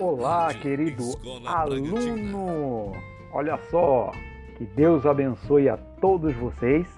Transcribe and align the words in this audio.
Olá, 0.00 0.48
querido 0.54 1.02
aluno! 1.44 2.92
Olha 3.34 3.58
só, 3.70 4.10
que 4.56 4.64
Deus 4.64 5.04
abençoe 5.04 5.68
a 5.68 5.76
todos 5.76 6.34
vocês, 6.36 6.88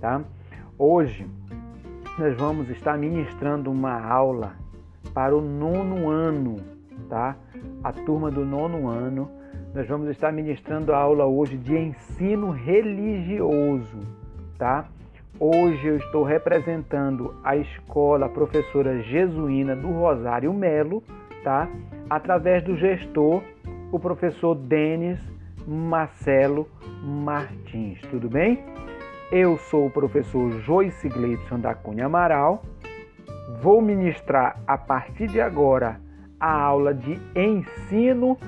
tá? 0.00 0.22
Hoje 0.78 1.26
nós 2.18 2.34
vamos 2.38 2.70
estar 2.70 2.96
ministrando 2.96 3.70
uma 3.70 4.02
aula 4.02 4.54
para 5.12 5.36
o 5.36 5.42
nono 5.42 6.08
ano, 6.08 6.56
tá? 7.10 7.36
A 7.84 7.92
turma 7.92 8.30
do 8.30 8.42
nono 8.42 8.88
ano. 8.88 9.30
Nós 9.74 9.86
vamos 9.86 10.08
estar 10.08 10.32
ministrando 10.32 10.94
a 10.94 10.96
aula 10.96 11.26
hoje 11.26 11.58
de 11.58 11.76
ensino 11.76 12.52
religioso, 12.52 13.98
tá? 14.56 14.88
Hoje 15.38 15.88
eu 15.88 15.98
estou 15.98 16.24
representando 16.24 17.34
a 17.44 17.54
escola 17.54 18.30
professora 18.30 19.02
jesuína 19.02 19.76
do 19.76 19.88
Rosário 19.92 20.54
Melo, 20.54 21.02
tá? 21.44 21.68
Através 22.08 22.62
do 22.62 22.76
gestor, 22.76 23.42
o 23.90 23.98
professor 23.98 24.54
Denis 24.54 25.18
Marcelo 25.66 26.68
Martins, 27.02 28.00
tudo 28.10 28.28
bem? 28.28 28.64
Eu 29.32 29.58
sou 29.58 29.86
o 29.86 29.90
professor 29.90 30.52
Joyce 30.60 31.08
Gleidson 31.08 31.58
da 31.58 31.74
Cunha 31.74 32.06
Amaral. 32.06 32.62
Vou 33.60 33.82
ministrar 33.82 34.56
a 34.68 34.78
partir 34.78 35.26
de 35.26 35.40
agora 35.40 36.00
a 36.38 36.48
aula 36.48 36.94
de 36.94 37.18
ensino 37.34 38.38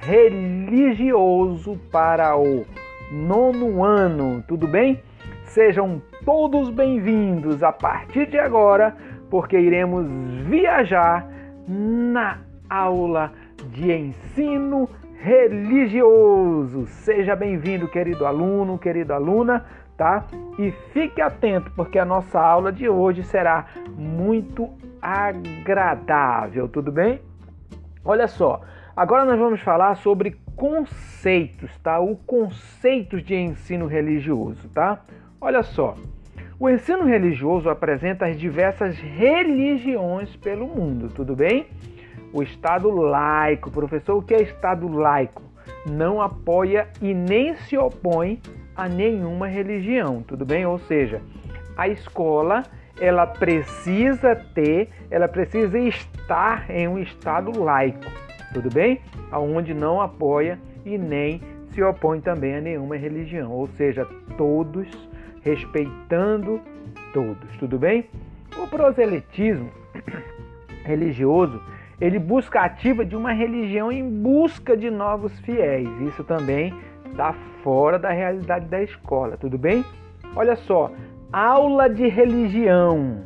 religioso 0.00 1.78
para 1.90 2.34
o 2.34 2.64
nono 3.12 3.84
ano, 3.84 4.42
tudo 4.48 4.66
bem? 4.66 5.02
Sejam 5.44 6.00
todos 6.24 6.70
bem-vindos 6.70 7.62
a 7.62 7.72
partir 7.72 8.26
de 8.30 8.38
agora, 8.38 8.96
porque 9.28 9.58
iremos 9.58 10.06
viajar 10.48 11.28
na 11.68 12.38
aula 12.72 13.32
de 13.70 13.92
ensino 13.92 14.88
religioso. 15.20 16.86
Seja 16.86 17.36
bem-vindo, 17.36 17.86
querido 17.86 18.24
aluno, 18.24 18.78
querida 18.78 19.14
aluna, 19.14 19.66
tá? 19.94 20.24
E 20.58 20.70
fique 20.92 21.20
atento, 21.20 21.70
porque 21.76 21.98
a 21.98 22.04
nossa 22.06 22.40
aula 22.40 22.72
de 22.72 22.88
hoje 22.88 23.22
será 23.24 23.66
muito 23.94 24.70
agradável, 25.02 26.66
tudo 26.66 26.90
bem? 26.90 27.20
Olha 28.02 28.26
só, 28.26 28.62
agora 28.96 29.26
nós 29.26 29.38
vamos 29.38 29.60
falar 29.60 29.94
sobre 29.96 30.38
conceitos, 30.56 31.76
tá? 31.82 32.00
O 32.00 32.16
conceitos 32.16 33.22
de 33.22 33.34
ensino 33.34 33.86
religioso, 33.86 34.66
tá? 34.70 35.04
Olha 35.38 35.62
só, 35.62 35.94
o 36.58 36.70
ensino 36.70 37.04
religioso 37.04 37.68
apresenta 37.68 38.26
as 38.26 38.40
diversas 38.40 38.96
religiões 38.96 40.34
pelo 40.36 40.66
mundo, 40.66 41.10
tudo 41.10 41.36
bem? 41.36 41.66
O 42.32 42.42
Estado 42.42 42.90
laico, 42.90 43.70
professor, 43.70 44.16
o 44.16 44.22
que 44.22 44.34
é 44.34 44.42
Estado 44.42 44.88
laico? 44.88 45.42
Não 45.86 46.22
apoia 46.22 46.88
e 47.00 47.12
nem 47.12 47.54
se 47.56 47.76
opõe 47.76 48.40
a 48.74 48.88
nenhuma 48.88 49.46
religião, 49.46 50.22
tudo 50.22 50.44
bem? 50.46 50.64
Ou 50.64 50.78
seja, 50.78 51.20
a 51.76 51.88
escola 51.88 52.62
ela 52.98 53.26
precisa 53.26 54.34
ter, 54.34 54.88
ela 55.10 55.28
precisa 55.28 55.78
estar 55.78 56.70
em 56.70 56.88
um 56.88 56.98
Estado 56.98 57.58
laico, 57.58 58.10
tudo 58.54 58.70
bem? 58.72 59.00
Aonde 59.30 59.74
não 59.74 60.00
apoia 60.00 60.58
e 60.86 60.96
nem 60.96 61.40
se 61.72 61.82
opõe 61.82 62.20
também 62.20 62.56
a 62.56 62.60
nenhuma 62.60 62.96
religião, 62.96 63.50
ou 63.50 63.66
seja, 63.66 64.06
todos 64.36 64.88
respeitando 65.42 66.60
todos, 67.12 67.56
tudo 67.58 67.78
bem? 67.78 68.08
O 68.56 68.66
proselitismo 68.66 69.70
religioso, 70.84 71.62
ele 72.02 72.18
busca 72.18 72.62
ativa 72.62 73.04
de 73.04 73.14
uma 73.14 73.32
religião 73.32 73.92
em 73.92 74.02
busca 74.02 74.76
de 74.76 74.90
novos 74.90 75.38
fiéis. 75.38 75.88
Isso 76.00 76.24
também 76.24 76.74
está 77.06 77.32
fora 77.62 77.96
da 77.96 78.10
realidade 78.10 78.66
da 78.66 78.82
escola, 78.82 79.36
tudo 79.36 79.56
bem? 79.56 79.84
Olha 80.34 80.56
só, 80.56 80.90
aula 81.32 81.88
de 81.88 82.08
religião, 82.08 83.22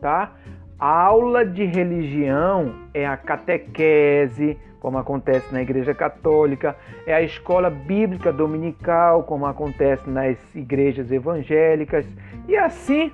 tá? 0.00 0.30
Aula 0.78 1.44
de 1.44 1.64
religião 1.64 2.72
é 2.94 3.04
a 3.04 3.16
catequese, 3.16 4.56
como 4.78 4.96
acontece 4.96 5.52
na 5.52 5.60
Igreja 5.60 5.92
Católica, 5.92 6.76
é 7.08 7.12
a 7.12 7.22
escola 7.22 7.68
bíblica 7.68 8.32
dominical, 8.32 9.24
como 9.24 9.44
acontece 9.44 10.08
nas 10.08 10.38
igrejas 10.54 11.10
evangélicas, 11.10 12.06
e 12.46 12.56
assim 12.56 13.10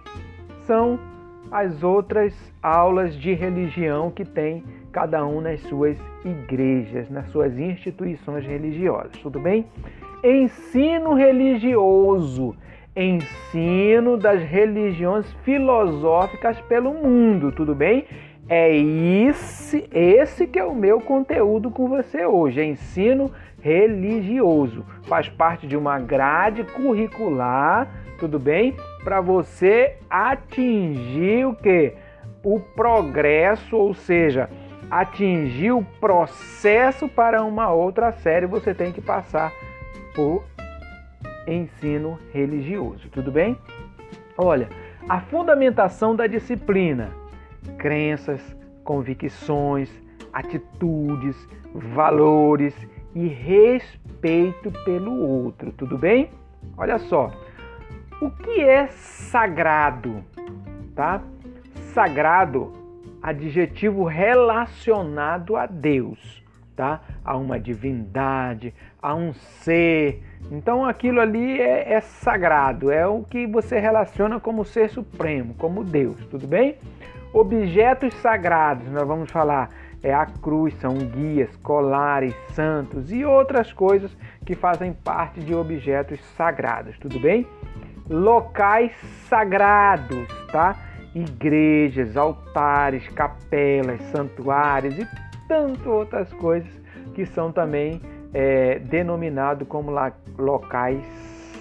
são 0.66 1.00
as 1.50 1.82
outras 1.82 2.34
aulas 2.62 3.14
de 3.16 3.32
religião 3.32 4.10
que 4.10 4.26
tem 4.26 4.62
cada 4.96 5.26
um 5.26 5.42
nas 5.42 5.60
suas 5.60 5.94
igrejas, 6.24 7.10
nas 7.10 7.28
suas 7.28 7.58
instituições 7.58 8.46
religiosas, 8.46 9.12
tudo 9.18 9.38
bem? 9.38 9.66
Ensino 10.24 11.12
religioso, 11.12 12.56
ensino 12.96 14.16
das 14.16 14.40
religiões 14.40 15.30
filosóficas 15.44 16.58
pelo 16.62 16.94
mundo, 16.94 17.52
tudo 17.52 17.74
bem? 17.74 18.06
É 18.48 18.74
esse, 18.74 19.86
esse 19.92 20.46
que 20.46 20.58
é 20.58 20.64
o 20.64 20.74
meu 20.74 20.98
conteúdo 21.02 21.70
com 21.70 21.88
você 21.88 22.24
hoje, 22.24 22.62
é 22.62 22.64
ensino 22.64 23.30
religioso. 23.60 24.82
Faz 25.02 25.28
parte 25.28 25.66
de 25.66 25.76
uma 25.76 25.98
grade 25.98 26.64
curricular, 26.64 27.86
tudo 28.18 28.38
bem? 28.38 28.74
Para 29.04 29.20
você 29.20 29.98
atingir 30.08 31.44
o 31.46 31.54
que? 31.54 31.92
O 32.42 32.60
progresso, 32.60 33.76
ou 33.76 33.92
seja, 33.92 34.48
atingir 34.90 35.72
o 35.72 35.82
processo 36.00 37.08
para 37.08 37.42
uma 37.42 37.70
outra 37.70 38.12
série, 38.12 38.46
você 38.46 38.74
tem 38.74 38.92
que 38.92 39.00
passar 39.00 39.52
por 40.14 40.44
ensino 41.46 42.18
religioso, 42.32 43.08
tudo 43.10 43.30
bem? 43.30 43.58
Olha, 44.36 44.68
a 45.08 45.20
fundamentação 45.20 46.14
da 46.14 46.26
disciplina 46.26 47.10
crenças, 47.78 48.40
convicções, 48.84 49.90
atitudes, 50.32 51.36
valores 51.74 52.74
e 53.14 53.26
respeito 53.26 54.70
pelo 54.84 55.20
outro, 55.20 55.72
tudo 55.72 55.98
bem? 55.98 56.30
Olha 56.76 56.98
só, 56.98 57.30
o 58.20 58.30
que 58.30 58.60
é 58.60 58.88
sagrado, 58.88 60.24
tá? 60.94 61.22
Sagrado, 61.92 62.72
adjetivo 63.26 64.04
relacionado 64.04 65.56
a 65.56 65.66
Deus, 65.66 66.44
tá? 66.76 67.00
A 67.24 67.36
uma 67.36 67.58
divindade, 67.58 68.72
a 69.02 69.16
um 69.16 69.34
ser. 69.34 70.22
Então 70.48 70.86
aquilo 70.86 71.20
ali 71.20 71.60
é, 71.60 71.92
é 71.94 72.00
sagrado, 72.00 72.88
é 72.88 73.04
o 73.04 73.24
que 73.24 73.44
você 73.44 73.80
relaciona 73.80 74.38
como 74.38 74.64
ser 74.64 74.90
supremo, 74.90 75.54
como 75.54 75.82
Deus, 75.82 76.24
tudo 76.26 76.46
bem? 76.46 76.76
Objetos 77.32 78.14
sagrados, 78.14 78.88
nós 78.92 79.04
vamos 79.04 79.28
falar, 79.28 79.70
é 80.04 80.14
a 80.14 80.26
cruz, 80.26 80.72
são 80.74 80.94
guias, 80.94 81.56
colares, 81.56 82.32
santos 82.52 83.10
e 83.10 83.24
outras 83.24 83.72
coisas 83.72 84.16
que 84.44 84.54
fazem 84.54 84.92
parte 84.92 85.40
de 85.40 85.52
objetos 85.52 86.20
sagrados, 86.36 86.96
tudo 87.00 87.18
bem? 87.18 87.44
Locais 88.08 88.92
sagrados, 89.28 90.28
tá? 90.52 90.85
Igrejas, 91.16 92.14
altares, 92.14 93.08
capelas, 93.08 94.02
santuários 94.12 94.98
e 94.98 95.08
tantas 95.48 95.86
outras 95.86 96.30
coisas 96.34 96.70
que 97.14 97.24
são 97.24 97.50
também 97.50 98.02
é, 98.34 98.78
denominados 98.80 99.66
como 99.66 99.90
locais 100.36 101.02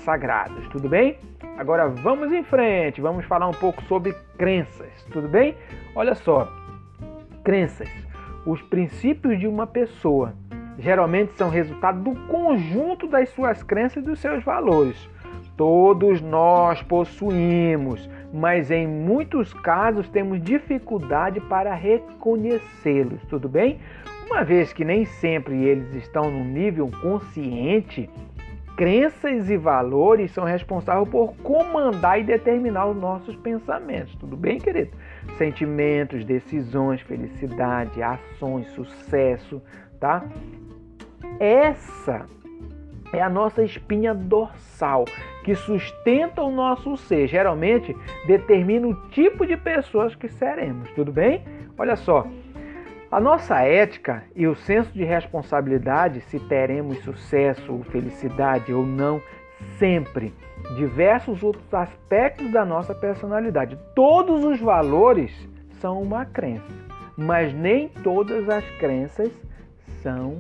sagrados, 0.04 0.68
tudo 0.68 0.90
bem? 0.90 1.18
Agora 1.58 1.88
vamos 1.88 2.34
em 2.34 2.44
frente, 2.44 3.00
vamos 3.00 3.24
falar 3.28 3.48
um 3.48 3.54
pouco 3.54 3.82
sobre 3.84 4.14
crenças, 4.38 4.92
tudo 5.10 5.30
bem? 5.30 5.56
Olha 5.96 6.16
só, 6.16 6.52
crenças, 7.42 7.90
os 8.46 8.62
princípios 8.64 9.40
de 9.40 9.48
uma 9.48 9.66
pessoa 9.66 10.34
geralmente 10.78 11.32
são 11.38 11.50
resultado 11.50 12.04
do 12.04 12.14
conjunto 12.28 13.08
das 13.08 13.30
suas 13.30 13.64
crenças 13.64 14.04
e 14.04 14.06
dos 14.06 14.20
seus 14.20 14.44
valores. 14.44 15.10
Todos 15.58 16.22
nós 16.22 16.82
possuímos, 16.82 18.10
mas 18.34 18.70
em 18.70 18.86
muitos 18.86 19.54
casos 19.54 20.10
temos 20.10 20.42
dificuldade 20.42 21.40
para 21.40 21.74
reconhecê-los, 21.74 23.22
tudo 23.30 23.48
bem? 23.48 23.80
Uma 24.26 24.44
vez 24.44 24.74
que 24.74 24.84
nem 24.84 25.06
sempre 25.06 25.64
eles 25.64 25.94
estão 25.94 26.30
no 26.30 26.44
nível 26.44 26.90
consciente 27.02 28.10
crenças 28.76 29.50
e 29.50 29.56
valores 29.56 30.32
são 30.32 30.44
responsáveis 30.44 31.08
por 31.08 31.34
comandar 31.38 32.20
e 32.20 32.24
determinar 32.24 32.88
os 32.88 32.98
nossos 32.98 33.36
pensamentos. 33.38 34.16
Tudo 34.16 34.36
bem, 34.36 34.60
querido? 34.60 34.92
Sentimentos, 35.38 36.26
decisões, 36.26 37.02
felicidade, 37.02 38.04
ações, 38.04 38.68
sucesso, 38.72 39.62
tá? 40.00 40.24
Essa 41.40 42.26
é 43.14 43.22
a 43.22 43.30
nossa 43.30 43.64
espinha 43.64 44.14
dorsal 44.14 45.06
que 45.46 45.54
sustenta 45.54 46.42
o 46.42 46.50
nosso 46.50 46.98
ser. 46.98 47.28
Geralmente 47.28 47.96
determina 48.26 48.88
o 48.88 48.96
tipo 49.10 49.46
de 49.46 49.56
pessoas 49.56 50.16
que 50.16 50.28
seremos. 50.28 50.90
Tudo 50.96 51.12
bem? 51.12 51.44
Olha 51.78 51.96
só. 51.96 52.28
A 53.12 53.20
nossa 53.20 53.62
ética 53.62 54.24
e 54.36 54.48
o 54.48 54.56
senso 54.56 54.92
de 54.92 55.04
responsabilidade, 55.04 56.22
se 56.22 56.40
teremos 56.40 56.98
sucesso 57.04 57.72
ou 57.72 57.84
felicidade 57.84 58.74
ou 58.74 58.84
não, 58.84 59.22
sempre. 59.78 60.34
Diversos 60.76 61.44
outros 61.44 61.72
aspectos 61.72 62.52
da 62.52 62.66
nossa 62.66 62.96
personalidade. 62.96 63.78
Todos 63.94 64.44
os 64.44 64.60
valores 64.60 65.32
são 65.80 66.02
uma 66.02 66.26
crença, 66.26 66.66
mas 67.16 67.54
nem 67.54 67.88
todas 67.88 68.50
as 68.50 68.66
crenças 68.80 69.32
são 70.02 70.40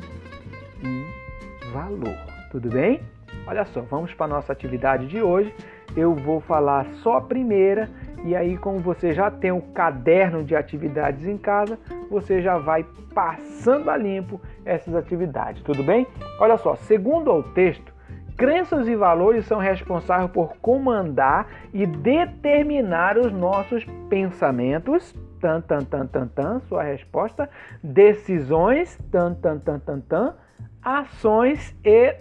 um 0.83 1.71
valor. 1.71 2.17
Tudo 2.51 2.69
bem? 2.69 2.99
Olha 3.47 3.63
só, 3.65 3.81
vamos 3.81 4.13
para 4.13 4.25
a 4.25 4.29
nossa 4.29 4.51
atividade 4.51 5.07
de 5.07 5.21
hoje. 5.21 5.53
Eu 5.95 6.15
vou 6.15 6.39
falar 6.39 6.85
só 7.03 7.17
a 7.17 7.21
primeira 7.21 7.89
e 8.25 8.35
aí, 8.35 8.57
como 8.57 8.79
você 8.79 9.13
já 9.13 9.29
tem 9.29 9.51
um 9.51 9.61
caderno 9.61 10.43
de 10.43 10.55
atividades 10.55 11.27
em 11.27 11.37
casa, 11.37 11.77
você 12.09 12.41
já 12.41 12.57
vai 12.57 12.83
passando 13.13 13.91
a 13.91 13.95
limpo 13.95 14.41
essas 14.65 14.95
atividades, 14.95 15.61
tudo 15.61 15.83
bem? 15.83 16.07
Olha 16.39 16.57
só, 16.57 16.75
segundo 16.75 17.31
o 17.31 17.43
texto, 17.43 17.93
crenças 18.35 18.87
e 18.87 18.95
valores 18.95 19.45
são 19.45 19.59
responsáveis 19.59 20.31
por 20.31 20.57
comandar 20.57 21.47
e 21.71 21.85
determinar 21.85 23.15
os 23.15 23.31
nossos 23.31 23.85
pensamentos, 24.09 25.13
tan 25.39 25.61
tan 25.61 25.83
tan 25.85 26.07
tan 26.07 26.27
tan, 26.27 26.59
sua 26.61 26.81
resposta, 26.81 27.47
decisões, 27.83 28.97
tan 29.11 29.35
tan 29.35 29.59
tan 29.59 29.77
tan 29.77 29.99
tan, 29.99 30.33
ações 30.81 31.75
e 31.85 32.15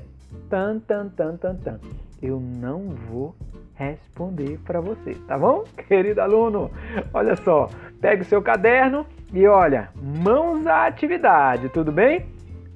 tan 0.49 0.81
tan 0.81 1.09
tan 1.09 1.37
tan 1.37 1.57
tan. 1.57 1.81
Eu 2.23 2.41
não 2.41 2.91
vou 2.91 3.35
responder 3.75 4.59
para 4.65 4.81
você, 4.81 5.15
tá 5.27 5.39
bom? 5.39 5.65
Querido 5.89 6.21
aluno, 6.21 6.71
olha 7.13 7.37
só, 7.37 7.69
pega 8.01 8.23
o 8.23 8.27
seu 8.27 8.41
caderno 8.41 9.07
e 9.33 9.47
olha, 9.47 9.91
mãos 10.01 10.67
à 10.67 10.87
atividade, 10.87 11.69
tudo 11.69 11.91
bem? 11.91 12.27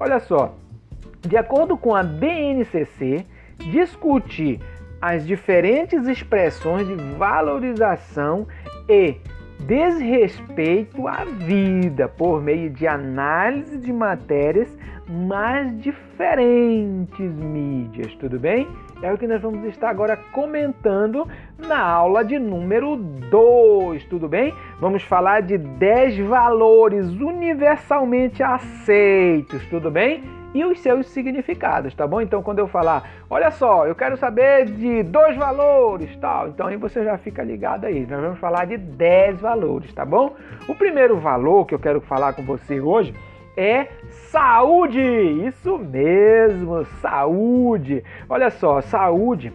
Olha 0.00 0.20
só, 0.20 0.55
de 1.20 1.37
acordo 1.37 1.76
com 1.76 1.94
a 1.94 2.02
BNCC, 2.02 3.25
discutir 3.70 4.61
as 5.00 5.26
diferentes 5.26 6.06
expressões 6.06 6.87
de 6.87 6.94
valorização 7.16 8.46
e 8.88 9.16
desrespeito 9.61 11.06
à 11.06 11.25
vida 11.25 12.08
por 12.08 12.40
meio 12.43 12.70
de 12.70 12.87
análise 12.87 13.78
de 13.78 13.93
matérias 13.93 14.69
mais 15.08 15.81
diferentes 15.81 17.32
mídias, 17.34 18.14
tudo 18.16 18.38
bem? 18.38 18.69
É 19.00 19.12
o 19.12 19.16
que 19.16 19.26
nós 19.26 19.40
vamos 19.40 19.64
estar 19.64 19.88
agora 19.88 20.16
comentando 20.32 21.26
na 21.56 21.81
aula 21.81 22.25
de 22.25 22.38
número 22.38 22.96
2, 22.96 24.05
tudo 24.05 24.28
bem? 24.28 24.52
Vamos 24.81 25.02
falar 25.02 25.40
de 25.40 25.56
10 25.56 26.19
valores 26.26 27.06
universalmente 27.08 28.43
aceitos, 28.43 29.64
tudo 29.70 29.90
bem? 29.90 30.22
E 30.55 30.64
os 30.64 30.81
seus 30.81 31.06
significados, 31.08 31.94
tá 31.94 32.06
bom? 32.06 32.20
Então, 32.20 32.43
quando 32.43 32.58
eu 32.58 32.66
falar, 32.66 33.08
olha 33.31 33.50
só, 33.50 33.87
eu 33.87 33.94
quero 33.94 34.16
saber 34.16 34.64
de 34.64 35.02
dois 35.02 35.37
valores, 35.37 36.14
tal, 36.16 36.49
então 36.49 36.66
aí 36.66 36.76
você 36.76 37.04
já 37.04 37.16
fica 37.16 37.43
ligado 37.43 37.84
aí. 37.84 38.06
Nós 38.06 38.20
vamos 38.20 38.38
falar 38.38 38.66
de 38.66 38.76
10 38.76 39.40
valores, 39.40 39.93
tá 39.93 40.04
bom? 40.04 40.34
O 40.66 40.75
primeiro 40.75 41.19
valor 41.19 41.66
que 41.66 41.75
eu 41.75 41.78
quero 41.78 42.00
falar 42.00 42.32
com 42.32 42.43
você 42.43 42.81
hoje 42.81 43.14
é 43.58 43.88
saúde. 44.31 45.00
Isso 45.00 45.76
mesmo, 45.76 46.84
saúde. 47.02 48.05
Olha 48.28 48.50
só, 48.50 48.81
saúde 48.81 49.52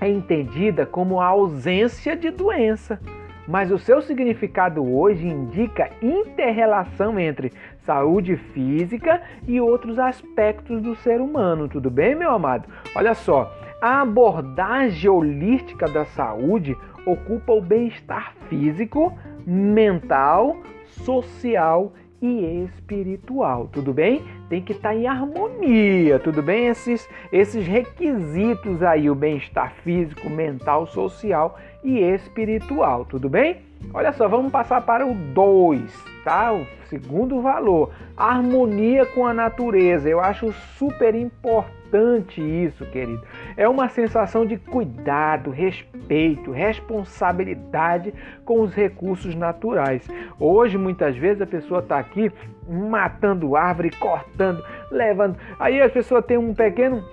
é 0.00 0.08
entendida 0.08 0.86
como 0.86 1.20
a 1.20 1.26
ausência 1.26 2.14
de 2.14 2.30
doença, 2.30 3.00
mas 3.48 3.72
o 3.72 3.78
seu 3.78 4.00
significado 4.00 4.84
hoje 4.84 5.26
indica 5.26 5.90
interrelação 6.00 7.18
entre 7.18 7.52
saúde 7.84 8.36
física 8.36 9.20
e 9.46 9.60
outros 9.60 9.98
aspectos 9.98 10.80
do 10.80 10.94
ser 10.94 11.20
humano. 11.20 11.68
Tudo 11.68 11.90
bem, 11.90 12.14
meu 12.14 12.30
amado? 12.30 12.68
Olha 12.94 13.14
só, 13.14 13.52
a 13.82 14.02
abordagem 14.02 15.10
holística 15.10 15.88
da 15.88 16.04
saúde 16.04 16.76
ocupa 17.04 17.52
o 17.52 17.60
bem-estar 17.60 18.34
físico, 18.48 19.12
mental, 19.44 20.56
social 20.86 21.92
e 21.92 22.05
e 22.20 22.64
espiritual, 22.64 23.68
tudo 23.72 23.92
bem? 23.92 24.22
Tem 24.48 24.62
que 24.62 24.72
estar 24.72 24.90
tá 24.90 24.94
em 24.94 25.06
harmonia, 25.06 26.18
tudo 26.18 26.42
bem? 26.42 26.66
Esses, 26.66 27.08
esses 27.30 27.66
requisitos 27.66 28.82
aí, 28.82 29.10
o 29.10 29.14
bem-estar 29.14 29.74
físico, 29.82 30.28
mental, 30.30 30.86
social 30.86 31.58
e 31.84 32.00
espiritual, 32.00 33.04
tudo 33.04 33.28
bem? 33.28 33.62
Olha 33.92 34.12
só, 34.12 34.26
vamos 34.26 34.50
passar 34.50 34.80
para 34.82 35.06
o 35.06 35.14
2, 35.14 35.82
tá? 36.24 36.52
O 36.52 36.66
segundo 36.88 37.40
valor, 37.40 37.92
harmonia 38.16 39.04
com 39.06 39.26
a 39.26 39.34
natureza. 39.34 40.08
Eu 40.08 40.20
acho 40.20 40.52
super 40.78 41.14
importante 41.14 41.75
importante 41.86 42.40
isso, 42.40 42.84
querido. 42.86 43.22
É 43.56 43.68
uma 43.68 43.88
sensação 43.88 44.44
de 44.44 44.56
cuidado, 44.56 45.50
respeito, 45.50 46.50
responsabilidade 46.50 48.12
com 48.44 48.60
os 48.60 48.74
recursos 48.74 49.34
naturais. 49.34 50.06
Hoje, 50.38 50.76
muitas 50.76 51.16
vezes, 51.16 51.40
a 51.40 51.46
pessoa 51.46 51.80
está 51.80 51.98
aqui 51.98 52.30
matando 52.68 53.56
árvore, 53.56 53.90
cortando, 53.90 54.62
levando. 54.90 55.36
Aí 55.58 55.80
a 55.80 55.88
pessoa 55.88 56.20
tem 56.20 56.36
um 56.36 56.52
pequeno 56.52 57.04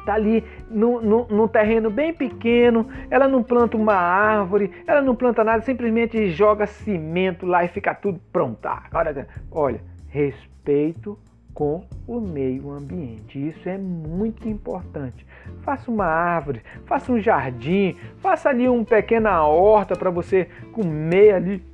está 0.00 0.16
ali 0.16 0.44
no, 0.68 1.48
terreno 1.48 1.88
bem 1.88 2.12
pequeno, 2.12 2.86
ela 3.10 3.26
não 3.26 3.42
planta 3.42 3.74
uma 3.74 3.94
árvore, 3.94 4.70
ela 4.86 5.00
não 5.00 5.16
planta 5.16 5.42
nada, 5.42 5.62
simplesmente 5.62 6.28
joga 6.28 6.66
cimento 6.66 7.46
lá 7.46 7.64
e 7.64 7.68
fica 7.68 7.94
tudo 7.94 8.20
pronto. 8.30 8.66
Agora, 8.66 9.26
olha, 9.50 9.80
respeito 10.10 11.18
com 11.54 11.84
o 12.06 12.20
meio 12.20 12.70
ambiente. 12.70 13.48
Isso 13.48 13.68
é 13.68 13.78
muito 13.78 14.48
importante. 14.48 15.24
Faça 15.62 15.90
uma 15.90 16.04
árvore, 16.04 16.62
faça 16.84 17.12
um 17.12 17.20
jardim, 17.20 17.96
faça 18.18 18.48
ali 18.48 18.68
uma 18.68 18.84
pequena 18.84 19.46
horta 19.46 19.96
para 19.96 20.10
você 20.10 20.48
comer 20.72 21.32
ali, 21.32 21.64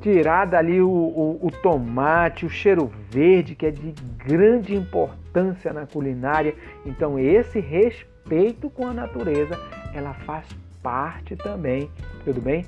tirar 0.00 0.46
dali 0.46 0.80
o, 0.80 0.88
o, 0.88 1.46
o 1.46 1.50
tomate, 1.50 2.46
o 2.46 2.48
cheiro 2.48 2.90
verde, 3.10 3.54
que 3.54 3.66
é 3.66 3.70
de 3.70 3.92
grande 4.16 4.74
importância 4.74 5.72
na 5.72 5.86
culinária. 5.86 6.54
Então, 6.86 7.18
esse 7.18 7.58
respeito 7.58 8.70
com 8.70 8.86
a 8.86 8.94
natureza, 8.94 9.58
ela 9.92 10.14
faz 10.14 10.46
parte 10.82 11.34
também, 11.34 11.90
tudo 12.24 12.40
bem? 12.40 12.64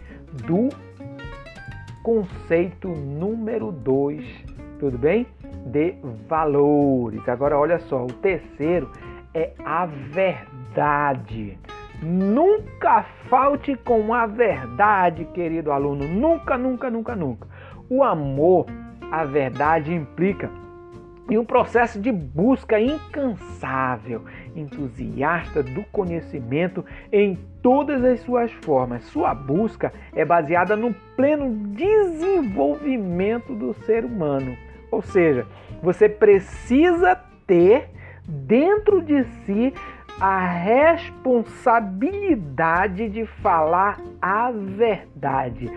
Do 0.46 0.70
conceito 2.02 2.88
número 2.88 3.70
2, 3.70 4.24
tudo 4.78 4.96
bem? 4.96 5.26
De 5.66 5.96
valores. 6.28 7.28
Agora, 7.28 7.58
olha 7.58 7.78
só, 7.80 8.04
o 8.04 8.12
terceiro 8.12 8.90
é 9.34 9.52
a 9.64 9.86
verdade. 9.86 11.58
Nunca 12.02 13.04
falte 13.28 13.76
com 13.76 14.14
a 14.14 14.26
verdade, 14.26 15.24
querido 15.26 15.72
aluno. 15.72 16.06
Nunca, 16.06 16.56
nunca, 16.56 16.90
nunca, 16.90 17.16
nunca. 17.16 17.48
O 17.88 18.04
amor, 18.04 18.66
a 19.10 19.24
verdade 19.24 19.94
implica 19.94 20.50
em 21.28 21.36
um 21.38 21.44
processo 21.44 22.00
de 22.00 22.12
busca 22.12 22.80
incansável, 22.80 24.24
entusiasta 24.54 25.62
do 25.62 25.82
conhecimento 25.84 26.84
em 27.10 27.36
todas 27.60 28.04
as 28.04 28.20
suas 28.20 28.52
formas. 28.64 29.04
Sua 29.06 29.34
busca 29.34 29.92
é 30.14 30.24
baseada 30.24 30.76
no 30.76 30.94
pleno 31.16 31.74
desenvolvimento 31.74 33.54
do 33.54 33.74
ser 33.84 34.04
humano. 34.04 34.56
Ou 34.96 35.02
seja, 35.02 35.46
você 35.82 36.08
precisa 36.08 37.20
ter 37.46 37.90
dentro 38.26 39.02
de 39.02 39.24
si 39.44 39.74
a 40.18 40.40
responsabilidade 40.40 43.10
de 43.10 43.26
falar 43.26 44.00
a 44.22 44.50
verdade. 44.50 45.70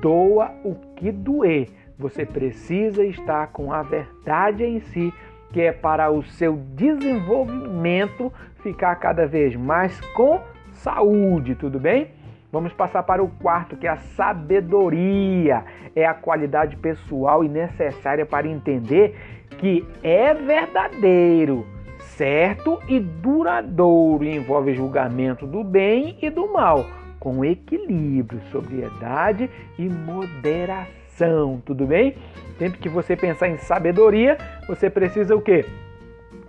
Doa 0.00 0.50
o 0.64 0.74
que 0.96 1.12
doer. 1.12 1.68
Você 1.96 2.26
precisa 2.26 3.04
estar 3.04 3.46
com 3.52 3.72
a 3.72 3.84
verdade 3.84 4.64
em 4.64 4.80
si, 4.80 5.14
que 5.52 5.60
é 5.60 5.70
para 5.70 6.10
o 6.10 6.24
seu 6.24 6.56
desenvolvimento 6.74 8.32
ficar 8.56 8.96
cada 8.96 9.24
vez 9.24 9.54
mais 9.54 10.00
com 10.16 10.40
saúde, 10.72 11.54
tudo 11.54 11.78
bem? 11.78 12.08
Vamos 12.54 12.72
passar 12.72 13.02
para 13.02 13.20
o 13.20 13.28
quarto, 13.28 13.76
que 13.76 13.84
é 13.84 13.90
a 13.90 13.96
sabedoria. 13.96 15.64
É 15.92 16.06
a 16.06 16.14
qualidade 16.14 16.76
pessoal 16.76 17.42
e 17.42 17.48
necessária 17.48 18.24
para 18.24 18.46
entender 18.46 19.16
que 19.58 19.84
é 20.04 20.32
verdadeiro, 20.32 21.66
certo 21.98 22.80
e 22.86 23.00
duradouro 23.00 24.22
e 24.22 24.36
envolve 24.36 24.72
julgamento 24.72 25.48
do 25.48 25.64
bem 25.64 26.16
e 26.22 26.30
do 26.30 26.52
mal, 26.52 26.86
com 27.18 27.44
equilíbrio, 27.44 28.40
sobriedade 28.52 29.50
e 29.76 29.88
moderação. 29.88 31.60
Tudo 31.66 31.84
bem? 31.86 32.14
Sempre 32.56 32.78
que 32.78 32.88
você 32.88 33.16
pensar 33.16 33.48
em 33.48 33.58
sabedoria, 33.58 34.38
você 34.68 34.88
precisa 34.88 35.34
o 35.34 35.42
quê? 35.42 35.64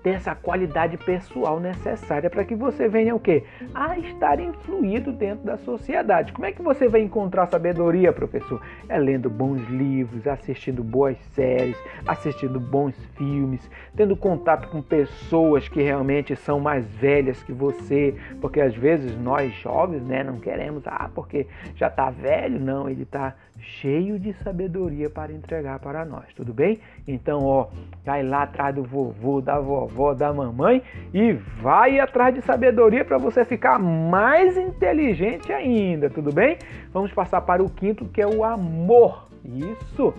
Ter 0.05 0.11
essa 0.11 0.35
qualidade 0.35 0.97
pessoal 0.97 1.59
necessária 1.59 2.29
para 2.29 2.45
que 2.45 2.53
você 2.53 2.87
venha 2.87 3.15
o 3.15 3.19
quê? 3.19 3.43
A 3.73 3.97
estar 3.97 4.39
influído 4.39 5.11
dentro 5.11 5.43
da 5.43 5.57
sociedade. 5.57 6.31
Como 6.31 6.45
é 6.45 6.51
que 6.51 6.61
você 6.61 6.87
vai 6.87 7.01
encontrar 7.01 7.47
sabedoria, 7.47 8.13
professor? 8.13 8.61
É 8.87 8.99
lendo 8.99 9.31
bons 9.31 9.67
livros, 9.67 10.27
assistindo 10.27 10.83
boas 10.83 11.17
séries, 11.33 11.75
assistindo 12.05 12.59
bons 12.59 12.95
filmes, 13.15 13.67
tendo 13.95 14.15
contato 14.15 14.69
com 14.69 14.79
pessoas 14.79 15.67
que 15.67 15.81
realmente 15.81 16.35
são 16.35 16.59
mais 16.59 16.85
velhas 16.85 17.41
que 17.41 17.51
você, 17.51 18.13
porque 18.39 18.61
às 18.61 18.75
vezes 18.75 19.17
nós 19.17 19.51
jovens, 19.55 20.03
né, 20.03 20.23
não 20.23 20.37
queremos, 20.37 20.83
ah, 20.85 21.09
porque 21.15 21.47
já 21.75 21.87
está 21.87 22.11
velho, 22.11 22.59
não, 22.59 22.87
ele 22.87 23.01
está 23.01 23.33
cheio 23.57 24.19
de 24.19 24.33
sabedoria 24.33 25.09
para 25.09 25.31
entregar 25.31 25.79
para 25.79 26.05
nós, 26.05 26.31
tudo 26.35 26.53
bem? 26.53 26.79
Então, 27.07 27.43
ó, 27.43 27.67
vai 28.03 28.23
lá 28.23 28.43
atrás 28.43 28.73
do 28.73 28.83
vovô, 28.83 29.41
da 29.41 29.59
vovó, 29.59 30.13
da 30.13 30.33
mamãe 30.33 30.81
e 31.13 31.33
vai 31.33 31.99
atrás 31.99 32.33
de 32.33 32.41
sabedoria 32.41 33.05
para 33.05 33.17
você 33.17 33.45
ficar 33.45 33.77
mais 33.77 34.57
inteligente 34.57 35.53
ainda, 35.53 36.09
tudo 36.09 36.33
bem? 36.33 36.57
Vamos 36.91 37.11
passar 37.13 37.41
para 37.41 37.63
o 37.63 37.69
quinto, 37.69 38.05
que 38.05 38.21
é 38.21 38.27
o 38.27 38.43
amor. 38.43 39.27
Isso, 39.43 40.13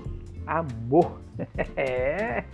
amor. 0.47 1.21
É 1.77 2.45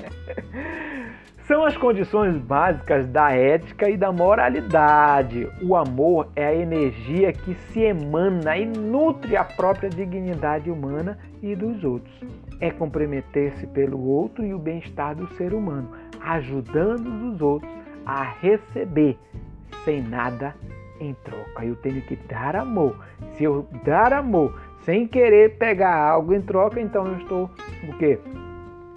são 1.52 1.64
as 1.64 1.76
condições 1.76 2.38
básicas 2.38 3.06
da 3.08 3.30
ética 3.30 3.90
e 3.90 3.96
da 3.96 4.12
moralidade. 4.12 5.48
O 5.62 5.76
amor 5.76 6.28
é 6.34 6.46
a 6.46 6.54
energia 6.54 7.32
que 7.32 7.54
se 7.54 7.80
emana 7.80 8.56
e 8.56 8.64
nutre 8.64 9.36
a 9.36 9.44
própria 9.44 9.90
dignidade 9.90 10.70
humana 10.70 11.18
e 11.42 11.54
dos 11.54 11.84
outros. 11.84 12.14
É 12.62 12.70
comprometer-se 12.70 13.66
pelo 13.66 14.00
outro 14.00 14.44
e 14.44 14.54
o 14.54 14.58
bem-estar 14.58 15.16
do 15.16 15.26
ser 15.34 15.52
humano, 15.52 15.90
ajudando 16.20 17.32
os 17.32 17.42
outros 17.42 17.70
a 18.06 18.22
receber 18.22 19.18
sem 19.84 20.00
nada 20.00 20.54
em 21.00 21.12
troca. 21.24 21.64
Eu 21.64 21.74
tenho 21.76 22.00
que 22.02 22.14
dar 22.14 22.54
amor. 22.54 22.96
Se 23.32 23.42
eu 23.42 23.66
dar 23.84 24.12
amor 24.12 24.60
sem 24.84 25.08
querer 25.08 25.58
pegar 25.58 25.96
algo 25.96 26.32
em 26.32 26.40
troca, 26.40 26.80
então 26.80 27.06
eu 27.06 27.18
estou 27.18 27.50
o 27.88 27.98
quê? 27.98 28.20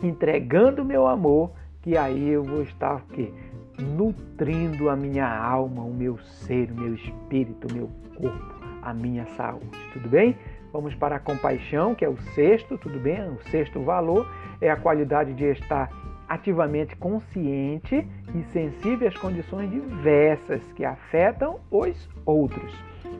Entregando 0.04 0.86
meu 0.86 1.08
amor 1.08 1.52
que 1.82 1.98
aí 1.98 2.30
eu 2.30 2.44
vou 2.44 2.62
estar 2.62 2.98
o 2.98 3.14
quê? 3.14 3.32
nutrindo 3.78 4.90
a 4.90 4.96
minha 4.96 5.28
alma, 5.28 5.84
o 5.84 5.94
meu 5.94 6.18
ser, 6.18 6.72
o 6.72 6.76
meu 6.76 6.96
espírito, 6.96 7.68
o 7.70 7.74
meu 7.74 7.90
corpo, 8.16 8.56
a 8.82 8.94
minha 8.94 9.26
saúde. 9.26 9.68
Tudo 9.94 10.10
bem? 10.10 10.38
Vamos 10.76 10.94
para 10.94 11.16
a 11.16 11.20
compaixão, 11.20 11.96
que 11.96 12.04
é 12.04 12.10
o 12.10 12.18
sexto, 12.34 12.78
tudo 12.78 13.00
bem? 13.00 13.22
O 13.30 13.42
sexto 13.50 13.80
valor 13.80 14.30
é 14.60 14.70
a 14.70 14.76
qualidade 14.76 15.32
de 15.34 15.46
estar 15.46 15.90
ativamente 16.28 16.98
consciente 16.98 18.06
e 18.36 18.44
sensível 18.52 19.08
às 19.08 19.16
condições 19.16 19.72
diversas 19.72 20.62
que 20.74 20.84
afetam 20.84 21.62
os 21.72 22.10
outros. 22.26 22.74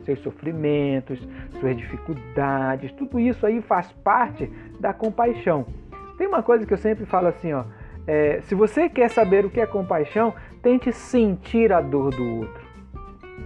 Seus 0.04 0.18
sofrimentos, 0.18 1.18
suas 1.58 1.74
dificuldades, 1.78 2.92
tudo 2.92 3.18
isso 3.18 3.46
aí 3.46 3.62
faz 3.62 3.90
parte 4.04 4.52
da 4.78 4.92
compaixão. 4.92 5.64
Tem 6.18 6.26
uma 6.26 6.42
coisa 6.42 6.66
que 6.66 6.74
eu 6.74 6.78
sempre 6.78 7.06
falo 7.06 7.28
assim, 7.28 7.54
ó, 7.54 7.64
é, 8.06 8.42
se 8.42 8.54
você 8.54 8.86
quer 8.90 9.08
saber 9.08 9.46
o 9.46 9.50
que 9.50 9.62
é 9.62 9.66
compaixão, 9.66 10.34
tente 10.62 10.92
sentir 10.92 11.72
a 11.72 11.80
dor 11.80 12.14
do 12.14 12.40
outro. 12.40 12.66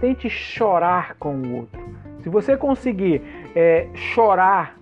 Tente 0.01 0.29
chorar 0.29 1.15
com 1.15 1.33
o 1.33 1.55
outro. 1.55 1.90
Se 2.21 2.29
você 2.29 2.55
conseguir 2.55 3.21
é, 3.55 3.87
chorar 3.95 4.79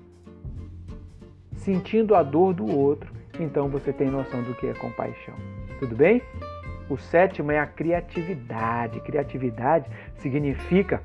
sentindo 1.55 2.15
a 2.15 2.23
dor 2.23 2.53
do 2.53 2.65
outro, 2.65 3.11
então 3.39 3.69
você 3.69 3.93
tem 3.93 4.09
noção 4.09 4.41
do 4.43 4.53
que 4.55 4.67
é 4.67 4.73
compaixão. 4.73 5.35
Tudo 5.79 5.95
bem? 5.95 6.21
O 6.89 6.97
sétimo 6.97 7.51
é 7.51 7.59
a 7.59 7.65
criatividade. 7.65 8.99
Criatividade 9.01 9.89
significa 10.15 11.01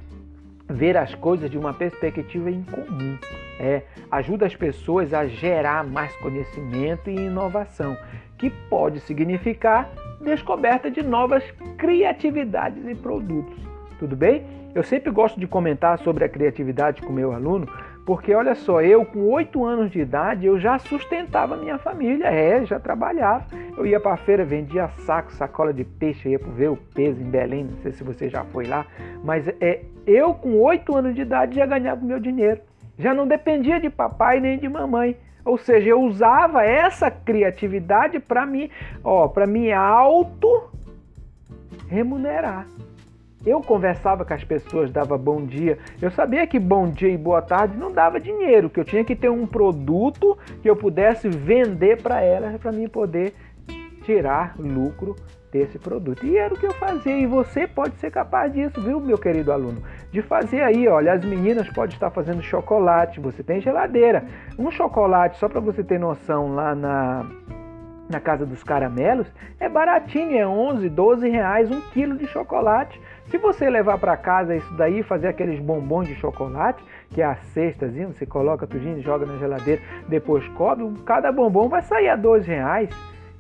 ver 0.69 0.97
as 0.97 1.15
coisas 1.15 1.51
de 1.51 1.59
uma 1.59 1.75
perspectiva 1.75 2.51
em 2.51 2.63
comum. 2.65 3.19
É, 3.61 3.83
ajuda 4.11 4.47
as 4.47 4.57
pessoas 4.57 5.13
a 5.13 5.27
gerar 5.27 5.85
mais 5.85 6.15
conhecimento 6.17 7.11
e 7.11 7.15
inovação 7.15 7.97
que 8.39 8.51
pode 8.51 9.01
significar 9.01 9.91
descoberta 10.21 10.91
de 10.91 11.03
novas 11.03 11.45
criatividades 11.77 12.85
e 12.87 12.95
produtos. 12.95 13.74
Tudo 13.99 14.17
bem? 14.17 14.45
Eu 14.75 14.83
sempre 14.83 15.11
gosto 15.11 15.39
de 15.39 15.47
comentar 15.47 15.99
sobre 15.99 16.25
a 16.25 16.29
criatividade 16.29 17.01
com 17.01 17.13
meu 17.13 17.33
aluno, 17.33 17.69
porque 18.05 18.35
olha 18.35 18.55
só, 18.55 18.83
eu 18.83 19.05
com 19.05 19.31
oito 19.31 19.65
anos 19.65 19.91
de 19.91 20.01
idade 20.01 20.47
eu 20.47 20.59
já 20.59 20.79
sustentava 20.79 21.57
minha 21.57 21.79
família, 21.79 22.27
é, 22.27 22.65
já 22.67 22.79
trabalhava. 22.81 23.47
Eu 23.77 23.87
ia 23.87 24.01
para 24.01 24.15
a 24.15 24.17
feira, 24.17 24.45
vendia 24.45 24.89
saco, 25.07 25.33
sacola 25.33 25.73
de 25.73 25.85
peixe, 25.85 26.29
ia 26.29 26.39
ver 26.39 26.71
o 26.71 26.77
peso 26.77 27.21
em 27.21 27.31
Belém, 27.31 27.65
não 27.65 27.79
sei 27.79 27.93
se 27.93 28.03
você 28.03 28.29
já 28.29 28.45
foi 28.45 28.67
lá, 28.67 28.85
mas 29.23 29.47
é, 29.61 29.83
eu 30.07 30.35
com 30.35 30.61
oito 30.61 30.95
anos 30.97 31.15
de 31.15 31.23
idade 31.23 31.57
já 31.57 31.67
ganhava 31.67 32.05
meu 32.05 32.19
dinheiro. 32.19 32.61
Já 32.99 33.15
não 33.15 33.27
dependia 33.27 33.81
de 33.81 33.91
papai 33.91 34.41
nem 34.41 34.59
de 34.59 34.69
mamãe. 34.69 35.17
Ou 35.45 35.59
seja, 35.59 35.91
eu 35.91 36.01
usava 36.01 36.65
essa 36.65 37.11
criatividade 37.11 38.19
para 38.19 38.47
me, 38.47 38.71
ó, 39.03 39.29
para 39.29 39.47
me 39.47 39.73
auto 39.73 40.71
remunerar. 41.89 42.67
Eu 43.47 43.61
conversava 43.61 44.25
com 44.25 44.33
as 44.33 44.43
pessoas, 44.43 44.91
dava 44.91 45.19
bom 45.19 45.45
dia. 45.45 45.79
Eu 46.01 46.11
sabia 46.11 46.47
que 46.47 46.59
bom 46.59 46.89
dia 46.89 47.11
e 47.11 47.19
boa 47.19 47.43
tarde 47.43 47.77
não 47.77 47.93
dava 47.93 48.19
dinheiro, 48.19 48.71
que 48.71 48.81
eu 48.81 48.85
tinha 48.85 49.05
que 49.05 49.15
ter 49.15 49.29
um 49.29 49.47
produto 49.47 50.37
que 50.63 50.69
eu 50.69 50.75
pudesse 50.75 51.29
vender 51.29 52.03
para 52.03 52.21
elas 52.23 52.57
para 52.57 52.73
mim 52.73 52.89
poder 52.89 53.35
tirar 54.03 54.55
lucro 54.59 55.15
desse 55.55 55.79
produto. 55.79 56.27
E 56.27 56.37
era 56.37 56.53
o 56.53 56.59
que 56.59 56.67
eu 56.67 56.73
fazia. 56.73 57.17
E 57.17 57.27
você 57.27 57.67
pode 57.67 57.95
ser 57.97 58.11
capaz 58.11 58.53
disso, 58.53 58.81
viu, 58.81 58.99
meu 58.99 59.17
querido 59.17 59.53
aluno? 59.53 59.83
De 60.11 60.21
fazer 60.21 60.63
aí, 60.63 60.89
olha, 60.89 61.13
as 61.13 61.25
meninas 61.25 61.69
podem 61.69 61.95
estar 61.95 62.11
fazendo 62.11 62.43
chocolate, 62.43 63.21
você 63.21 63.43
tem 63.43 63.61
geladeira. 63.61 64.25
Um 64.59 64.71
chocolate, 64.71 65.39
só 65.39 65.49
para 65.49 65.61
você 65.61 65.85
ter 65.85 65.99
noção, 65.99 66.55
lá 66.55 66.75
na, 66.75 67.25
na 68.09 68.21
Casa 68.21 68.45
dos 68.45 68.65
Caramelos, 68.65 69.27
é 69.61 69.69
baratinho, 69.69 70.37
é 70.37 70.47
11, 70.47 70.89
12 70.89 71.29
reais 71.29 71.71
um 71.71 71.81
quilo 71.93 72.17
de 72.17 72.27
chocolate. 72.27 73.01
Se 73.29 73.39
você 73.39 73.69
levar 73.71 73.99
para 73.99 74.17
casa 74.17 74.55
isso 74.55 74.75
daí, 74.75 75.03
fazer 75.03 75.29
aqueles 75.29 75.59
bombons 75.59 76.07
de 76.07 76.15
chocolate, 76.17 76.85
que 77.11 77.23
é 77.23 77.25
a 77.25 77.37
cestazinha, 77.37 78.09
você 78.09 78.27
coloca 78.27 78.67
tudinho, 78.67 79.01
joga 79.03 79.25
na 79.25 79.39
geladeira, 79.39 79.81
depois 80.09 80.47
cobre, 80.49 80.85
cada 81.05 81.33
bombom 81.33 81.69
vai 81.69 81.83
sair 81.83 82.09
a 82.09 82.17
12 82.17 82.47
reais. 82.47 82.91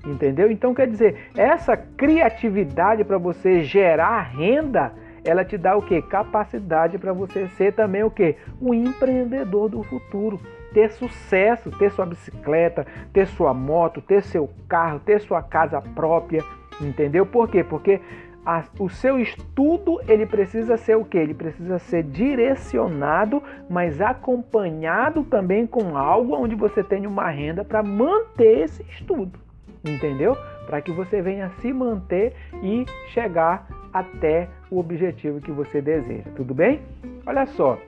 Entendeu? 0.06 0.50
Então 0.50 0.74
quer 0.74 0.86
dizer, 0.86 1.30
essa 1.36 1.76
criatividade 1.76 3.04
para 3.04 3.16
você 3.16 3.62
gerar 3.62 4.20
renda, 4.20 4.92
ela 5.24 5.44
te 5.44 5.56
dá 5.56 5.74
o 5.74 5.82
que? 5.82 6.02
Capacidade 6.02 6.98
para 6.98 7.12
você 7.12 7.48
ser 7.48 7.72
também 7.72 8.02
o 8.02 8.10
que? 8.10 8.36
Um 8.60 8.74
empreendedor 8.74 9.70
do 9.70 9.82
futuro. 9.82 10.38
Ter 10.74 10.90
sucesso, 10.90 11.70
ter 11.70 11.90
sua 11.92 12.04
bicicleta, 12.04 12.86
ter 13.12 13.26
sua 13.28 13.54
moto, 13.54 14.02
ter 14.02 14.22
seu 14.22 14.50
carro, 14.68 15.00
ter 15.00 15.20
sua 15.20 15.42
casa 15.42 15.80
própria. 15.80 16.42
Entendeu? 16.80 17.24
Por 17.24 17.48
quê? 17.48 17.64
Porque 17.64 18.00
a, 18.44 18.64
o 18.78 18.88
seu 18.88 19.18
estudo 19.18 20.00
ele 20.06 20.26
precisa 20.26 20.76
ser 20.76 20.96
o 20.96 21.04
que? 21.04 21.18
Ele 21.18 21.34
precisa 21.34 21.78
ser 21.78 22.02
direcionado, 22.02 23.42
mas 23.68 24.00
acompanhado 24.00 25.24
também 25.24 25.66
com 25.66 25.96
algo 25.96 26.34
onde 26.34 26.54
você 26.54 26.82
tenha 26.82 27.08
uma 27.08 27.28
renda 27.30 27.64
para 27.64 27.82
manter 27.82 28.64
esse 28.64 28.82
estudo 28.84 29.44
entendeu? 29.90 30.36
Para 30.66 30.80
que 30.80 30.90
você 30.90 31.20
venha 31.20 31.50
se 31.60 31.72
manter 31.72 32.34
e 32.62 32.86
chegar 33.08 33.66
até 33.92 34.48
o 34.70 34.78
objetivo 34.78 35.40
que 35.40 35.52
você 35.52 35.80
deseja, 35.80 36.30
tudo 36.34 36.54
bem? 36.54 36.80
Olha 37.26 37.46
só, 37.46 37.78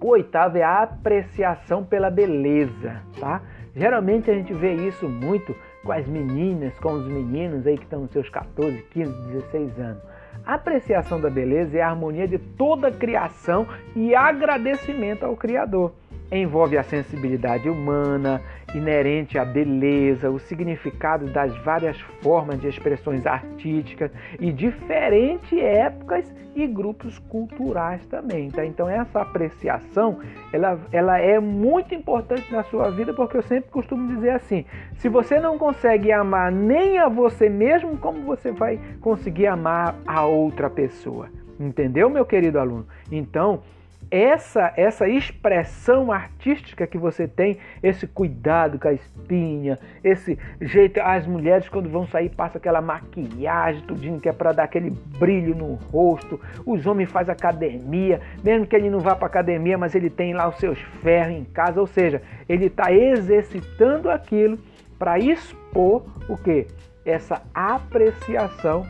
o 0.00 0.08
oitavo 0.08 0.56
é 0.56 0.62
a 0.62 0.82
apreciação 0.82 1.84
pela 1.84 2.10
beleza, 2.10 3.02
tá? 3.20 3.42
Geralmente 3.76 4.30
a 4.30 4.34
gente 4.34 4.52
vê 4.54 4.74
isso 4.74 5.08
muito 5.08 5.54
com 5.88 5.92
as 5.92 6.06
meninas, 6.06 6.78
com 6.80 6.92
os 6.92 7.06
meninos 7.06 7.66
aí 7.66 7.78
que 7.78 7.84
estão 7.84 8.02
nos 8.02 8.10
seus 8.10 8.28
14, 8.28 8.82
15, 8.90 9.10
16 9.32 9.80
anos. 9.80 10.02
A 10.44 10.52
apreciação 10.52 11.18
da 11.18 11.30
beleza 11.30 11.78
é 11.78 11.80
a 11.80 11.88
harmonia 11.88 12.28
de 12.28 12.36
toda 12.36 12.88
a 12.88 12.92
criação 12.92 13.66
e 13.96 14.14
agradecimento 14.14 15.24
ao 15.24 15.34
Criador 15.34 15.94
envolve 16.30 16.76
a 16.76 16.82
sensibilidade 16.82 17.68
humana, 17.68 18.40
inerente 18.74 19.38
à 19.38 19.44
beleza, 19.44 20.30
o 20.30 20.38
significado 20.38 21.26
das 21.26 21.56
várias 21.58 21.98
formas 22.22 22.60
de 22.60 22.68
expressões 22.68 23.26
artísticas 23.26 24.10
e 24.38 24.52
diferentes 24.52 25.58
épocas 25.58 26.32
e 26.54 26.66
grupos 26.66 27.18
culturais 27.18 28.04
também. 28.06 28.50
Tá? 28.50 28.64
Então 28.64 28.88
essa 28.88 29.22
apreciação 29.22 30.18
ela, 30.52 30.78
ela 30.92 31.18
é 31.18 31.38
muito 31.38 31.94
importante 31.94 32.52
na 32.52 32.62
sua 32.64 32.90
vida 32.90 33.14
porque 33.14 33.36
eu 33.36 33.42
sempre 33.42 33.70
costumo 33.70 34.14
dizer 34.14 34.30
assim: 34.30 34.64
se 34.96 35.08
você 35.08 35.40
não 35.40 35.56
consegue 35.56 36.12
amar 36.12 36.52
nem 36.52 36.98
a 36.98 37.08
você 37.08 37.48
mesmo, 37.48 37.96
como 37.96 38.22
você 38.22 38.50
vai 38.50 38.78
conseguir 39.00 39.46
amar 39.46 39.94
a 40.06 40.26
outra 40.26 40.68
pessoa? 40.68 41.28
Entendeu, 41.58 42.08
meu 42.08 42.24
querido 42.24 42.58
aluno? 42.58 42.86
Então 43.10 43.62
essa 44.10 44.72
essa 44.76 45.08
expressão 45.08 46.10
artística 46.10 46.86
que 46.86 46.98
você 46.98 47.26
tem, 47.28 47.58
esse 47.82 48.06
cuidado 48.06 48.78
com 48.78 48.88
a 48.88 48.92
espinha, 48.92 49.78
esse 50.02 50.38
jeito, 50.60 51.00
as 51.00 51.26
mulheres 51.26 51.68
quando 51.68 51.88
vão 51.88 52.06
sair 52.06 52.30
passam 52.30 52.58
aquela 52.58 52.80
maquiagem, 52.80 53.82
tudinho 53.82 54.20
que 54.20 54.28
é 54.28 54.32
para 54.32 54.52
dar 54.52 54.64
aquele 54.64 54.90
brilho 54.90 55.54
no 55.54 55.74
rosto. 55.74 56.40
Os 56.64 56.86
homens 56.86 57.10
fazem 57.10 57.32
academia, 57.32 58.20
mesmo 58.42 58.66
que 58.66 58.76
ele 58.76 58.90
não 58.90 59.00
vá 59.00 59.14
para 59.14 59.26
academia, 59.26 59.76
mas 59.76 59.94
ele 59.94 60.10
tem 60.10 60.32
lá 60.32 60.48
os 60.48 60.56
seus 60.56 60.78
ferros 61.02 61.34
em 61.34 61.44
casa, 61.44 61.80
ou 61.80 61.86
seja, 61.86 62.22
ele 62.48 62.66
está 62.66 62.92
exercitando 62.92 64.10
aquilo 64.10 64.58
para 64.98 65.18
expor 65.18 66.04
o 66.28 66.36
que? 66.36 66.66
Essa 67.04 67.42
apreciação 67.54 68.84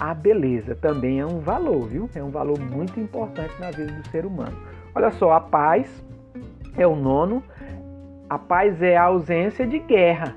à 0.00 0.14
beleza. 0.14 0.74
Também 0.74 1.20
é 1.20 1.26
um 1.26 1.38
valor, 1.38 1.86
viu? 1.86 2.08
É 2.14 2.22
um 2.22 2.30
valor 2.30 2.58
muito 2.58 2.98
importante 2.98 3.54
na 3.60 3.70
vida 3.70 3.92
do 3.92 4.08
ser 4.08 4.24
humano. 4.24 4.56
Olha 4.94 5.10
só, 5.12 5.32
a 5.32 5.40
paz 5.40 6.04
é 6.76 6.86
o 6.86 6.96
nono. 6.96 7.42
A 8.28 8.38
paz 8.38 8.80
é 8.80 8.96
a 8.96 9.04
ausência 9.04 9.66
de 9.66 9.78
guerra 9.78 10.36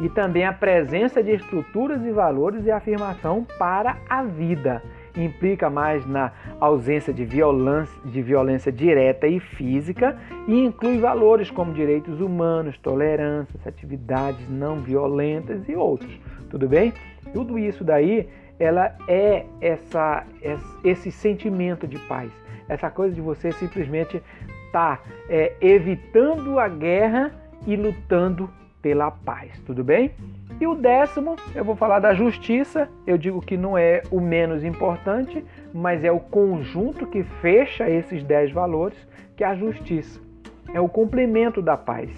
e 0.00 0.08
também 0.08 0.44
a 0.44 0.52
presença 0.52 1.22
de 1.22 1.32
estruturas 1.32 2.02
e 2.04 2.10
valores 2.10 2.64
e 2.64 2.70
afirmação 2.70 3.46
para 3.58 3.96
a 4.08 4.22
vida. 4.22 4.82
Implica 5.16 5.68
mais 5.68 6.06
na 6.06 6.32
ausência 6.58 7.12
de 7.12 7.24
violência, 7.24 8.00
de 8.04 8.22
violência 8.22 8.72
direta 8.72 9.26
e 9.26 9.38
física 9.38 10.16
e 10.48 10.64
inclui 10.64 10.98
valores 10.98 11.50
como 11.50 11.74
direitos 11.74 12.20
humanos, 12.20 12.78
tolerância, 12.78 13.60
atividades 13.66 14.48
não 14.48 14.76
violentas 14.76 15.68
e 15.68 15.76
outros. 15.76 16.18
Tudo 16.48 16.66
bem? 16.66 16.94
Tudo 17.34 17.58
isso 17.58 17.84
daí, 17.84 18.28
ela 18.62 18.94
é 19.08 19.44
essa, 19.60 20.24
esse 20.84 21.10
sentimento 21.10 21.86
de 21.86 21.98
paz, 21.98 22.30
essa 22.68 22.88
coisa 22.90 23.12
de 23.12 23.20
você 23.20 23.50
simplesmente 23.50 24.22
estar 24.66 24.98
tá, 24.98 25.02
é, 25.28 25.54
evitando 25.60 26.60
a 26.60 26.68
guerra 26.68 27.32
e 27.66 27.74
lutando 27.74 28.48
pela 28.80 29.10
paz, 29.10 29.58
tudo 29.66 29.82
bem? 29.82 30.12
E 30.60 30.66
o 30.66 30.76
décimo, 30.76 31.34
eu 31.56 31.64
vou 31.64 31.74
falar 31.74 31.98
da 31.98 32.14
justiça. 32.14 32.88
Eu 33.04 33.18
digo 33.18 33.40
que 33.40 33.56
não 33.56 33.76
é 33.76 34.02
o 34.12 34.20
menos 34.20 34.62
importante, 34.62 35.44
mas 35.74 36.04
é 36.04 36.12
o 36.12 36.20
conjunto 36.20 37.06
que 37.06 37.24
fecha 37.24 37.90
esses 37.90 38.22
dez 38.22 38.52
valores, 38.52 38.96
que 39.36 39.42
é 39.42 39.46
a 39.48 39.56
justiça. 39.56 40.20
É 40.72 40.80
o 40.80 40.88
complemento 40.88 41.60
da 41.60 41.76
paz. 41.76 42.10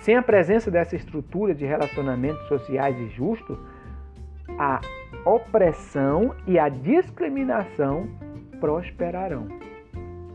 Sem 0.00 0.16
a 0.16 0.22
presença 0.22 0.70
dessa 0.70 0.96
estrutura 0.96 1.54
de 1.54 1.66
relacionamentos 1.66 2.46
sociais 2.48 2.98
e 2.98 3.08
justos, 3.10 3.58
a 4.58 4.80
opressão 5.24 6.34
e 6.46 6.58
a 6.58 6.68
discriminação 6.68 8.08
prosperarão 8.60 9.48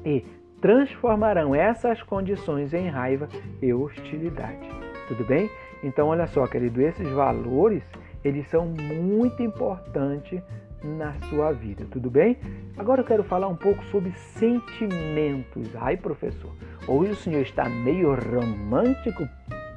e 0.06 0.26
transformarão 0.62 1.54
essas 1.54 2.02
condições 2.02 2.74
em 2.74 2.88
raiva 2.88 3.28
e 3.62 3.74
hostilidade. 3.74 4.68
Tudo 5.08 5.24
bem? 5.26 5.50
Então, 5.84 6.08
olha 6.08 6.28
só, 6.28 6.48
querido, 6.48 6.82
esses 6.82 7.08
valores, 7.10 7.84
eles 8.24 8.48
são 8.50 8.66
muito 8.66 9.42
importantes 9.44 10.42
na 10.84 11.14
sua 11.30 11.52
vida, 11.52 11.86
tudo 11.92 12.10
bem? 12.10 12.38
Agora 12.78 13.02
eu 13.02 13.06
quero 13.06 13.24
falar 13.24 13.48
um 13.48 13.56
pouco 13.56 13.84
sobre 13.86 14.12
sentimentos. 14.12 15.76
Ai, 15.76 15.98
professor, 15.98 16.52
hoje 16.88 17.12
o 17.12 17.16
senhor 17.16 17.42
está 17.42 17.68
meio 17.68 18.14
romântico, 18.14 19.28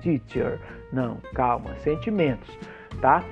teacher. 0.01 0.59
Não, 0.93 1.19
calma, 1.35 1.75
sentimentos, 1.77 2.59
tá? 3.01 3.25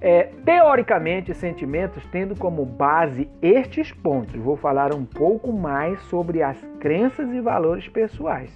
É, 0.00 0.24
teoricamente, 0.44 1.32
sentimentos 1.34 2.04
tendo 2.06 2.34
como 2.36 2.64
base 2.64 3.28
estes 3.40 3.92
pontos. 3.92 4.34
Vou 4.34 4.56
falar 4.56 4.94
um 4.94 5.04
pouco 5.04 5.52
mais 5.52 6.00
sobre 6.02 6.42
as 6.42 6.56
crenças 6.80 7.32
e 7.32 7.40
valores 7.40 7.88
pessoais. 7.88 8.50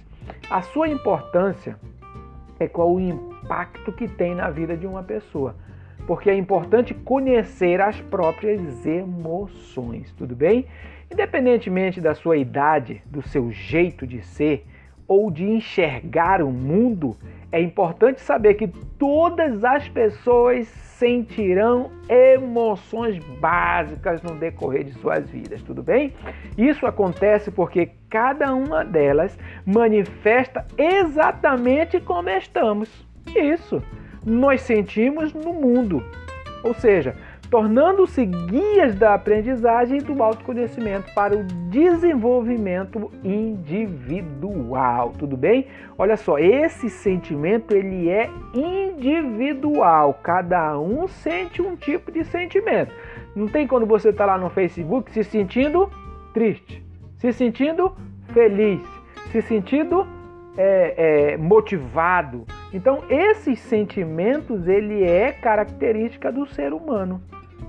A 0.49 0.61
sua 0.61 0.89
importância 0.89 1.77
é 2.59 2.67
qual 2.67 2.93
o 2.93 2.99
impacto 2.99 3.91
que 3.91 4.07
tem 4.07 4.35
na 4.35 4.49
vida 4.49 4.75
de 4.75 4.85
uma 4.85 5.03
pessoa. 5.03 5.55
Porque 6.05 6.29
é 6.29 6.35
importante 6.35 6.93
conhecer 6.93 7.81
as 7.81 7.99
próprias 7.99 8.85
emoções, 8.85 10.11
tudo 10.13 10.35
bem? 10.35 10.65
Independentemente 11.11 12.01
da 12.01 12.13
sua 12.13 12.37
idade, 12.37 13.01
do 13.05 13.21
seu 13.21 13.51
jeito 13.51 14.05
de 14.05 14.21
ser 14.21 14.65
ou 15.07 15.31
de 15.31 15.45
enxergar 15.45 16.41
o 16.41 16.51
mundo, 16.51 17.15
é 17.51 17.61
importante 17.61 18.19
saber 18.21 18.55
que 18.55 18.67
todas 18.97 19.63
as 19.63 19.87
pessoas 19.87 20.67
sentirão 20.97 21.91
emoções 22.09 23.19
básicas 23.39 24.21
no 24.23 24.35
decorrer 24.35 24.83
de 24.83 24.93
suas 24.93 25.29
vidas, 25.29 25.61
tudo 25.61 25.83
bem? 25.83 26.13
Isso 26.57 26.85
acontece 26.87 27.51
porque 27.51 27.91
cada 28.09 28.53
uma 28.53 28.83
delas 28.83 29.37
manifesta 29.65 30.65
exatamente 30.77 31.99
como 31.99 32.29
estamos. 32.29 32.89
Isso, 33.35 33.81
nós 34.25 34.61
sentimos 34.61 35.33
no 35.33 35.53
mundo. 35.53 36.03
Ou 36.63 36.73
seja, 36.73 37.15
tornando-se 37.49 38.25
guias 38.25 38.95
da 38.95 39.13
aprendizagem 39.13 39.99
e 39.99 40.01
do 40.01 40.21
autoconhecimento 40.21 41.13
para 41.13 41.35
o 41.35 41.43
desenvolvimento 41.69 43.11
individual, 43.23 45.13
tudo 45.17 45.37
bem? 45.37 45.67
Olha 45.97 46.17
só, 46.17 46.37
esse 46.37 46.89
sentimento 46.89 47.73
ele 47.73 48.09
é 48.09 48.29
individual, 48.53 50.19
cada 50.21 50.77
um 50.79 51.07
sente 51.07 51.61
um 51.61 51.75
tipo 51.75 52.11
de 52.11 52.23
sentimento. 52.25 52.91
Não 53.35 53.47
tem 53.47 53.67
quando 53.67 53.85
você 53.85 54.09
está 54.09 54.25
lá 54.25 54.37
no 54.37 54.49
Facebook 54.49 55.11
se 55.11 55.23
sentindo 55.23 55.89
triste, 56.33 56.83
se 57.17 57.31
sentindo 57.31 57.93
feliz, 58.33 58.81
se 59.31 59.41
sentindo 59.41 60.05
é, 60.57 61.33
é, 61.33 61.37
motivado. 61.37 62.45
Então, 62.73 63.03
esses 63.09 63.59
sentimentos 63.59 64.67
ele 64.67 65.03
é 65.03 65.31
característica 65.31 66.31
do 66.31 66.45
ser 66.47 66.73
humano. 66.73 67.21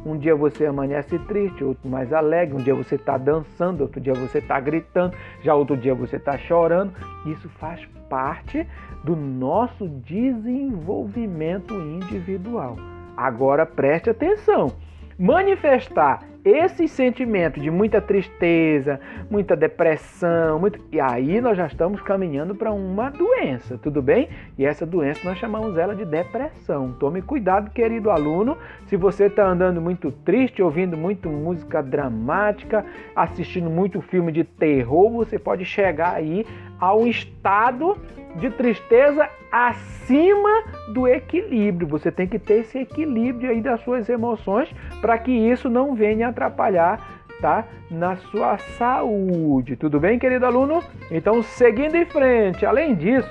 Um 0.09 0.17
dia 0.17 0.35
você 0.35 0.65
amanhece 0.65 1.19
triste, 1.21 1.63
outro 1.63 1.87
mais 1.87 2.13
alegre. 2.15 2.57
Um 2.57 2.63
dia 2.63 2.75
você 2.75 2.95
está 2.95 3.19
dançando, 3.19 3.83
outro 3.83 4.01
dia 4.01 4.15
você 4.15 4.39
está 4.39 4.59
gritando, 4.59 5.15
já 5.43 5.55
outro 5.55 5.77
dia 5.77 5.95
você 5.95 6.17
está 6.17 6.39
chorando. 6.39 6.95
Isso 7.27 7.47
faz 7.51 7.85
parte 8.09 8.67
do 9.05 9.15
nosso 9.15 9.87
desenvolvimento 9.87 11.75
individual. 11.75 12.77
Agora 13.15 13.67
preste 13.67 14.09
atenção. 14.09 14.73
Manifestar 15.19 16.21
esse 16.45 16.87
sentimento 16.87 17.59
de 17.59 17.73
muita 17.73 18.01
tristeza, 18.01 19.01
muita 19.29 19.57
depressão, 19.57 20.61
muito... 20.61 20.81
e 20.93 21.01
aí 21.01 21.41
nós 21.41 21.57
já 21.57 21.67
estamos 21.67 22.01
caminhando 22.01 22.55
para 22.55 22.71
uma 22.71 23.11
doença, 23.11 23.77
tudo 23.77 24.01
bem? 24.01 24.29
E 24.57 24.65
essa 24.65 24.87
doença 24.87 25.29
nós 25.29 25.37
chamamos 25.37 25.77
ela 25.77 25.93
de 25.95 26.05
depressão. 26.05 26.93
Tome 27.01 27.21
cuidado, 27.21 27.71
querido 27.71 28.13
aluno, 28.13 28.57
se 28.87 28.97
você 28.97 29.25
está 29.25 29.45
andando 29.45 29.81
muito 29.81 30.13
triste, 30.13 30.63
ouvindo 30.63 30.97
muito 30.97 31.29
música 31.29 31.83
dramática, 31.83 32.87
assistindo 33.17 33.69
muito 33.69 34.01
filme 34.01 34.31
de 34.31 34.45
terror, 34.45 35.11
você 35.11 35.37
pode 35.37 35.65
chegar 35.65 36.15
aí 36.15 36.47
a 36.81 36.95
um 36.95 37.07
estado 37.07 37.97
de 38.37 38.51
tristeza 38.51 39.29
acima 39.51 40.65
do 40.93 41.09
equilíbrio. 41.09 41.89
Você 41.89 42.13
tem 42.13 42.27
que 42.27 42.39
ter 42.39 42.61
esse 42.61 42.79
equilíbrio 42.79 43.51
aí 43.51 43.61
das 43.61 43.81
suas 43.81 44.09
emoções 44.09 44.69
para 45.01 45.19
que 45.19 45.33
isso 45.33 45.69
não 45.69 45.95
venha 45.95 46.29
atrapalhar 46.29 47.19
tá? 47.41 47.65
Na 47.91 48.17
sua 48.17 48.59
saúde. 48.59 49.77
Tudo 49.77 50.01
bem, 50.01 50.19
querido 50.19 50.45
aluno? 50.45 50.83
Então, 51.11 51.43
seguindo 51.43 51.95
em 51.95 52.05
frente, 52.05 52.67
além 52.67 52.95
disso, 52.95 53.31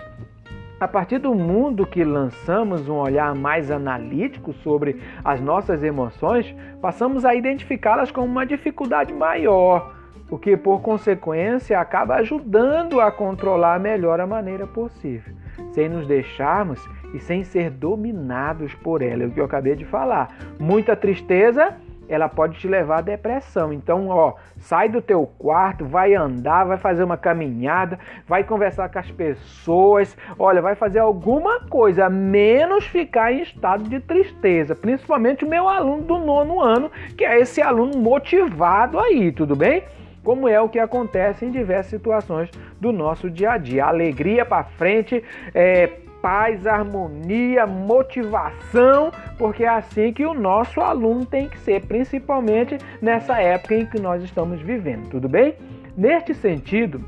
a 0.80 0.88
partir 0.88 1.18
do 1.18 1.34
mundo 1.34 1.86
que 1.86 2.04
lançamos 2.04 2.88
um 2.88 2.96
olhar 2.96 3.34
mais 3.36 3.72
analítico 3.72 4.54
sobre 4.54 5.02
as 5.24 5.42
nossas 5.42 5.84
emoções, 5.84 6.56
passamos 6.82 7.26
a 7.26 7.36
identificá-las 7.36 8.12
como 8.12 8.28
uma 8.28 8.46
dificuldade 8.46 9.14
maior 9.14 9.97
o 10.30 10.38
que 10.38 10.58
por 10.58 10.82
consequência 10.82 11.80
acaba 11.80 12.16
ajudando 12.16 13.00
a 13.00 13.12
controlar 13.12 13.80
melhor 13.80 14.20
a 14.20 14.28
maneira 14.28 14.68
possível, 14.68 15.34
sem 15.72 15.88
nos 15.88 16.08
deixarmos 16.08 16.84
e 17.14 17.20
sem 17.20 17.44
ser 17.44 17.70
dominados 17.70 18.74
por 18.76 19.02
ela. 19.02 19.24
É 19.24 19.28
o 19.28 19.32
que 19.32 19.40
eu 19.40 19.46
acabei 19.46 19.76
de 19.76 19.86
falar. 19.86 20.28
Muita 20.60 20.96
tristeza, 20.96 21.76
ela 22.10 22.28
pode 22.30 22.60
te 22.60 22.68
levar 22.68 23.00
à 23.00 23.02
depressão. 23.02 23.72
Então, 23.72 24.08
ó, 24.10 24.34
sai 24.60 24.90
do 24.90 25.02
teu 25.02 25.26
quarto, 25.38 25.86
vai 25.86 26.14
andar, 26.14 26.66
vai 26.66 26.78
fazer 26.78 27.04
uma 27.04 27.18
caminhada, 27.18 28.00
vai 28.28 28.44
conversar 28.44 28.90
com 28.90 29.00
as 29.00 29.12
pessoas, 29.12 30.18
olha, 30.38 30.62
vai 30.62 30.76
fazer 30.76 31.00
alguma 31.00 31.62
coisa, 31.62 32.10
menos 32.10 32.86
ficar 32.86 33.32
em 33.32 33.42
estado 33.42 33.86
de 33.86 34.00
tristeza. 34.00 34.76
Principalmente 34.76 35.46
o 35.46 35.50
meu 35.50 35.68
aluno 35.68 36.04
do 36.04 36.18
nono 36.18 36.62
ano, 36.62 36.92
que 37.18 37.26
é 37.26 37.40
esse 37.40 37.62
aluno 37.62 37.98
motivado 37.98 39.00
aí, 39.00 39.32
tudo 39.32 39.56
bem? 39.56 39.84
Como 40.28 40.46
é 40.46 40.60
o 40.60 40.68
que 40.68 40.78
acontece 40.78 41.46
em 41.46 41.52
diversas 41.52 41.90
situações 41.90 42.52
do 42.82 42.92
nosso 42.92 43.30
dia 43.30 43.52
a 43.52 43.58
dia. 43.58 43.86
Alegria 43.86 44.44
para 44.44 44.66
frente, 44.66 45.24
é, 45.56 45.88
paz, 46.22 46.68
harmonia, 46.68 47.66
motivação, 47.66 49.10
porque 49.38 49.64
é 49.64 49.70
assim 49.70 50.12
que 50.12 50.26
o 50.26 50.34
nosso 50.34 50.82
aluno 50.82 51.26
tem 51.26 51.48
que 51.48 51.58
ser, 51.60 51.84
principalmente 51.84 52.78
nessa 53.02 53.40
época 53.40 53.74
em 53.76 53.86
que 53.86 54.02
nós 54.02 54.22
estamos 54.22 54.62
vivendo, 54.62 55.08
tudo 55.08 55.30
bem? 55.30 55.56
Neste 55.96 56.34
sentido, 56.34 57.02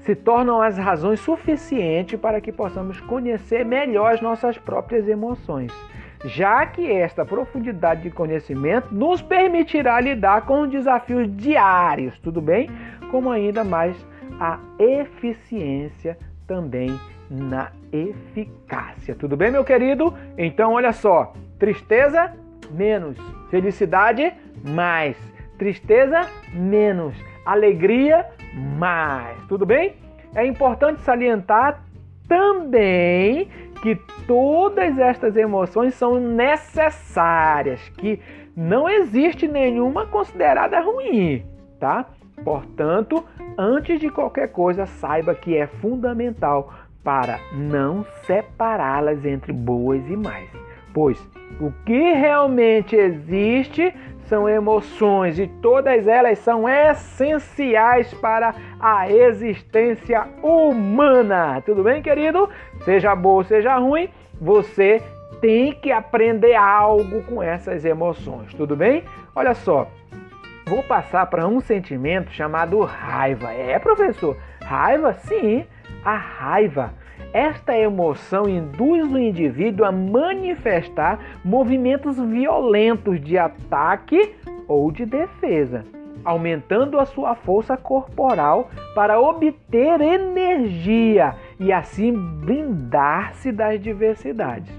se 0.00 0.16
tornam 0.16 0.60
as 0.60 0.76
razões 0.76 1.20
suficientes 1.20 2.18
para 2.18 2.40
que 2.40 2.50
possamos 2.50 3.00
conhecer 3.02 3.64
melhor 3.64 4.14
as 4.14 4.20
nossas 4.20 4.58
próprias 4.58 5.06
emoções, 5.06 5.72
já 6.24 6.66
que 6.66 6.90
esta 6.90 7.24
profundidade 7.24 8.02
de 8.02 8.10
conhecimento 8.10 8.92
nos 8.92 9.22
permitirá 9.22 10.00
lidar 10.00 10.42
com 10.42 10.62
os 10.62 10.70
desafios 10.70 11.34
diários, 11.36 12.18
tudo 12.18 12.40
bem? 12.40 12.68
Como 13.10 13.30
ainda 13.30 13.64
mais 13.64 13.96
a 14.40 14.58
eficiência 14.78 16.18
também 16.46 16.98
na 17.30 17.70
eficácia. 17.92 19.14
Tudo 19.14 19.36
bem, 19.36 19.50
meu 19.50 19.64
querido? 19.64 20.14
Então, 20.36 20.72
olha 20.72 20.92
só: 20.92 21.32
tristeza 21.58 22.32
menos, 22.70 23.16
felicidade 23.50 24.32
mais, 24.64 25.16
tristeza 25.58 26.28
menos, 26.52 27.14
alegria 27.44 28.26
mais. 28.78 29.38
Tudo 29.46 29.64
bem? 29.66 29.94
É 30.34 30.44
importante 30.46 31.00
salientar 31.02 31.82
também 32.28 33.48
que 33.82 33.96
todas 34.26 34.98
estas 34.98 35.36
emoções 35.36 35.94
são 35.94 36.18
necessárias, 36.18 37.80
que 37.90 38.20
não 38.56 38.88
existe 38.88 39.46
nenhuma 39.46 40.06
considerada 40.06 40.80
ruim, 40.80 41.44
tá? 41.78 42.06
Portanto, 42.44 43.24
antes 43.56 44.00
de 44.00 44.10
qualquer 44.10 44.48
coisa, 44.48 44.86
saiba 44.86 45.34
que 45.34 45.56
é 45.56 45.66
fundamental 45.66 46.72
para 47.02 47.38
não 47.52 48.04
separá-las 48.26 49.24
entre 49.24 49.52
boas 49.52 50.08
e 50.08 50.16
mais. 50.16 50.50
Pois 50.92 51.18
o 51.60 51.72
que 51.84 52.12
realmente 52.12 52.96
existe 52.96 53.94
são 54.28 54.48
emoções 54.48 55.38
e 55.38 55.46
todas 55.46 56.06
elas 56.06 56.38
são 56.38 56.68
essenciais 56.68 58.12
para 58.14 58.54
a 58.78 59.10
existência 59.10 60.28
humana. 60.42 61.62
Tudo 61.64 61.82
bem, 61.82 62.02
querido? 62.02 62.48
Seja 62.84 63.14
boa, 63.16 63.42
seja 63.44 63.76
ruim, 63.78 64.08
você 64.40 65.02
tem 65.40 65.72
que 65.72 65.90
aprender 65.90 66.54
algo 66.54 67.22
com 67.22 67.42
essas 67.42 67.84
emoções. 67.84 68.52
Tudo 68.54 68.76
bem? 68.76 69.02
Olha 69.34 69.54
só, 69.54 69.88
vou 70.66 70.82
passar 70.82 71.26
para 71.26 71.46
um 71.46 71.60
sentimento 71.60 72.30
chamado 72.30 72.80
raiva. 72.80 73.52
É, 73.52 73.78
professor? 73.78 74.36
Raiva? 74.62 75.14
Sim, 75.14 75.64
a 76.04 76.16
raiva. 76.16 76.92
Esta 77.32 77.76
emoção 77.76 78.48
induz 78.48 79.12
o 79.12 79.18
indivíduo 79.18 79.84
a 79.84 79.92
manifestar 79.92 81.18
movimentos 81.44 82.18
violentos 82.18 83.20
de 83.20 83.36
ataque 83.36 84.34
ou 84.66 84.90
de 84.90 85.04
defesa, 85.04 85.84
aumentando 86.24 86.98
a 86.98 87.04
sua 87.04 87.34
força 87.34 87.76
corporal 87.76 88.70
para 88.94 89.20
obter 89.20 90.00
energia 90.00 91.34
e 91.60 91.70
assim 91.72 92.12
blindar-se 92.12 93.52
das 93.52 93.80
diversidades. 93.80 94.72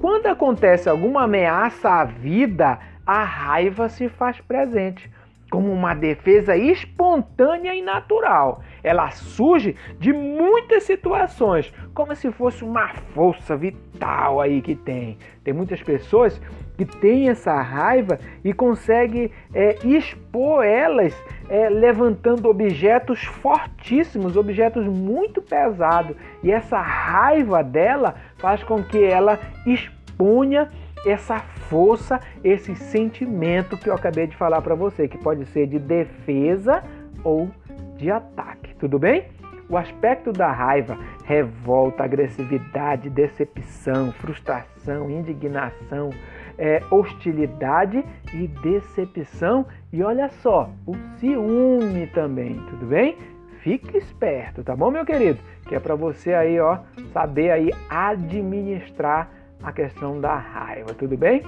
Quando 0.00 0.26
acontece 0.26 0.88
alguma 0.88 1.24
ameaça 1.24 1.88
à 1.88 2.04
vida, 2.04 2.78
a 3.04 3.24
raiva 3.24 3.88
se 3.88 4.08
faz 4.08 4.40
presente 4.40 5.10
como 5.56 5.72
uma 5.72 5.94
defesa 5.94 6.54
espontânea 6.54 7.74
e 7.74 7.80
natural. 7.80 8.60
Ela 8.84 9.10
surge 9.12 9.74
de 9.98 10.12
muitas 10.12 10.82
situações, 10.82 11.72
como 11.94 12.14
se 12.14 12.30
fosse 12.30 12.62
uma 12.62 12.88
força 13.14 13.56
vital 13.56 14.38
aí 14.38 14.60
que 14.60 14.74
tem. 14.74 15.16
Tem 15.42 15.54
muitas 15.54 15.82
pessoas 15.82 16.38
que 16.76 16.84
têm 16.84 17.30
essa 17.30 17.58
raiva 17.58 18.18
e 18.44 18.52
conseguem 18.52 19.30
é, 19.54 19.78
expor 19.82 20.62
elas 20.62 21.16
é, 21.48 21.70
levantando 21.70 22.50
objetos 22.50 23.24
fortíssimos, 23.24 24.36
objetos 24.36 24.86
muito 24.86 25.40
pesados. 25.40 26.14
E 26.42 26.52
essa 26.52 26.78
raiva 26.78 27.64
dela 27.64 28.14
faz 28.36 28.62
com 28.62 28.82
que 28.82 29.02
ela 29.02 29.40
exponha 29.64 30.68
essa 31.06 31.38
força, 31.38 32.20
esse 32.42 32.74
sentimento 32.74 33.76
que 33.76 33.88
eu 33.88 33.94
acabei 33.94 34.26
de 34.26 34.36
falar 34.36 34.60
para 34.60 34.74
você, 34.74 35.06
que 35.06 35.16
pode 35.16 35.46
ser 35.46 35.66
de 35.66 35.78
defesa 35.78 36.82
ou 37.22 37.48
de 37.96 38.10
ataque, 38.10 38.74
tudo 38.74 38.98
bem? 38.98 39.24
O 39.68 39.76
aspecto 39.76 40.32
da 40.32 40.50
raiva, 40.52 40.96
revolta, 41.24 42.04
agressividade, 42.04 43.10
decepção, 43.10 44.12
frustração, 44.12 45.10
indignação, 45.10 46.10
é, 46.56 46.80
hostilidade 46.90 48.04
e 48.32 48.46
decepção. 48.46 49.66
E 49.92 50.02
olha 50.02 50.28
só, 50.28 50.70
o 50.86 50.94
ciúme 51.18 52.06
também, 52.08 52.54
tudo 52.70 52.86
bem? 52.86 53.16
Fique 53.60 53.96
esperto, 53.96 54.62
tá 54.62 54.76
bom, 54.76 54.92
meu 54.92 55.04
querido? 55.04 55.40
Que 55.66 55.74
é 55.74 55.80
para 55.80 55.96
você 55.96 56.32
aí, 56.32 56.60
ó, 56.60 56.78
saber 57.12 57.50
aí 57.50 57.72
administrar 57.90 59.28
a 59.62 59.72
questão 59.72 60.20
da 60.20 60.36
raiva, 60.36 60.92
tudo 60.94 61.16
bem? 61.16 61.42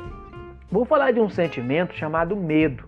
Vou 0.71 0.85
falar 0.85 1.12
de 1.12 1.21
um 1.21 1.29
sentimento 1.29 1.94
chamado 1.94 2.37
medo. 2.37 2.85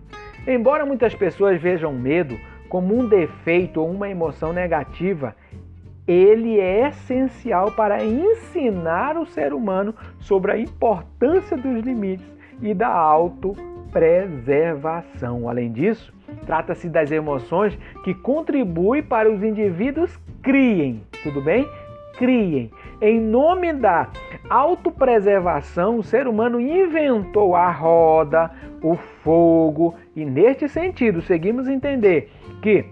Embora 0.47 0.85
muitas 0.85 1.15
pessoas 1.15 1.61
vejam 1.61 1.93
medo 1.93 2.37
como 2.69 2.97
um 2.97 3.05
defeito 3.07 3.81
ou 3.81 3.89
uma 3.89 4.09
emoção 4.09 4.53
negativa, 4.53 5.35
ele 6.07 6.59
é 6.59 6.89
essencial 6.89 7.71
para 7.71 8.03
ensinar 8.03 9.17
o 9.17 9.25
ser 9.25 9.53
humano 9.53 9.95
sobre 10.19 10.51
a 10.51 10.57
importância 10.57 11.55
dos 11.57 11.83
limites 11.83 12.25
e 12.61 12.73
da 12.73 12.87
autopreservação. 12.87 15.49
Além 15.49 15.71
disso, 15.71 16.13
trata-se 16.45 16.89
das 16.89 17.11
emoções 17.11 17.77
que 18.03 18.13
contribuem 18.13 19.01
para 19.03 19.31
os 19.31 19.41
indivíduos 19.43 20.19
criem, 20.41 21.03
tudo 21.23 21.41
bem? 21.41 21.65
Criem. 22.17 22.71
Em 23.01 23.19
nome 23.19 23.73
da 23.73 24.09
autopreservação, 24.49 25.97
o 25.97 26.03
ser 26.03 26.27
humano 26.27 26.59
inventou 26.59 27.55
a 27.55 27.71
roda, 27.71 28.51
o 28.81 28.95
fogo, 28.95 29.95
e 30.15 30.23
neste 30.23 30.67
sentido, 30.67 31.21
seguimos 31.21 31.67
entender 31.67 32.31
que 32.61 32.85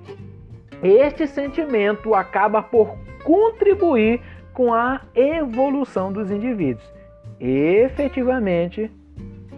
este 0.82 1.28
sentimento 1.28 2.16
acaba 2.16 2.62
por 2.64 2.98
contribuir 3.24 4.22
com 4.54 4.74
a 4.74 5.02
evolução 5.14 6.12
dos 6.12 6.32
indivíduos. 6.32 6.92
Efetivamente, 7.40 8.90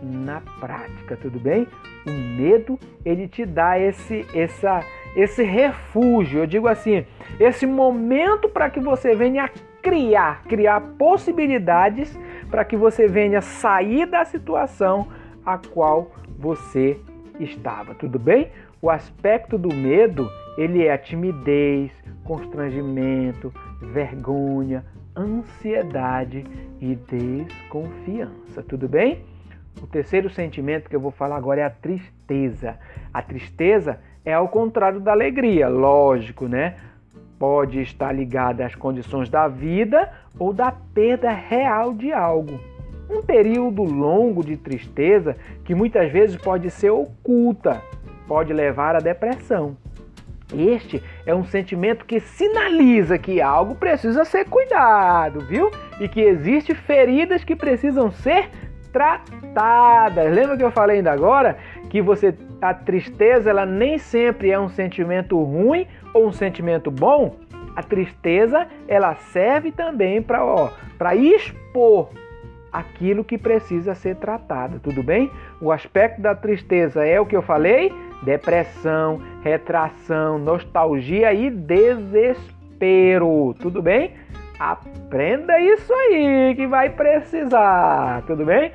na 0.01 0.41
prática, 0.59 1.15
tudo 1.15 1.39
bem? 1.39 1.67
O 2.05 2.11
medo, 2.11 2.79
ele 3.05 3.27
te 3.27 3.45
dá 3.45 3.79
esse 3.79 4.25
essa 4.33 4.83
esse 5.15 5.43
refúgio, 5.43 6.39
eu 6.39 6.47
digo 6.47 6.67
assim, 6.67 7.05
esse 7.39 7.65
momento 7.65 8.47
para 8.47 8.69
que 8.69 8.79
você 8.79 9.15
venha 9.15 9.49
criar, 9.81 10.43
criar 10.43 10.79
possibilidades 10.97 12.17
para 12.49 12.63
que 12.63 12.77
você 12.77 13.07
venha 13.07 13.41
sair 13.41 14.05
da 14.05 14.23
situação 14.23 15.07
a 15.45 15.57
qual 15.57 16.11
você 16.37 16.99
estava. 17.39 17.95
Tudo 17.95 18.19
bem? 18.19 18.51
O 18.81 18.89
aspecto 18.89 19.57
do 19.57 19.73
medo, 19.73 20.29
ele 20.57 20.85
é 20.85 20.93
a 20.93 20.97
timidez, 20.97 21.91
constrangimento, 22.23 23.53
vergonha, 23.81 24.85
ansiedade 25.15 26.45
e 26.79 26.95
desconfiança. 26.95 28.63
Tudo 28.63 28.87
bem? 28.87 29.25
O 29.81 29.87
terceiro 29.87 30.29
sentimento 30.29 30.89
que 30.89 30.95
eu 30.95 30.99
vou 30.99 31.11
falar 31.11 31.37
agora 31.37 31.61
é 31.61 31.63
a 31.63 31.69
tristeza. 31.69 32.77
A 33.13 33.21
tristeza 33.21 33.99
é 34.23 34.33
ao 34.33 34.47
contrário 34.47 34.99
da 34.99 35.11
alegria, 35.11 35.67
lógico, 35.67 36.47
né? 36.47 36.75
pode 37.41 37.81
estar 37.81 38.11
ligada 38.11 38.63
às 38.63 38.75
condições 38.75 39.27
da 39.27 39.47
vida 39.47 40.11
ou 40.37 40.53
da 40.53 40.71
perda 40.71 41.31
real 41.31 41.91
de 41.91 42.13
algo. 42.13 42.59
Um 43.09 43.23
período 43.23 43.81
longo 43.81 44.45
de 44.45 44.55
tristeza 44.55 45.35
que 45.65 45.73
muitas 45.73 46.11
vezes 46.11 46.37
pode 46.37 46.69
ser 46.69 46.91
oculta, 46.91 47.81
pode 48.27 48.53
levar 48.53 48.95
à 48.95 48.99
depressão. 48.99 49.75
Este 50.55 51.01
é 51.25 51.33
um 51.33 51.43
sentimento 51.43 52.05
que 52.05 52.19
sinaliza 52.19 53.17
que 53.17 53.41
algo 53.41 53.73
precisa 53.73 54.23
ser 54.23 54.45
cuidado, 54.45 55.39
viu? 55.39 55.71
E 55.99 56.07
que 56.07 56.21
existem 56.21 56.75
feridas 56.75 57.43
que 57.43 57.55
precisam 57.55 58.11
ser 58.11 58.51
tratadas. 58.93 60.31
Lembra 60.31 60.57
que 60.57 60.63
eu 60.63 60.71
falei 60.71 60.97
ainda 60.97 61.11
agora 61.11 61.57
que 61.89 62.03
você 62.03 62.35
a 62.61 62.73
tristeza 62.73 63.49
ela 63.49 63.65
nem 63.65 63.97
sempre 63.97 64.51
é 64.51 64.59
um 64.59 64.69
sentimento 64.69 65.41
ruim 65.41 65.87
ou 66.13 66.27
um 66.27 66.31
sentimento 66.31 66.91
bom, 66.91 67.37
a 67.75 67.81
tristeza 67.81 68.67
ela 68.87 69.15
serve 69.15 69.71
também 69.71 70.21
para 70.21 70.41
para 70.97 71.15
expor 71.15 72.09
aquilo 72.71 73.23
que 73.23 73.37
precisa 73.37 73.95
ser 73.95 74.15
tratado, 74.15 74.79
tudo 74.79 75.03
bem? 75.03 75.29
O 75.59 75.71
aspecto 75.71 76.21
da 76.21 76.35
tristeza 76.35 77.05
é 77.05 77.19
o 77.19 77.25
que 77.25 77.35
eu 77.35 77.41
falei: 77.41 77.91
depressão, 78.21 79.21
retração, 79.43 80.37
nostalgia 80.37 81.33
e 81.33 81.49
desespero, 81.49 83.55
tudo 83.59 83.81
bem? 83.81 84.13
Aprenda 84.59 85.59
isso 85.59 85.91
aí 85.91 86.53
que 86.55 86.67
vai 86.67 86.89
precisar, 86.89 88.21
tudo 88.27 88.45
bem? 88.45 88.71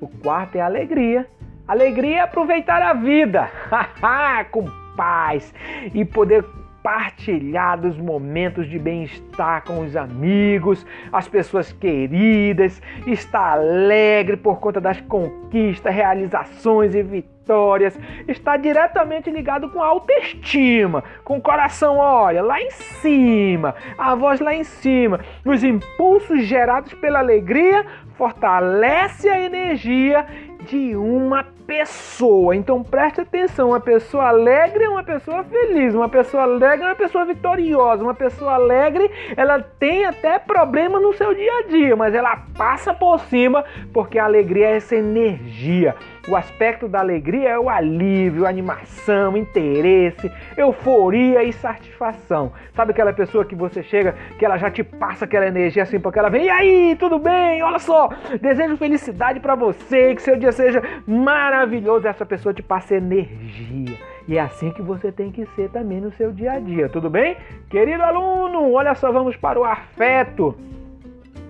O 0.00 0.08
quarto 0.08 0.56
é 0.56 0.60
alegria. 0.60 1.26
Alegria 1.70 2.16
é 2.16 2.20
aproveitar 2.20 2.82
a 2.82 2.92
vida. 2.92 3.48
Com 4.50 4.64
paz. 4.96 5.54
E 5.94 6.04
poder 6.04 6.44
compartilhar 6.82 7.76
dos 7.76 7.96
momentos 7.96 8.68
de 8.68 8.78
bem-estar 8.78 9.62
com 9.64 9.80
os 9.84 9.94
amigos, 9.94 10.84
as 11.12 11.28
pessoas 11.28 11.70
queridas, 11.72 12.80
estar 13.06 13.52
alegre 13.52 14.36
por 14.36 14.58
conta 14.58 14.80
das 14.80 15.00
conquistas, 15.02 15.94
realizações 15.94 16.94
e 16.94 17.02
vitórias, 17.02 17.98
está 18.26 18.56
diretamente 18.56 19.30
ligado 19.30 19.68
com 19.68 19.82
a 19.82 19.86
autoestima, 19.86 21.04
com 21.22 21.36
o 21.36 21.40
coração, 21.40 21.98
olha, 21.98 22.42
lá 22.42 22.60
em 22.60 22.70
cima, 22.70 23.74
a 23.98 24.14
voz 24.14 24.40
lá 24.40 24.54
em 24.54 24.64
cima. 24.64 25.20
Os 25.44 25.62
impulsos 25.62 26.44
gerados 26.44 26.94
pela 26.94 27.18
alegria 27.18 27.84
fortalece 28.16 29.28
a 29.28 29.40
energia 29.40 30.26
de 30.62 30.96
uma 30.96 31.44
pessoa. 31.66 32.54
Então 32.54 32.82
preste 32.82 33.20
atenção, 33.20 33.68
uma 33.68 33.80
pessoa 33.80 34.28
alegre 34.28 34.84
é 34.84 34.88
uma 34.88 35.04
pessoa 35.04 35.44
feliz, 35.44 35.94
uma 35.94 36.08
pessoa 36.08 36.42
alegre 36.42 36.84
é 36.84 36.88
uma 36.88 36.96
pessoa 36.96 37.24
vitoriosa, 37.24 38.02
uma 38.02 38.14
pessoa 38.14 38.54
alegre, 38.54 39.10
ela 39.36 39.60
tem 39.60 40.04
até 40.04 40.38
problema 40.38 40.98
no 40.98 41.12
seu 41.12 41.32
dia 41.34 41.52
a 41.58 41.62
dia, 41.68 41.94
mas 41.94 42.14
ela 42.14 42.44
passa 42.56 42.92
por 42.92 43.20
cima 43.20 43.64
porque 43.92 44.18
a 44.18 44.24
alegria 44.24 44.66
é 44.66 44.76
essa 44.76 44.96
energia. 44.96 45.94
O 46.28 46.36
aspecto 46.36 46.86
da 46.86 47.00
alegria 47.00 47.48
é 47.48 47.58
o 47.58 47.68
alívio, 47.68 48.46
animação, 48.46 49.36
interesse, 49.36 50.30
euforia 50.56 51.42
e 51.42 51.52
satisfação. 51.52 52.52
Sabe 52.74 52.92
aquela 52.92 53.12
pessoa 53.12 53.44
que 53.44 53.54
você 53.54 53.82
chega, 53.82 54.14
que 54.38 54.44
ela 54.44 54.58
já 54.58 54.70
te 54.70 54.84
passa 54.84 55.24
aquela 55.24 55.46
energia 55.46 55.82
assim, 55.82 55.98
porque 55.98 56.18
ela 56.18 56.28
vem, 56.28 56.44
e 56.44 56.50
aí, 56.50 56.96
tudo 56.98 57.18
bem? 57.18 57.62
Olha 57.62 57.78
só, 57.78 58.10
desejo 58.40 58.76
felicidade 58.76 59.40
para 59.40 59.54
você, 59.54 60.14
que 60.14 60.22
seu 60.22 60.36
dia 60.36 60.52
seja 60.52 60.82
maravilhoso. 61.06 62.06
Essa 62.06 62.26
pessoa 62.26 62.52
te 62.52 62.62
passa 62.62 62.96
energia. 62.96 63.96
E 64.28 64.36
é 64.36 64.40
assim 64.40 64.70
que 64.70 64.82
você 64.82 65.10
tem 65.10 65.32
que 65.32 65.46
ser 65.56 65.70
também 65.70 66.00
no 66.00 66.12
seu 66.12 66.30
dia 66.30 66.52
a 66.52 66.58
dia, 66.60 66.88
tudo 66.88 67.08
bem? 67.10 67.36
Querido 67.68 68.02
aluno, 68.02 68.72
olha 68.72 68.94
só, 68.94 69.10
vamos 69.10 69.36
para 69.36 69.58
o 69.58 69.64
afeto. 69.64 70.54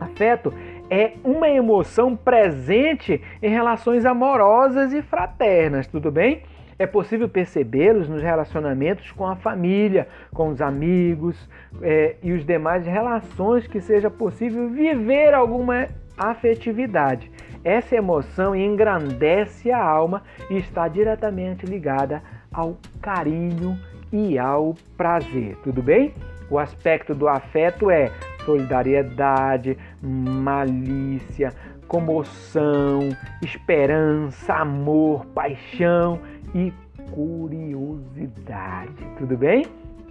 Afeto 0.00 0.54
é 0.90 1.12
uma 1.22 1.48
emoção 1.48 2.16
presente 2.16 3.22
em 3.40 3.48
relações 3.48 4.04
amorosas 4.04 4.92
e 4.92 5.00
fraternas, 5.00 5.86
tudo 5.86 6.10
bem? 6.10 6.42
É 6.76 6.86
possível 6.86 7.28
percebê-los 7.28 8.08
nos 8.08 8.22
relacionamentos 8.22 9.12
com 9.12 9.26
a 9.26 9.36
família, 9.36 10.08
com 10.34 10.48
os 10.48 10.60
amigos 10.60 11.48
é, 11.80 12.16
e 12.22 12.32
os 12.32 12.44
demais 12.44 12.84
relações 12.86 13.66
que 13.66 13.80
seja 13.80 14.10
possível 14.10 14.68
viver 14.68 15.32
alguma 15.32 15.86
afetividade. 16.18 17.30
Essa 17.62 17.96
emoção 17.96 18.56
engrandece 18.56 19.70
a 19.70 19.82
alma 19.82 20.22
e 20.48 20.56
está 20.56 20.88
diretamente 20.88 21.66
ligada 21.66 22.22
ao 22.50 22.78
carinho 23.00 23.78
e 24.10 24.38
ao 24.38 24.74
prazer, 24.96 25.56
tudo 25.62 25.82
bem? 25.82 26.14
O 26.50 26.58
aspecto 26.58 27.14
do 27.14 27.28
afeto 27.28 27.90
é 27.90 28.10
solidariedade, 28.44 29.76
malícia, 30.02 31.52
comoção, 31.88 33.10
esperança, 33.42 34.54
amor, 34.54 35.26
paixão 35.26 36.20
e 36.54 36.72
curiosidade. 37.12 38.92
Tudo 39.18 39.36
bem? 39.36 39.66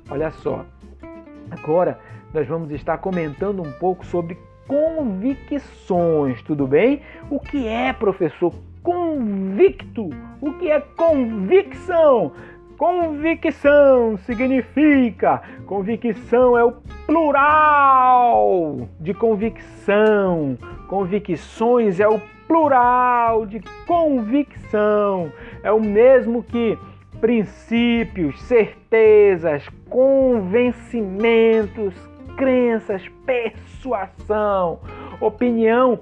Olha 0.10 0.32
só. 0.32 0.66
Agora 1.52 1.98
nós 2.34 2.48
vamos 2.48 2.72
estar 2.72 2.98
comentando 2.98 3.62
um 3.62 3.72
pouco 3.74 4.06
sobre 4.06 4.38
convicções, 4.68 6.42
tudo 6.44 6.68
bem? 6.68 7.02
O 7.30 7.40
que 7.40 7.68
é, 7.68 7.92
professor, 7.92 8.54
convicto? 8.84 10.10
O 10.40 10.54
que 10.54 10.70
é 10.70 10.80
convicção? 10.80 12.34
Convicção 12.80 14.18
significa, 14.20 15.42
convicção 15.66 16.58
é 16.58 16.64
o 16.64 16.72
plural 17.06 18.88
de 19.02 19.14
convicção. 19.14 20.58
Convicções 20.88 22.00
é 22.00 22.08
o 22.08 22.22
plural 22.48 23.46
de 23.46 23.60
convicção. 23.86 25.30
É 25.62 25.74
o 25.74 25.82
mesmo 25.82 26.42
que 26.42 26.80
princípios, 27.20 28.42
certezas, 28.44 29.68
convencimentos, 29.90 31.94
crenças, 32.38 33.06
persuasão, 33.26 34.80
opinião 35.20 36.00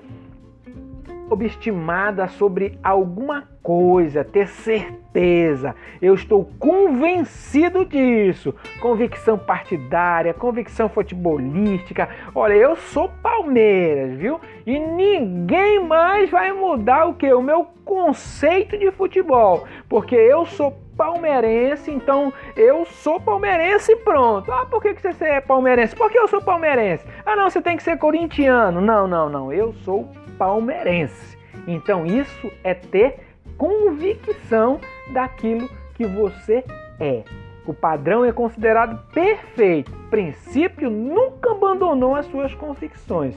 obstimada 1.28 2.28
sobre 2.28 2.78
alguma 2.84 3.57
coisa, 3.68 4.24
ter 4.24 4.48
certeza. 4.48 5.76
Eu 6.02 6.14
estou 6.14 6.50
convencido 6.58 7.84
disso. 7.84 8.56
Convicção 8.80 9.38
partidária, 9.38 10.34
convicção 10.34 10.88
futebolística. 10.88 12.08
Olha, 12.34 12.54
eu 12.54 12.78
sou 12.78 13.10
Palmeiras, 13.22 14.18
viu? 14.18 14.40
E 14.66 14.80
ninguém 14.80 15.84
mais 15.84 16.30
vai 16.30 16.54
mudar 16.54 17.08
o 17.08 17.16
que? 17.16 17.34
O 17.34 17.42
meu 17.42 17.68
conceito 17.84 18.78
de 18.78 18.90
futebol, 18.90 19.68
porque 19.90 20.16
eu 20.16 20.46
sou 20.46 20.72
palmeirense, 20.96 21.92
então 21.92 22.32
eu 22.56 22.86
sou 22.86 23.20
palmeirense 23.20 23.92
e 23.92 23.96
pronto. 23.98 24.50
Ah, 24.50 24.66
por 24.66 24.82
que, 24.82 24.94
você 24.94 25.26
é 25.26 25.42
palmeirense? 25.42 25.94
Porque 25.94 26.18
eu 26.18 26.28
sou 26.30 26.42
palmeirense. 26.42 27.06
Ah, 27.26 27.36
não, 27.36 27.50
você 27.50 27.62
tem 27.62 27.76
que 27.76 27.84
ser 27.84 27.98
corintiano. 27.98 28.80
Não, 28.80 29.06
não, 29.08 29.28
não. 29.28 29.52
Eu 29.52 29.74
sou 29.84 30.08
palmeirense. 30.38 31.38
Então 31.68 32.06
isso 32.06 32.50
é 32.64 32.74
ter 32.74 33.27
convicção 33.58 34.80
daquilo 35.12 35.70
que 35.96 36.06
você 36.06 36.64
é. 37.00 37.24
O 37.66 37.74
padrão 37.74 38.24
é 38.24 38.32
considerado 38.32 38.98
perfeito. 39.12 39.92
O 39.92 40.10
princípio 40.10 40.90
nunca 40.90 41.52
abandonou 41.52 42.16
as 42.16 42.26
suas 42.28 42.54
convicções. 42.54 43.36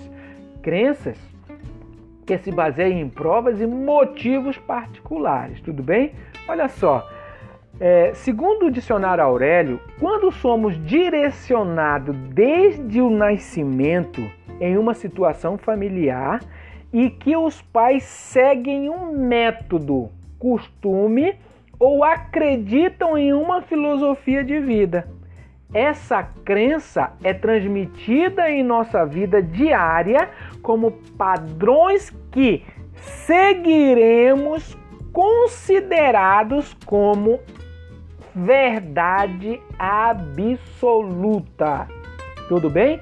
Crenças 0.63 1.19
que 2.25 2.39
se 2.39 2.53
baseiam 2.53 2.97
em 2.97 3.09
provas 3.09 3.61
e 3.61 3.67
motivos 3.67 4.57
particulares. 4.59 5.61
Tudo 5.61 5.83
bem? 5.83 6.13
Olha 6.47 6.69
só. 6.69 7.05
É, 7.81 8.13
segundo 8.15 8.67
o 8.67 8.71
dicionário 8.71 9.25
Aurélio, 9.25 9.81
quando 9.99 10.31
somos 10.31 10.79
direcionados 10.87 12.15
desde 12.33 13.01
o 13.01 13.11
nascimento 13.11 14.21
em 14.61 14.77
uma 14.77 14.95
situação 14.95 15.57
familiar 15.57 16.41
e 16.93 17.11
que 17.11 17.37
os 17.37 17.63
pais 17.63 18.03
seguem 18.03 18.91
um 18.91 19.13
método, 19.13 20.11
costume 20.39 21.35
ou 21.79 22.03
acreditam 22.05 23.17
em 23.17 23.33
uma 23.33 23.63
filosofia 23.63 24.45
de 24.45 24.61
vida. 24.61 25.09
Essa 25.73 26.23
crença 26.45 27.13
é 27.23 27.33
transmitida 27.33 28.51
em 28.51 28.63
nossa 28.63 29.07
vida 29.07 29.41
diária 29.41 30.29
como 30.63 30.91
padrões 31.17 32.11
que 32.33 32.65
seguiremos 32.97 34.77
considerados 35.13 36.77
como 36.85 37.39
verdade 38.35 39.61
absoluta. 39.79 40.29
Tudo 42.49 42.69
bem? 42.69 43.01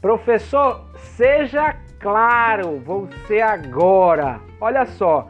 Professor, 0.00 0.84
seja 0.96 1.76
claro, 2.00 2.82
ser 3.26 3.42
agora. 3.42 4.40
Olha 4.60 4.86
só, 4.86 5.28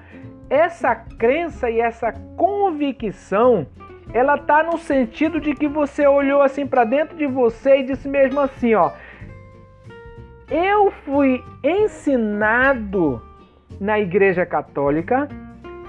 essa 0.49 0.95
crença 0.95 1.69
e 1.69 1.81
essa 1.81 2.13
convicção, 2.37 3.67
ela 4.15 4.39
tá 4.39 4.63
no 4.63 4.79
sentido 4.79 5.41
de 5.41 5.55
que 5.55 5.69
você 5.69 6.07
olhou 6.07 6.41
assim 6.41 6.67
para 6.67 6.85
dentro 6.85 7.17
de 7.17 7.27
você 7.27 7.81
e 7.81 7.83
disse 7.83 8.09
mesmo 8.09 8.41
assim, 8.41 8.75
ó: 8.75 8.93
Eu 10.49 10.91
fui 11.05 11.45
ensinado 11.63 13.21
na 13.81 13.99
Igreja 13.99 14.47
Católica, 14.47 15.29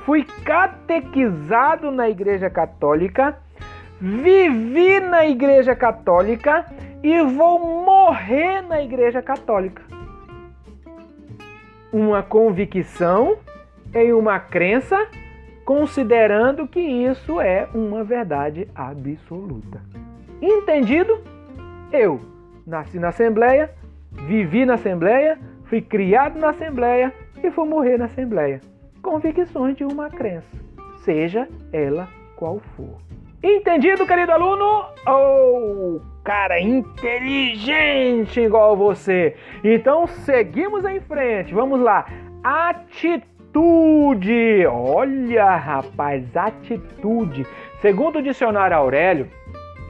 fui 0.05 0.25
catequizado 0.43 1.91
na 1.91 2.09
Igreja 2.09 2.49
Católica, 2.49 3.37
vivi 3.99 4.99
na 4.99 5.25
Igreja 5.25 5.75
Católica 5.75 6.65
e 7.03 7.21
vou 7.21 7.59
morrer 7.59 8.61
na 8.61 8.81
Igreja 8.81 9.21
Católica 9.21 10.00
uma 11.91 12.23
convicção 12.23 13.37
em 13.93 14.13
uma 14.13 14.39
crença, 14.39 15.07
considerando 15.65 16.67
que 16.67 16.79
isso 16.79 17.39
é 17.41 17.67
uma 17.73 18.03
verdade 18.03 18.67
absoluta. 18.73 19.81
Entendido? 20.41 21.21
Eu 21.91 22.21
nasci 22.65 22.97
na 22.97 23.09
Assembleia, 23.09 23.69
vivi 24.11 24.65
na 24.65 24.75
Assembleia, 24.75 25.37
fui 25.65 25.81
criado 25.81 26.39
na 26.39 26.49
Assembleia 26.49 27.13
e 27.43 27.49
vou 27.49 27.65
morrer 27.65 27.97
na 27.97 28.05
Assembleia. 28.05 28.61
Convicções 29.01 29.75
de 29.75 29.83
uma 29.83 30.09
crença, 30.09 30.57
seja 31.03 31.47
ela 31.73 32.07
qual 32.35 32.59
for. 32.75 32.97
Entendido, 33.43 34.05
querido 34.05 34.31
aluno? 34.31 34.85
Oh, 35.07 35.99
cara 36.23 36.61
inteligente 36.61 38.39
igual 38.39 38.77
você. 38.77 39.35
Então 39.63 40.05
seguimos 40.05 40.85
em 40.85 40.99
frente. 40.99 41.51
Vamos 41.51 41.81
lá. 41.81 42.05
Atitude. 42.43 43.07
Olha, 44.67 45.55
rapaz, 45.55 46.37
atitude. 46.37 47.47
Segundo 47.81 48.19
o 48.19 48.21
dicionário 48.21 48.77
Aurélio, 48.77 49.27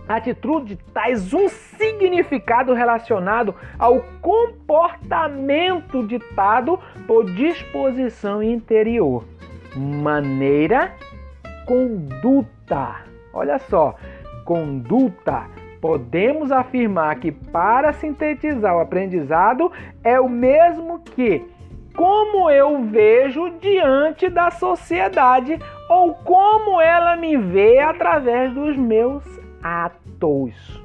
atitude 0.07 0.77
traz 0.93 1.33
um 1.33 1.49
significado 1.49 2.73
relacionado 2.73 3.53
ao 3.77 3.99
comportamento 4.21 6.07
ditado 6.07 6.79
por 7.05 7.25
disposição 7.25 8.41
interior, 8.41 9.25
maneira, 9.75 10.93
conduta. 11.65 13.10
Olha 13.33 13.59
só, 13.59 13.95
conduta. 14.45 15.45
Podemos 15.79 16.51
afirmar 16.51 17.19
que 17.19 17.31
para 17.31 17.91
sintetizar 17.93 18.75
o 18.75 18.79
aprendizado 18.79 19.71
é 20.03 20.19
o 20.19 20.29
mesmo 20.29 20.99
que 20.99 21.43
como 21.95 22.49
eu 22.49 22.83
vejo 22.83 23.49
diante 23.59 24.29
da 24.29 24.51
sociedade 24.51 25.59
ou 25.89 26.13
como 26.13 26.79
ela 26.79 27.17
me 27.17 27.35
vê 27.35 27.79
através 27.79 28.53
dos 28.53 28.77
meus 28.77 29.23
atos. 29.61 30.81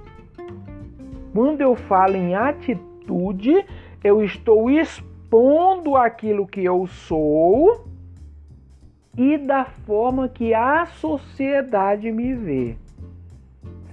Quando 1.32 1.60
eu 1.60 1.76
falo 1.76 2.16
em 2.16 2.34
atitude, 2.34 3.64
eu 4.02 4.22
estou 4.24 4.70
expondo 4.70 5.96
aquilo 5.96 6.46
que 6.46 6.64
eu 6.64 6.86
sou 6.86 7.84
e 9.16 9.38
da 9.38 9.64
forma 9.64 10.28
que 10.28 10.52
a 10.52 10.86
sociedade 10.86 12.12
me 12.12 12.34
vê. 12.34 12.76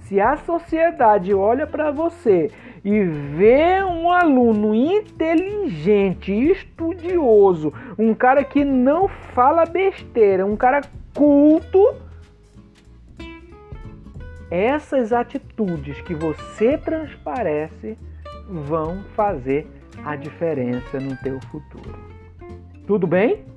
Se 0.02 0.20
a 0.20 0.36
sociedade 0.36 1.32
olha 1.32 1.66
para 1.66 1.90
você 1.90 2.50
e 2.84 3.02
vê 3.02 3.82
um 3.82 4.10
aluno 4.10 4.74
inteligente, 4.74 6.30
estudioso, 6.30 7.72
um 7.98 8.12
cara 8.12 8.44
que 8.44 8.64
não 8.64 9.08
fala 9.08 9.64
besteira, 9.64 10.44
um 10.44 10.56
cara 10.56 10.82
culto, 11.14 11.94
essas 14.50 15.10
atitudes 15.12 16.00
que 16.02 16.14
você 16.14 16.76
transparece 16.76 17.96
vão 18.46 19.02
fazer 19.16 19.66
a 20.04 20.16
diferença 20.16 21.00
no 21.00 21.16
teu 21.16 21.40
futuro. 21.50 21.98
Tudo 22.86 23.06
bem? 23.06 23.53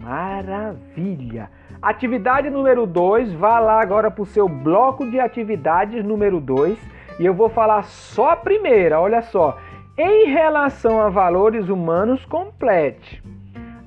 Maravilha! 0.00 1.50
Atividade 1.80 2.50
número 2.50 2.86
2, 2.86 3.32
vá 3.34 3.58
lá 3.58 3.80
agora 3.80 4.10
para 4.10 4.22
o 4.22 4.26
seu 4.26 4.48
bloco 4.48 5.08
de 5.10 5.20
atividades 5.20 6.04
número 6.04 6.40
2 6.40 6.78
e 7.18 7.26
eu 7.26 7.34
vou 7.34 7.48
falar 7.48 7.82
só 7.84 8.30
a 8.30 8.36
primeira, 8.36 9.00
olha 9.00 9.22
só. 9.22 9.58
Em 9.96 10.26
relação 10.26 11.00
a 11.00 11.08
valores 11.08 11.68
humanos, 11.68 12.24
complete 12.24 13.22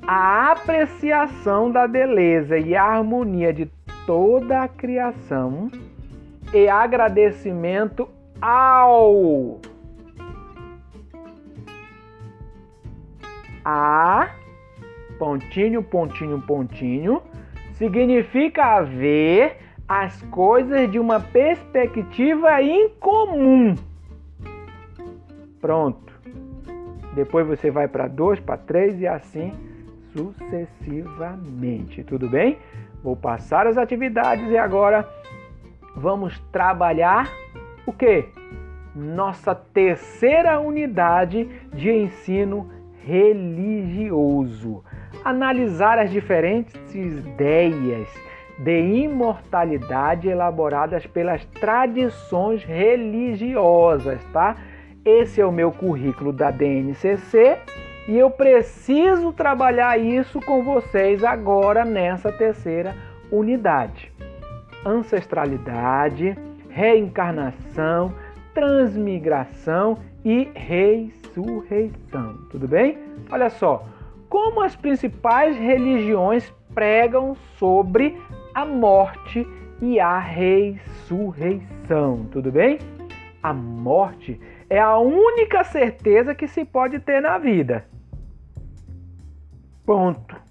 a 0.05 0.51
apreciação 0.51 1.71
da 1.71 1.87
beleza 1.87 2.57
e 2.57 2.75
harmonia 2.75 3.53
de 3.53 3.65
toda 4.05 4.61
a 4.61 4.67
criação 4.67 5.69
e 6.53 6.67
agradecimento 6.67 8.09
ao 8.41 9.59
a 13.63 14.29
pontinho, 15.21 15.83
pontinho, 15.83 16.41
pontinho 16.41 17.21
significa 17.73 18.81
ver 18.81 19.55
as 19.87 20.19
coisas 20.23 20.91
de 20.91 20.97
uma 20.97 21.19
perspectiva 21.19 22.59
incomum. 22.59 23.75
Pronto. 25.59 26.11
Depois 27.13 27.45
você 27.45 27.69
vai 27.69 27.87
para 27.87 28.07
dois, 28.07 28.39
para 28.39 28.57
três 28.57 28.99
e 28.99 29.05
assim 29.05 29.53
sucessivamente. 30.11 32.03
Tudo 32.03 32.27
bem? 32.27 32.57
Vou 33.03 33.15
passar 33.15 33.67
as 33.67 33.77
atividades 33.77 34.49
e 34.49 34.57
agora 34.57 35.07
vamos 35.95 36.39
trabalhar 36.51 37.29
o 37.85 37.93
que? 37.93 38.25
Nossa 38.95 39.53
terceira 39.53 40.59
unidade 40.59 41.47
de 41.75 41.91
ensino 41.91 42.71
religioso. 43.03 44.83
Analisar 45.23 45.99
as 45.99 46.11
diferentes 46.11 46.75
ideias 46.93 48.07
de 48.57 48.79
imortalidade 48.79 50.27
elaboradas 50.27 51.05
pelas 51.07 51.43
tradições 51.45 52.63
religiosas, 52.63 54.23
tá? 54.33 54.55
Esse 55.03 55.41
é 55.41 55.45
o 55.45 55.51
meu 55.51 55.71
currículo 55.71 56.31
da 56.31 56.51
DNCC 56.51 57.57
e 58.07 58.17
eu 58.17 58.29
preciso 58.29 59.33
trabalhar 59.33 59.97
isso 59.99 60.39
com 60.41 60.63
vocês 60.63 61.23
agora 61.23 61.83
nessa 61.83 62.31
terceira 62.31 62.95
unidade 63.31 64.11
ancestralidade, 64.85 66.35
reencarnação, 66.69 68.13
transmigração 68.53 69.97
e 70.23 70.49
ressurreição. 70.53 72.37
Tudo 72.49 72.67
bem? 72.67 72.97
Olha 73.31 73.49
só, 73.49 73.85
como 74.31 74.61
as 74.61 74.75
principais 74.77 75.57
religiões 75.57 76.49
pregam 76.73 77.35
sobre 77.57 78.17
a 78.55 78.65
morte 78.65 79.45
e 79.81 79.99
a 79.99 80.17
ressurreição. 80.19 82.25
Tudo 82.31 82.49
bem? 82.49 82.79
A 83.43 83.53
morte 83.53 84.39
é 84.69 84.79
a 84.79 84.97
única 84.97 85.65
certeza 85.65 86.33
que 86.33 86.47
se 86.47 86.63
pode 86.63 87.01
ter 87.01 87.21
na 87.21 87.37
vida. 87.37 87.85
Ponto. 89.85 90.50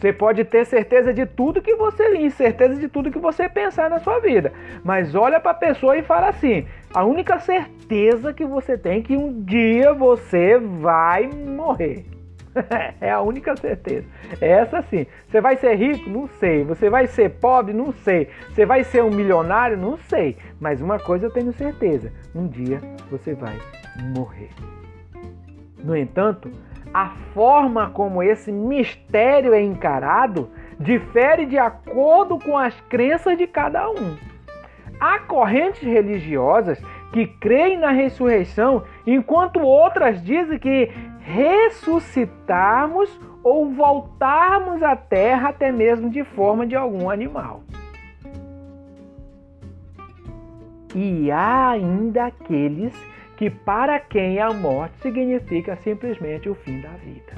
Você 0.00 0.14
pode 0.14 0.44
ter 0.44 0.64
certeza 0.64 1.12
de 1.12 1.26
tudo 1.26 1.60
que 1.60 1.76
você 1.76 2.16
incerteza 2.16 2.74
de 2.74 2.88
tudo 2.88 3.10
que 3.10 3.18
você 3.18 3.50
pensar 3.50 3.90
na 3.90 4.00
sua 4.00 4.18
vida, 4.18 4.50
mas 4.82 5.14
olha 5.14 5.38
para 5.38 5.50
a 5.50 5.54
pessoa 5.54 5.94
e 5.94 6.02
fala 6.02 6.28
assim: 6.28 6.66
a 6.94 7.04
única 7.04 7.38
certeza 7.38 8.32
que 8.32 8.44
você 8.44 8.78
tem 8.78 9.00
é 9.00 9.02
que 9.02 9.14
um 9.14 9.42
dia 9.42 9.92
você 9.92 10.58
vai 10.58 11.28
morrer. 11.28 12.06
é 12.98 13.10
a 13.10 13.20
única 13.20 13.54
certeza. 13.56 14.06
É 14.40 14.48
essa 14.48 14.80
sim. 14.82 15.06
Você 15.28 15.38
vai 15.38 15.56
ser 15.56 15.74
rico? 15.74 16.08
Não 16.08 16.26
sei. 16.26 16.64
Você 16.64 16.88
vai 16.88 17.06
ser 17.06 17.30
pobre? 17.32 17.74
Não 17.74 17.92
sei. 17.92 18.28
Você 18.48 18.64
vai 18.64 18.82
ser 18.82 19.04
um 19.04 19.10
milionário? 19.10 19.76
Não 19.76 19.98
sei. 19.98 20.36
Mas 20.58 20.80
uma 20.80 20.98
coisa 20.98 21.26
eu 21.26 21.30
tenho 21.30 21.52
certeza: 21.52 22.10
um 22.34 22.48
dia 22.48 22.80
você 23.10 23.34
vai 23.34 23.58
morrer. 24.16 24.48
No 25.84 25.94
entanto, 25.94 26.50
a 26.92 27.10
forma 27.32 27.90
como 27.90 28.22
esse 28.22 28.50
mistério 28.50 29.54
é 29.54 29.62
encarado 29.62 30.50
difere 30.78 31.46
de 31.46 31.58
acordo 31.58 32.38
com 32.38 32.56
as 32.56 32.78
crenças 32.82 33.36
de 33.36 33.46
cada 33.46 33.90
um. 33.90 34.16
Há 34.98 35.20
correntes 35.20 35.82
religiosas 35.82 36.82
que 37.12 37.26
creem 37.26 37.78
na 37.78 37.90
ressurreição, 37.90 38.84
enquanto 39.06 39.60
outras 39.60 40.22
dizem 40.22 40.58
que 40.58 40.90
ressuscitarmos 41.20 43.18
ou 43.42 43.70
voltarmos 43.70 44.82
à 44.82 44.96
terra 44.96 45.50
até 45.50 45.72
mesmo 45.72 46.10
de 46.10 46.24
forma 46.24 46.66
de 46.66 46.76
algum 46.76 47.08
animal. 47.08 47.62
E 50.94 51.30
há 51.30 51.70
ainda 51.70 52.26
aqueles 52.26 52.94
que 53.40 53.48
para 53.48 53.98
quem 53.98 54.38
a 54.38 54.52
morte 54.52 54.98
significa 54.98 55.74
simplesmente 55.76 56.46
o 56.46 56.54
fim 56.54 56.78
da 56.82 56.90
vida. 56.90 57.32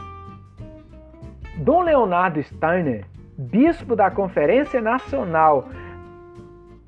Dom 1.59 1.83
Leonardo 1.83 2.43
Steiner, 2.43 3.05
bispo 3.39 3.95
da 3.95 4.11
Conferência 4.11 4.81
Nacional 4.81 5.69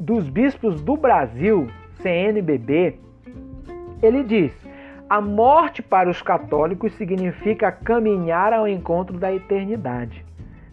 dos 0.00 0.28
Bispos 0.28 0.82
do 0.82 0.96
Brasil, 0.96 1.68
CNBB, 2.02 2.98
ele 4.02 4.24
diz: 4.24 4.52
a 5.08 5.20
morte 5.20 5.80
para 5.80 6.10
os 6.10 6.20
católicos 6.20 6.92
significa 6.94 7.70
caminhar 7.70 8.52
ao 8.52 8.66
encontro 8.66 9.16
da 9.16 9.32
eternidade. 9.32 10.26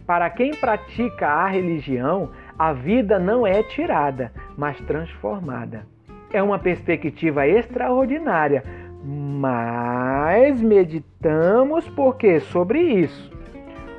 Para 0.04 0.28
quem 0.28 0.50
pratica 0.50 1.28
a 1.28 1.46
religião, 1.46 2.32
a 2.58 2.72
vida 2.72 3.20
não 3.20 3.46
é 3.46 3.62
tirada, 3.62 4.32
mas 4.56 4.76
transformada 4.80 5.86
é 6.32 6.42
uma 6.42 6.58
perspectiva 6.58 7.46
extraordinária, 7.46 8.64
mas 9.04 10.60
meditamos 10.60 11.88
porque 11.90 12.40
sobre 12.40 12.80
isso. 12.80 13.30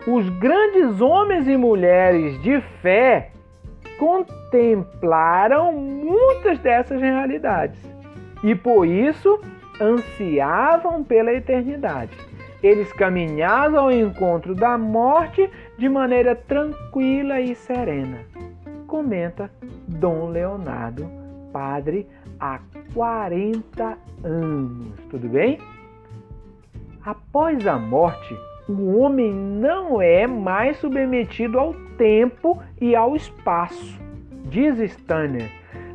Os 0.07 0.29
grandes 0.31 0.99
homens 0.99 1.47
e 1.47 1.55
mulheres 1.55 2.41
de 2.41 2.59
fé 2.81 3.31
contemplaram 3.97 5.71
muitas 5.71 6.59
dessas 6.59 6.99
realidades 6.99 7.79
e 8.43 8.53
por 8.53 8.85
isso 8.85 9.39
ansiavam 9.79 11.03
pela 11.03 11.31
eternidade. 11.31 12.11
Eles 12.61 12.91
caminhavam 12.93 13.85
ao 13.85 13.91
encontro 13.91 14.55
da 14.55 14.77
morte 14.77 15.49
de 15.77 15.89
maneira 15.89 16.35
tranquila 16.35 17.39
e 17.39 17.55
serena. 17.55 18.19
Comenta 18.87 19.49
Dom 19.87 20.29
Leonardo, 20.29 21.09
padre 21.51 22.07
há 22.43 22.59
40 22.93 23.97
anos, 24.21 24.99
tudo 25.09 25.29
bem? 25.29 25.59
Após 27.05 27.65
a 27.65 27.77
morte, 27.79 28.37
o 28.67 28.97
homem 28.97 29.33
não 29.33 30.01
é 30.01 30.27
mais 30.27 30.75
submetido 30.77 31.57
ao 31.57 31.73
tempo 31.97 32.61
e 32.81 32.97
ao 32.97 33.15
espaço, 33.15 33.97
Diz 34.45 34.77
Stanner, 34.77 35.49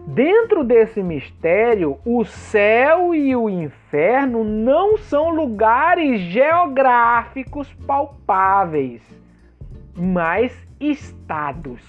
dentro 0.07 0.65
desse 0.65 1.03
mistério, 1.03 1.99
o 2.03 2.25
céu 2.25 3.15
e 3.15 3.37
o 3.37 3.51
inferno 3.51 4.43
não 4.43 4.97
são 4.97 5.29
lugares 5.29 6.19
geográficos 6.33 7.71
palpáveis, 7.87 9.03
mas 9.95 10.51
estados. 10.81 11.83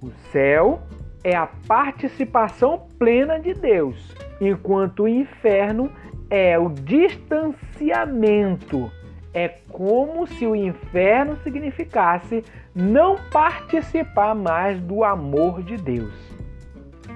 O 0.00 0.10
céu 0.30 0.80
é 1.22 1.36
a 1.36 1.46
participação 1.66 2.86
plena 2.98 3.38
de 3.38 3.52
Deus, 3.54 4.16
enquanto 4.40 5.02
o 5.04 5.08
inferno 5.08 5.92
é 6.30 6.58
o 6.58 6.70
distanciamento. 6.70 8.90
É 9.32 9.46
como 9.68 10.26
se 10.26 10.44
o 10.46 10.56
inferno 10.56 11.36
significasse 11.42 12.42
não 12.74 13.16
participar 13.30 14.34
mais 14.34 14.80
do 14.80 15.04
amor 15.04 15.62
de 15.62 15.76
Deus. 15.76 16.12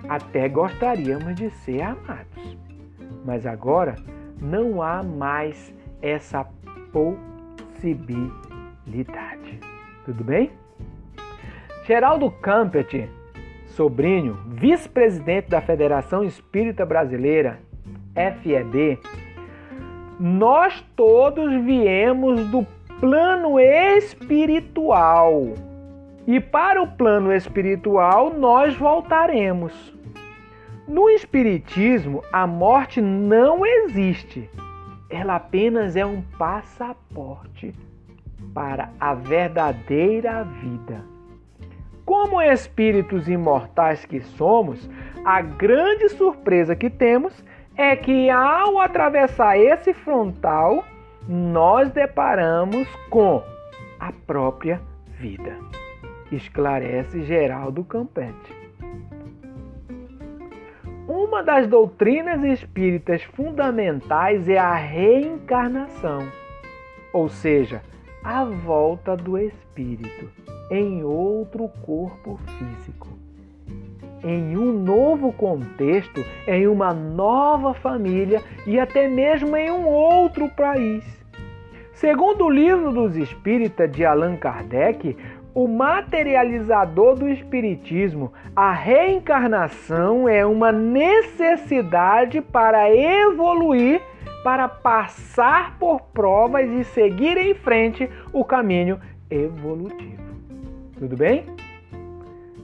Até 0.09 0.49
gostaríamos 0.49 1.35
de 1.35 1.51
ser 1.51 1.83
amados, 1.83 2.57
mas 3.25 3.45
agora 3.47 3.97
não 4.41 4.81
há 4.83 5.03
mais 5.03 5.75
essa 6.03 6.47
possibilidade. 6.93 9.59
Tudo 10.05 10.23
bem? 10.23 10.53
Geraldo 11.87 12.31
Campet, 12.31 13.11
sobrinho, 13.75 14.39
vice-presidente 14.47 15.49
da 15.49 15.61
Federação 15.61 16.25
Espírita 16.25 16.87
Brasileira, 16.87 17.59
FEB, 18.15 18.99
nós 20.19 20.81
todos 20.95 21.53
viemos 21.65 22.49
do 22.49 22.65
plano 23.01 23.59
espiritual. 23.59 25.55
E 26.27 26.41
para 26.41 26.81
o 26.83 26.87
plano 26.87 27.33
espiritual 27.33 28.33
nós 28.33 28.77
voltaremos. 28.77 29.93
No 30.87 31.11
Espiritismo, 31.11 32.23
a 32.33 32.47
morte 32.47 33.01
não 33.01 33.67
existe. 33.67 34.49
Ela 35.11 35.37
apenas 35.37 35.97
é 35.97 36.07
um 36.07 36.23
passaporte 36.39 37.75
para 38.55 38.91
a 39.01 39.15
verdadeira 39.15 40.45
vida. 40.45 41.14
Como 42.05 42.41
espíritos 42.43 43.29
imortais 43.29 44.05
que 44.05 44.21
somos, 44.21 44.91
a 45.25 45.41
grande 45.41 46.11
surpresa 46.11 46.77
que 46.77 46.91
temos 46.91 47.33
é 47.77 47.97
que 47.97 48.29
ao 48.29 48.79
atravessar 48.79 49.59
esse 49.59 49.95
frontal, 49.95 50.85
nós 51.27 51.91
deparamos 51.91 52.87
com 53.09 53.43
a 53.99 54.13
própria 54.27 54.83
vida. 55.19 55.57
Esclarece 56.31 57.25
Geraldo 57.25 57.83
Campete. 57.85 58.65
Uma 61.09 61.43
das 61.43 61.67
doutrinas 61.67 62.43
espíritas 62.45 63.23
fundamentais 63.23 64.49
é 64.49 64.59
a 64.59 64.75
reencarnação, 64.75 66.29
ou 67.13 67.29
seja, 67.29 67.83
a 68.23 68.45
volta 68.45 69.17
do 69.17 69.39
espírito 69.39 70.54
em 70.71 71.03
outro 71.03 71.69
corpo 71.83 72.39
físico, 72.59 73.09
em 74.23 74.57
um 74.57 74.73
novo 74.73 75.33
contexto, 75.33 76.25
em 76.47 76.67
uma 76.67 76.95
nova 76.95 77.75
família 77.75 78.43
e 78.67 78.79
até 78.79 79.07
mesmo 79.07 79.57
em 79.57 79.71
um 79.71 79.87
outro 79.87 80.49
país. 80.49 81.05
Segundo 81.93 82.47
o 82.47 82.51
livro 82.51 82.91
dos 82.91 83.17
Espíritas 83.17 83.91
de 83.93 84.05
Allan 84.05 84.37
Kardec, 84.37 85.17
o 85.55 85.69
materializador 85.69 87.15
do 87.15 87.29
Espiritismo, 87.29 88.33
a 88.57 88.73
reencarnação 88.73 90.29
é 90.29 90.45
uma 90.45 90.73
necessidade 90.73 92.41
para 92.41 92.91
evoluir, 92.93 94.03
para 94.43 94.69
passar 94.69 95.79
por 95.79 96.01
provas 96.13 96.69
e 96.69 96.83
seguir 96.83 97.39
em 97.39 97.55
frente 97.55 98.11
o 98.33 98.45
caminho 98.45 99.01
evolutivo. 99.31 100.24
Tudo 100.99 101.17
bem? 101.17 101.45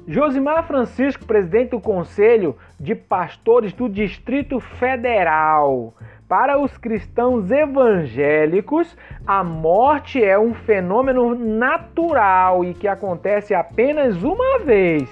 Josimar 0.06 0.66
Francisco, 0.66 1.24
presidente 1.24 1.70
do 1.70 1.80
Conselho 1.80 2.56
de 2.78 2.94
Pastores 2.94 3.72
do 3.72 3.88
Distrito 3.88 4.58
Federal. 4.58 5.94
Para 6.28 6.58
os 6.58 6.76
cristãos 6.78 7.50
evangélicos, 7.50 8.96
a 9.26 9.42
morte 9.42 10.22
é 10.22 10.38
um 10.38 10.54
fenômeno 10.54 11.34
natural 11.34 12.64
e 12.64 12.72
que 12.72 12.86
acontece 12.86 13.52
apenas 13.52 14.22
uma 14.22 14.60
vez. 14.60 15.08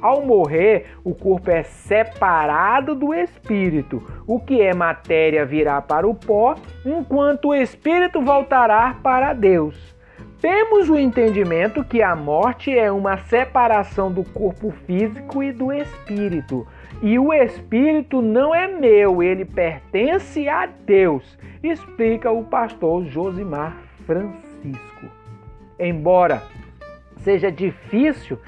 Ao 0.00 0.24
morrer, 0.24 0.86
o 1.04 1.14
corpo 1.14 1.50
é 1.50 1.62
separado 1.62 2.94
do 2.94 3.14
espírito. 3.14 4.02
O 4.26 4.38
que 4.38 4.60
é 4.60 4.74
matéria 4.74 5.44
virá 5.44 5.80
para 5.80 6.06
o 6.06 6.14
pó, 6.14 6.54
enquanto 6.84 7.48
o 7.48 7.54
espírito 7.54 8.20
voltará 8.20 8.96
para 9.02 9.32
Deus. 9.32 9.97
Temos 10.40 10.88
o 10.88 10.96
entendimento 10.96 11.82
que 11.82 12.00
a 12.00 12.14
morte 12.14 12.70
é 12.70 12.92
uma 12.92 13.18
separação 13.18 14.12
do 14.12 14.22
corpo 14.22 14.70
físico 14.86 15.42
e 15.42 15.50
do 15.50 15.72
espírito. 15.72 16.64
E 17.02 17.18
o 17.18 17.32
espírito 17.32 18.22
não 18.22 18.54
é 18.54 18.68
meu, 18.68 19.20
ele 19.20 19.44
pertence 19.44 20.48
a 20.48 20.66
Deus, 20.66 21.36
explica 21.60 22.30
o 22.30 22.44
pastor 22.44 23.04
Josimar 23.06 23.76
Francisco. 24.06 25.06
Embora 25.76 26.40
seja 27.16 27.50
difícil 27.50 28.38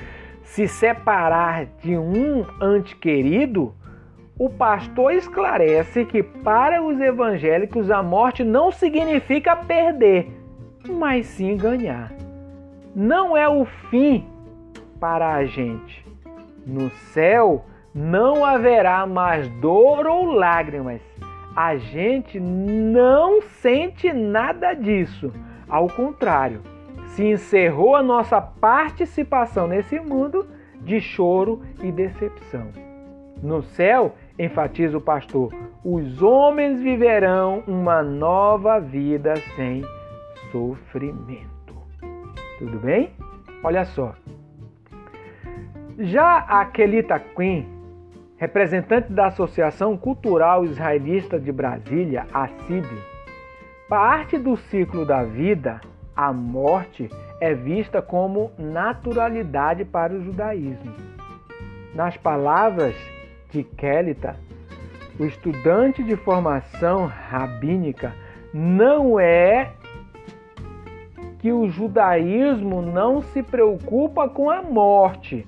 se 0.44 0.68
separar 0.68 1.66
de 1.82 1.96
um 1.96 2.46
ante 2.60 2.94
querido, 2.94 3.74
o 4.38 4.48
pastor 4.48 5.12
esclarece 5.12 6.04
que 6.04 6.22
para 6.22 6.82
os 6.82 7.00
evangélicos 7.00 7.90
a 7.90 8.00
morte 8.00 8.44
não 8.44 8.70
significa 8.70 9.54
perder, 9.56 10.39
mas 10.88 11.26
sim 11.26 11.56
ganhar. 11.56 12.12
Não 12.94 13.36
é 13.36 13.48
o 13.48 13.64
fim 13.64 14.26
para 14.98 15.34
a 15.34 15.44
gente. 15.44 16.04
No 16.66 16.90
céu 16.90 17.64
não 17.94 18.44
haverá 18.44 19.06
mais 19.06 19.48
dor 19.60 20.06
ou 20.06 20.26
lágrimas. 20.26 21.00
A 21.56 21.76
gente 21.76 22.38
não 22.38 23.42
sente 23.42 24.12
nada 24.12 24.74
disso. 24.74 25.32
Ao 25.68 25.88
contrário, 25.88 26.60
se 27.08 27.24
encerrou 27.24 27.96
a 27.96 28.02
nossa 28.02 28.40
participação 28.40 29.66
nesse 29.66 29.98
mundo 29.98 30.46
de 30.80 31.00
choro 31.00 31.62
e 31.82 31.90
decepção. 31.90 32.68
No 33.42 33.62
céu, 33.62 34.14
enfatiza 34.38 34.98
o 34.98 35.00
pastor, 35.00 35.52
os 35.84 36.22
homens 36.22 36.80
viverão 36.80 37.62
uma 37.66 38.02
nova 38.02 38.78
vida 38.78 39.34
sem 39.56 39.82
sofrimento. 40.50 41.74
Tudo 42.58 42.78
bem? 42.78 43.12
Olha 43.62 43.84
só. 43.84 44.14
Já 45.98 46.38
a 46.38 46.64
Kelita 46.64 47.18
Quinn, 47.18 47.64
representante 48.36 49.12
da 49.12 49.26
Associação 49.26 49.96
Cultural 49.96 50.64
Israelista 50.64 51.38
de 51.38 51.52
Brasília, 51.52 52.26
a 52.32 52.48
CIB, 52.48 52.88
parte 53.88 54.38
do 54.38 54.56
ciclo 54.56 55.04
da 55.04 55.22
vida, 55.22 55.80
a 56.16 56.32
morte 56.32 57.10
é 57.40 57.54
vista 57.54 58.00
como 58.00 58.50
naturalidade 58.58 59.84
para 59.84 60.12
o 60.12 60.22
judaísmo. 60.22 60.94
Nas 61.94 62.16
palavras 62.16 62.94
de 63.50 63.62
Kelita, 63.62 64.36
o 65.18 65.24
estudante 65.24 66.02
de 66.02 66.16
formação 66.16 67.06
rabínica 67.06 68.14
não 68.54 69.18
é 69.18 69.72
que 71.40 71.50
o 71.50 71.68
judaísmo 71.68 72.82
não 72.82 73.22
se 73.22 73.42
preocupa 73.42 74.28
com 74.28 74.50
a 74.50 74.62
morte, 74.62 75.46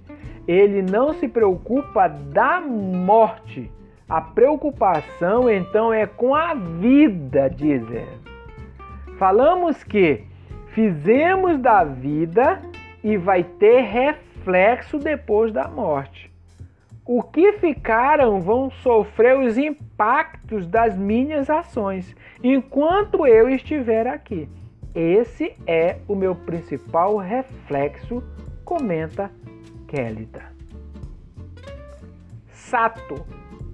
ele 0.48 0.82
não 0.82 1.12
se 1.12 1.28
preocupa 1.28 2.08
da 2.08 2.60
morte. 2.60 3.70
A 4.08 4.20
preocupação 4.20 5.48
então 5.48 5.92
é 5.92 6.06
com 6.06 6.34
a 6.34 6.54
vida, 6.54 7.48
dizem. 7.48 8.06
Falamos 9.18 9.84
que 9.84 10.24
fizemos 10.68 11.58
da 11.58 11.84
vida 11.84 12.60
e 13.04 13.16
vai 13.16 13.44
ter 13.44 13.82
reflexo 13.82 14.98
depois 14.98 15.52
da 15.52 15.68
morte. 15.68 16.32
O 17.04 17.22
que 17.22 17.52
ficaram 17.54 18.40
vão 18.40 18.70
sofrer 18.70 19.38
os 19.38 19.58
impactos 19.58 20.66
das 20.66 20.96
minhas 20.96 21.50
ações 21.50 22.16
enquanto 22.42 23.26
eu 23.26 23.48
estiver 23.48 24.06
aqui. 24.06 24.48
Esse 24.94 25.54
é 25.66 25.98
o 26.06 26.14
meu 26.14 26.34
principal 26.34 27.16
reflexo, 27.16 28.22
comenta 28.62 29.30
Kélida. 29.88 30.52
Sato, 32.48 33.24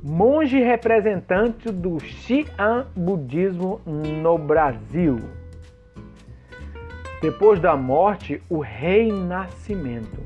monge 0.02 0.60
representante 0.60 1.72
do 1.72 1.98
Xi'an 1.98 2.86
budismo 2.94 3.80
no 3.84 4.38
Brasil. 4.38 5.18
Depois 7.20 7.58
da 7.58 7.76
morte, 7.76 8.40
o 8.48 8.60
renascimento. 8.60 10.22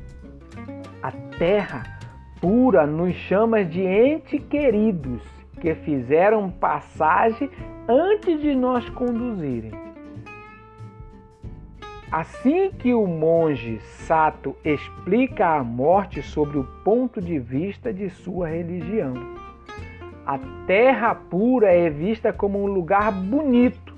A 1.01 1.11
terra 1.39 1.99
pura 2.39 2.85
nos 2.85 3.15
chama 3.15 3.65
de 3.65 3.81
ente 3.81 4.37
queridos 4.37 5.23
que 5.59 5.73
fizeram 5.73 6.51
passagem 6.51 7.49
antes 7.87 8.39
de 8.39 8.53
nós 8.53 8.87
conduzirem. 8.91 9.82
Assim 12.13 12.69
que 12.69 12.93
o 12.93 13.07
monge 13.07 13.79
Sato 14.05 14.55
explica 14.63 15.55
a 15.55 15.63
morte 15.63 16.21
sobre 16.21 16.59
o 16.59 16.63
ponto 16.83 17.19
de 17.19 17.39
vista 17.39 17.91
de 17.91 18.07
sua 18.11 18.49
religião. 18.49 19.15
A 20.23 20.37
terra 20.67 21.15
pura 21.15 21.73
é 21.73 21.89
vista 21.89 22.31
como 22.31 22.61
um 22.61 22.67
lugar 22.67 23.11
bonito, 23.11 23.95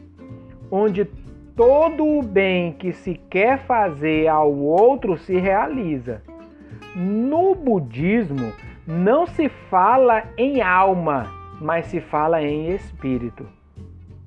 onde 0.72 1.04
todo 1.58 2.06
o 2.06 2.22
bem 2.22 2.72
que 2.72 2.94
se 2.94 3.16
quer 3.30 3.60
fazer 3.66 4.30
ao 4.30 4.56
outro 4.56 5.18
se 5.18 5.36
realiza. 5.36 6.22
No 6.96 7.54
budismo, 7.54 8.54
não 8.88 9.28
se 9.28 9.50
fala 9.50 10.24
em 10.38 10.62
alma, 10.62 11.28
mas 11.60 11.88
se 11.88 12.00
fala 12.00 12.42
em 12.42 12.70
espírito. 12.74 13.46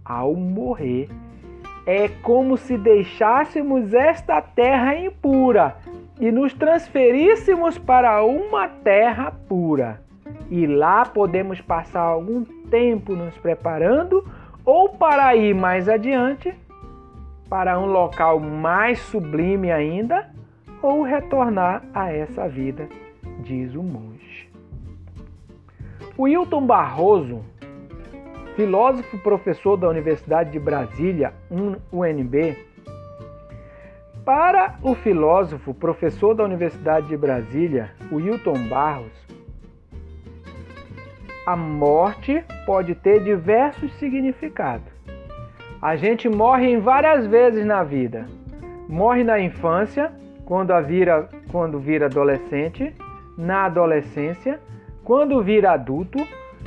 Ao 0.05 0.35
morrer, 0.35 1.09
é 1.89 2.07
como 2.07 2.59
se 2.59 2.77
deixássemos 2.77 3.95
esta 3.95 4.43
terra 4.43 4.95
impura 4.95 5.79
e 6.21 6.31
nos 6.31 6.53
transferíssemos 6.53 7.79
para 7.79 8.23
uma 8.23 8.69
terra 8.69 9.33
pura. 9.49 9.99
E 10.51 10.67
lá 10.67 11.07
podemos 11.07 11.63
passar 11.63 12.03
algum 12.03 12.45
tempo 12.45 13.15
nos 13.15 13.35
preparando 13.39 14.23
ou 14.67 14.91
para 14.91 15.35
ir 15.35 15.55
mais 15.55 15.89
adiante 15.89 16.55
para 17.49 17.79
um 17.79 17.87
local 17.87 18.39
mais 18.39 18.99
sublime 18.99 19.73
ainda 19.73 20.29
ou 20.83 21.01
retornar 21.01 21.83
a 21.95 22.13
essa 22.13 22.47
vida, 22.47 22.87
diz 23.39 23.75
o 23.75 23.83
monge. 23.83 24.51
O 26.19 26.29
Hilton 26.29 26.67
Barroso 26.67 27.43
filósofo 28.59 29.17
professor 29.19 29.77
da 29.77 29.89
Universidade 29.89 30.51
de 30.51 30.59
Brasília, 30.59 31.33
UNB, 31.93 32.57
para 34.25 34.75
o 34.83 34.97
filósofo 34.97 35.73
professor 35.73 36.35
da 36.35 36.43
Universidade 36.43 37.07
de 37.07 37.17
Brasília, 37.17 37.93
Wilton 38.11 38.67
Barros, 38.69 39.13
a 41.47 41.55
morte 41.55 42.45
pode 42.67 42.97
ter 42.97 43.23
diversos 43.23 43.95
significados. 43.95 44.93
A 45.81 45.95
gente 45.95 46.29
morre 46.29 46.67
em 46.67 46.81
várias 46.81 47.29
vezes 47.29 47.65
na 47.65 47.85
vida. 47.85 48.27
Morre 48.89 49.23
na 49.23 49.39
infância, 49.39 50.11
quando, 50.45 50.77
vira, 50.83 51.29
quando 51.53 51.79
vira 51.79 52.07
adolescente, 52.07 52.93
na 53.37 53.67
adolescência, 53.67 54.59
quando 55.05 55.41
vira 55.45 55.71
adulto 55.71 56.19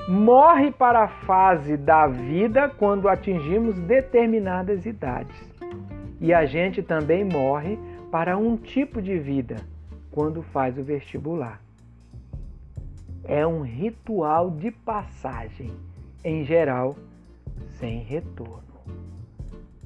morre 0.08 0.72
para 0.72 1.04
a 1.04 1.08
fase 1.08 1.78
da 1.78 2.08
vida 2.08 2.70
quando 2.70 3.08
atingimos 3.08 3.80
determinadas 3.80 4.86
idades. 4.86 5.36
E 6.20 6.34
a 6.34 6.46
gente 6.46 6.82
também 6.84 7.24
morre 7.24 7.78
para 8.12 8.38
um 8.38 8.58
tipo 8.58 9.02
de 9.02 9.18
vida 9.18 9.56
quando 10.12 10.44
faz 10.44 10.78
o 10.78 10.84
vestibular. 10.84 11.62
É 13.24 13.46
um 13.46 13.62
ritual 13.62 14.50
de 14.50 14.72
passagem, 14.72 15.72
em 16.24 16.44
geral, 16.44 16.96
sem 17.80 18.00
retorno. 18.00 18.62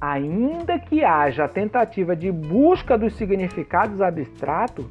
Ainda 0.00 0.78
que 0.78 1.04
haja 1.04 1.44
a 1.44 1.48
tentativa 1.48 2.14
de 2.14 2.30
busca 2.30 2.98
dos 2.98 3.14
significados 3.14 4.00
abstratos, 4.00 4.86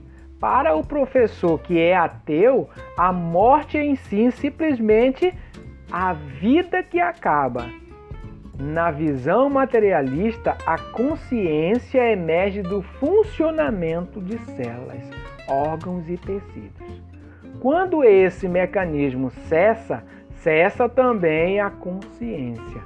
para 0.45 0.75
o 0.75 0.85
professor 0.85 1.57
que 1.57 1.79
é 1.79 1.97
ateu, 1.97 2.69
a 2.95 3.11
morte 3.11 3.79
em 3.79 3.95
si 3.95 4.31
simplesmente 4.31 5.33
a 5.91 6.13
vida 6.13 6.83
que 6.83 6.99
acaba. 6.99 7.65
Na 8.59 8.91
visão 8.91 9.49
materialista, 9.49 10.55
a 10.63 10.77
consciência 10.77 12.11
emerge 12.11 12.61
do 12.61 12.83
funcionamento 12.83 14.21
de 14.21 14.37
células, 14.37 15.09
órgãos 15.47 16.07
e 16.07 16.15
tecidos. 16.15 17.01
Quando 17.59 18.03
esse 18.03 18.47
mecanismo 18.47 19.31
cessa, 19.49 20.03
cessa 20.43 20.87
também 20.87 21.59
a 21.59 21.71
consciência. 21.71 22.83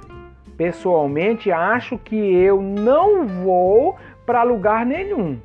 Pessoalmente, 0.56 1.52
acho 1.52 1.98
que 1.98 2.16
eu 2.16 2.62
não 2.62 3.26
vou 3.26 3.98
para 4.24 4.42
lugar 4.44 4.86
nenhum. 4.86 5.38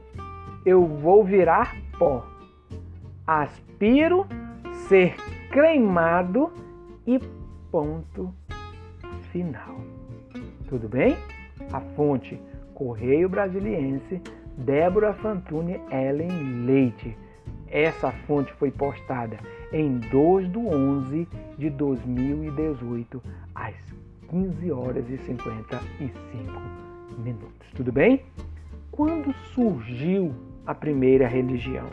Eu 0.66 0.86
vou 0.86 1.22
virar 1.22 1.76
pó. 1.98 2.26
Aspiro, 3.26 4.26
ser 4.88 5.16
cremado 5.50 6.52
e 7.08 7.20
ponto 7.72 8.34
final. 9.32 9.80
Tudo 10.68 10.88
bem? 10.88 11.16
A 11.72 11.80
fonte 11.80 12.40
Correio 12.74 13.30
Brasiliense, 13.30 14.22
Débora 14.58 15.14
Fantune 15.14 15.80
Ellen 15.92 16.66
Leite. 16.66 17.18
Essa 17.68 18.12
fonte 18.28 18.54
foi 18.54 18.72
postada 18.72 19.38
em 19.72 19.98
2 19.98 20.52
de 20.52 20.58
11 20.58 21.28
de 21.58 21.70
2018, 21.70 23.22
às 23.54 23.76
15 24.30 24.72
horas 24.72 25.10
e 25.10 25.18
55 25.18 26.62
minutos. 27.18 27.68
Tudo 27.76 27.92
bem? 27.92 28.24
Quando 28.92 29.34
surgiu 29.54 30.34
a 30.66 30.74
primeira 30.74 31.28
religião. 31.28 31.88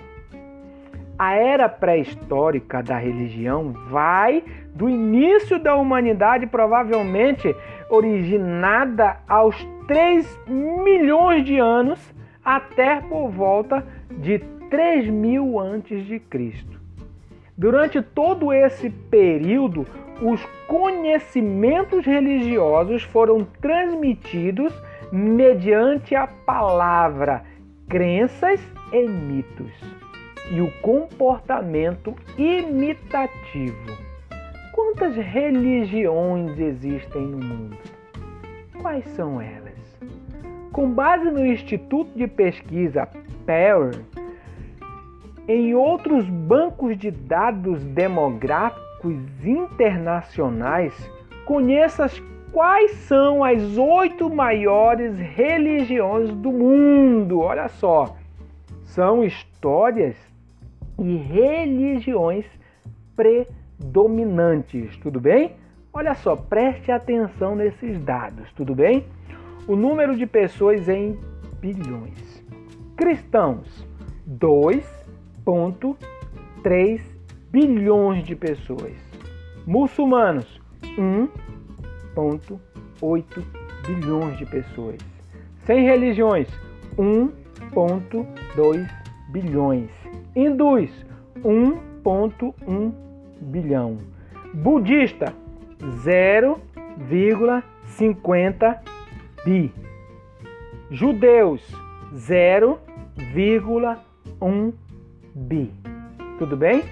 A 1.18 1.34
era 1.34 1.68
pré-histórica 1.68 2.82
da 2.82 2.96
religião 2.96 3.72
vai 3.88 4.42
do 4.74 4.88
início 4.88 5.58
da 5.58 5.76
humanidade, 5.76 6.46
provavelmente 6.46 7.54
originada 7.88 9.18
aos 9.28 9.56
3 9.86 10.38
milhões 10.48 11.44
de 11.44 11.58
anos, 11.58 12.00
até 12.44 13.00
por 13.02 13.28
volta 13.28 13.86
de 14.10 14.38
3 14.70 15.08
mil 15.08 15.60
antes 15.60 16.04
de 16.06 16.18
Cristo. 16.18 16.80
Durante 17.56 18.00
todo 18.00 18.52
esse 18.52 18.88
período, 18.88 19.86
os 20.20 20.44
conhecimentos 20.66 22.04
religiosos 22.06 23.02
foram 23.02 23.44
transmitidos 23.60 24.72
mediante 25.12 26.14
a 26.14 26.26
palavra 26.26 27.44
crenças 27.92 28.58
e 28.90 29.06
mitos 29.06 29.70
e 30.50 30.62
o 30.62 30.72
comportamento 30.80 32.16
imitativo. 32.38 33.92
Quantas 34.72 35.14
religiões 35.14 36.58
existem 36.58 37.20
no 37.20 37.36
mundo? 37.36 37.76
Quais 38.80 39.04
são 39.08 39.42
elas? 39.42 39.76
Com 40.72 40.90
base 40.90 41.30
no 41.30 41.44
Instituto 41.44 42.10
de 42.16 42.26
Pesquisa 42.26 43.06
Pew, 43.44 43.90
em 45.46 45.74
outros 45.74 46.24
bancos 46.26 46.96
de 46.96 47.10
dados 47.10 47.84
demográficos 47.84 49.18
internacionais, 49.44 50.94
conheça 51.44 52.06
as 52.06 52.18
quais 52.52 52.92
são 53.08 53.42
as 53.42 53.78
oito 53.78 54.28
maiores 54.28 55.18
religiões 55.18 56.28
do 56.30 56.52
mundo. 56.52 57.40
Olha 57.40 57.68
só, 57.68 58.14
são 58.84 59.24
histórias 59.24 60.14
e 60.98 61.16
religiões 61.16 62.44
predominantes, 63.16 64.94
tudo 64.98 65.18
bem? 65.18 65.56
Olha 65.92 66.14
só, 66.14 66.36
preste 66.36 66.92
atenção 66.92 67.56
nesses 67.56 67.98
dados, 68.00 68.52
tudo 68.52 68.74
bem? 68.74 69.06
O 69.66 69.74
número 69.76 70.14
de 70.16 70.26
pessoas 70.26 70.88
em 70.88 71.18
bilhões. 71.60 72.42
Cristãos, 72.96 73.86
2,3 74.28 77.00
bilhões 77.50 78.24
de 78.24 78.36
pessoas. 78.36 78.94
Muçulmanos, 79.66 80.60
1 80.98 81.51
1,8 82.16 83.44
bilhões 83.86 84.38
de 84.38 84.46
pessoas. 84.46 84.96
Sem 85.64 85.84
religiões, 85.84 86.48
1,2 86.96 88.88
bilhões. 89.30 89.90
Hindus, 90.34 90.90
1,1 91.44 92.92
bilhão. 93.40 93.98
Budista, 94.54 95.34
0,50 96.04 98.78
bi. 99.44 99.70
Judeus, 100.90 101.60
0,1 102.14 104.72
bi. 105.34 105.70
Tudo 106.38 106.56
bem? 106.56 106.82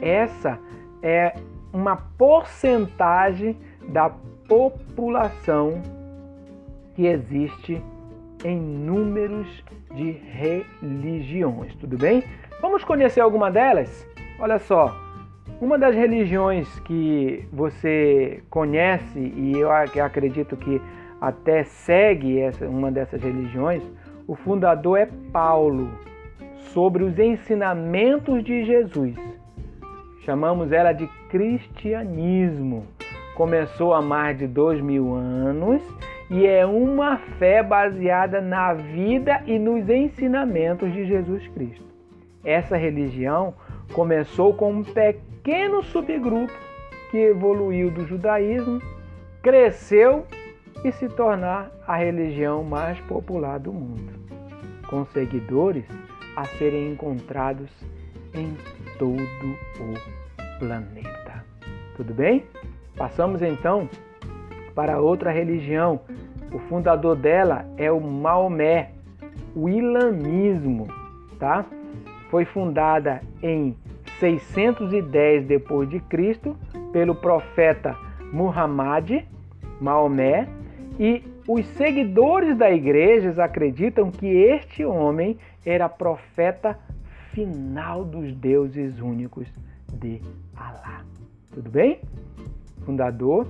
Essa 0.00 0.58
é 1.02 1.34
uma 1.72 1.96
porcentagem 1.96 3.56
da 3.88 4.10
população 4.52 5.80
que 6.94 7.06
existe 7.06 7.82
em 8.44 8.60
números 8.60 9.46
de 9.94 10.10
religiões, 10.10 11.74
tudo 11.76 11.96
bem? 11.96 12.22
Vamos 12.60 12.84
conhecer 12.84 13.20
alguma 13.22 13.50
delas? 13.50 14.06
Olha 14.38 14.58
só, 14.58 14.94
uma 15.58 15.78
das 15.78 15.94
religiões 15.94 16.68
que 16.80 17.48
você 17.50 18.42
conhece 18.50 19.18
e 19.18 19.52
eu 19.56 19.70
acredito 19.72 20.54
que 20.54 20.82
até 21.18 21.64
segue 21.64 22.38
essa, 22.38 22.68
uma 22.68 22.92
dessas 22.92 23.22
religiões, 23.22 23.82
o 24.26 24.34
fundador 24.34 24.98
é 24.98 25.08
Paulo, 25.32 25.88
sobre 26.74 27.04
os 27.04 27.18
ensinamentos 27.18 28.44
de 28.44 28.66
Jesus. 28.66 29.16
Chamamos 30.26 30.72
ela 30.72 30.92
de 30.92 31.06
cristianismo. 31.30 32.86
Começou 33.34 33.94
há 33.94 34.02
mais 34.02 34.38
de 34.38 34.46
dois 34.46 34.80
mil 34.80 35.14
anos 35.14 35.82
e 36.30 36.46
é 36.46 36.64
uma 36.64 37.18
fé 37.38 37.62
baseada 37.62 38.40
na 38.40 38.72
vida 38.74 39.42
e 39.46 39.58
nos 39.58 39.88
ensinamentos 39.88 40.92
de 40.92 41.06
Jesus 41.06 41.46
Cristo. 41.48 41.84
Essa 42.44 42.76
religião 42.76 43.54
começou 43.92 44.54
com 44.54 44.72
um 44.72 44.82
pequeno 44.84 45.82
subgrupo 45.82 46.52
que 47.10 47.18
evoluiu 47.18 47.90
do 47.90 48.06
judaísmo, 48.06 48.80
cresceu 49.42 50.26
e 50.84 50.90
se 50.92 51.08
tornar 51.08 51.70
a 51.86 51.96
religião 51.96 52.64
mais 52.64 52.98
popular 53.00 53.58
do 53.58 53.72
mundo, 53.72 54.12
com 54.88 55.04
seguidores 55.06 55.84
a 56.34 56.44
serem 56.44 56.92
encontrados 56.92 57.70
em 58.34 58.56
todo 58.98 59.20
o 59.20 60.58
planeta. 60.58 61.44
Tudo 61.96 62.14
bem? 62.14 62.44
Passamos 63.02 63.42
então 63.42 63.90
para 64.76 65.00
outra 65.00 65.32
religião. 65.32 66.02
O 66.52 66.58
fundador 66.60 67.16
dela 67.16 67.66
é 67.76 67.90
o 67.90 68.00
Maomé, 68.00 68.92
o 69.56 69.68
islamismo, 69.68 70.86
tá? 71.36 71.66
Foi 72.30 72.44
fundada 72.44 73.20
em 73.42 73.76
610 74.20 75.46
depois 75.46 75.90
de 75.90 75.98
Cristo 75.98 76.56
pelo 76.92 77.12
profeta 77.12 77.96
Muhammad, 78.32 79.24
Maomé, 79.80 80.46
e 80.96 81.24
os 81.48 81.66
seguidores 81.70 82.56
da 82.56 82.70
igreja 82.70 83.30
acreditam 83.42 84.12
que 84.12 84.28
este 84.28 84.84
homem 84.84 85.36
era 85.66 85.88
profeta 85.88 86.78
final 87.32 88.04
dos 88.04 88.32
deuses 88.32 89.00
únicos 89.00 89.48
de 89.92 90.22
Alá. 90.56 91.02
Tudo 91.52 91.68
bem? 91.68 91.98
Fundador 92.84 93.46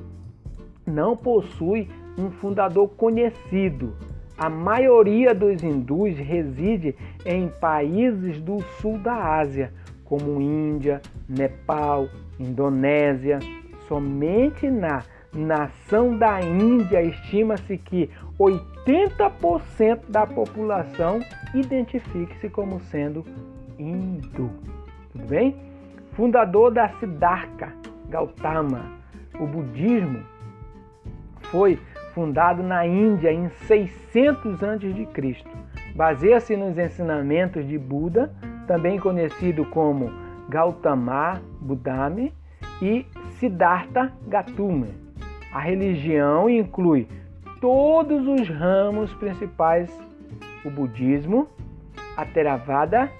não 0.87 1.17
possui 1.17 1.89
um 2.19 2.31
fundador 2.31 2.89
conhecido. 2.91 3.95
A 4.37 4.49
maioria 4.49 5.35
dos 5.35 5.63
hindus 5.63 6.17
reside 6.17 6.97
em 7.25 7.49
países 7.49 8.41
do 8.41 8.61
sul 8.81 8.99
da 8.99 9.39
Ásia, 9.39 9.73
como 10.05 10.41
Índia, 10.41 11.01
Nepal, 11.29 12.09
Indonésia. 12.39 13.39
Somente 13.89 14.71
na 14.71 15.05
nação 15.33 16.17
da 16.17 16.41
Índia 16.41 17.03
estima-se 17.03 17.79
que 17.79 18.11
80% 18.39 20.01
da 20.09 20.27
população 20.27 21.21
identifique-se 21.55 22.49
como 22.49 22.81
sendo 22.81 23.25
hindu. 23.79 24.51
Tudo 25.13 25.27
bem? 25.27 25.57
Fundador 26.13 26.73
da 26.73 26.89
Siddhartha 26.99 27.73
Gautama, 28.09 29.02
o 29.39 29.47
budismo 29.47 30.23
foi 31.51 31.79
fundado 32.15 32.63
na 32.63 32.87
Índia 32.87 33.33
em 33.33 33.49
600 33.67 34.63
a.C. 34.63 35.37
Baseia-se 35.95 36.57
nos 36.57 36.79
ensinamentos 36.79 37.67
de 37.67 37.79
Buda, 37.79 38.33
também 38.67 38.99
conhecido 38.99 39.65
como 39.67 40.11
Gautama 40.49 41.41
Budami 41.61 42.33
e 42.81 43.07
Siddhartha 43.39 44.13
Gautama. 44.27 44.89
A 45.53 45.61
religião 45.61 46.49
inclui 46.49 47.07
todos 47.61 48.27
os 48.27 48.49
ramos 48.49 49.13
principais: 49.15 49.91
o 50.65 50.71
budismo, 50.71 51.49
a 52.17 52.25
Theravada, 52.25 53.11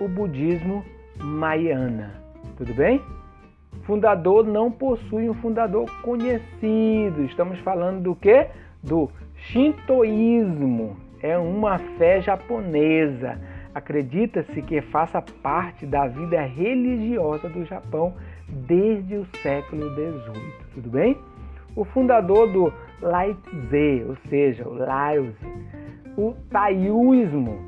o 0.00 0.08
budismo 0.08 0.84
Mahayana. 1.16 2.12
Tudo 2.56 2.74
bem? 2.74 3.00
Fundador 3.88 4.46
não 4.46 4.70
possui 4.70 5.30
um 5.30 5.32
fundador 5.32 5.90
conhecido. 6.02 7.24
Estamos 7.24 7.58
falando 7.60 8.02
do 8.02 8.14
que? 8.14 8.46
Do 8.82 9.10
Shintoísmo. 9.34 10.94
É 11.22 11.38
uma 11.38 11.78
fé 11.96 12.20
japonesa. 12.20 13.40
Acredita-se 13.74 14.60
que 14.60 14.82
faça 14.82 15.22
parte 15.22 15.86
da 15.86 16.06
vida 16.06 16.38
religiosa 16.42 17.48
do 17.48 17.64
Japão 17.64 18.12
desde 18.46 19.16
o 19.16 19.26
século 19.42 19.88
XVIII. 19.94 20.52
Tudo 20.74 20.90
bem? 20.90 21.16
O 21.74 21.82
fundador 21.82 22.46
do 22.52 22.70
Laizé, 23.00 24.04
ou 24.06 24.16
seja, 24.28 24.68
o 24.68 24.74
Laozi. 24.74 25.32
O 26.14 26.34
taoísmo 26.50 27.58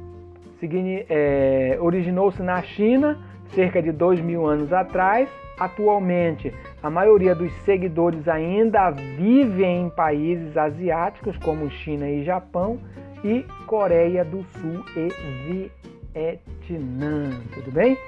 é, 1.08 1.78
originou-se 1.80 2.42
na 2.42 2.60
China 2.60 3.18
cerca 3.54 3.80
de 3.80 3.90
dois 3.90 4.20
mil 4.20 4.46
anos 4.46 4.70
atrás. 4.70 5.30
Atualmente, 5.60 6.52
a 6.82 6.88
maioria 6.88 7.34
dos 7.34 7.52
seguidores 7.64 8.26
ainda 8.26 8.90
vivem 8.90 9.82
em 9.82 9.90
países 9.90 10.56
asiáticos 10.56 11.36
como 11.36 11.70
China 11.70 12.08
e 12.08 12.24
Japão 12.24 12.80
e 13.22 13.44
Coreia 13.66 14.24
do 14.24 14.42
Sul 14.42 14.82
e 14.96 15.68
Vietnã. 16.14 17.30
Tudo 17.52 17.70
bem? 17.72 17.98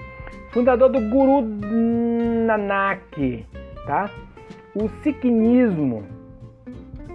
Fundador 0.51 0.89
do 0.89 0.99
Guru 1.11 1.43
Nanak, 2.47 3.45
tá? 3.87 4.11
O 4.75 4.89
Sikhismo, 5.03 6.05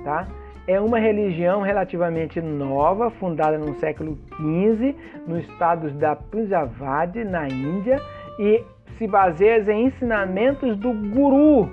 tá? 0.04 0.28
É 0.68 0.80
uma 0.80 1.00
religião 1.00 1.62
relativamente 1.62 2.40
nova, 2.42 3.10
fundada 3.10 3.58
no 3.58 3.74
século 3.80 4.20
XV, 4.36 4.96
nos 5.26 5.40
estados 5.50 5.94
da 5.96 6.16
Punjab, 6.16 7.24
na 7.24 7.48
Índia, 7.48 8.00
e 8.38 8.64
se 8.98 9.08
baseia 9.08 9.60
em 9.72 9.86
ensinamentos 9.86 10.78
do 10.78 10.91
Guru. 10.93 11.72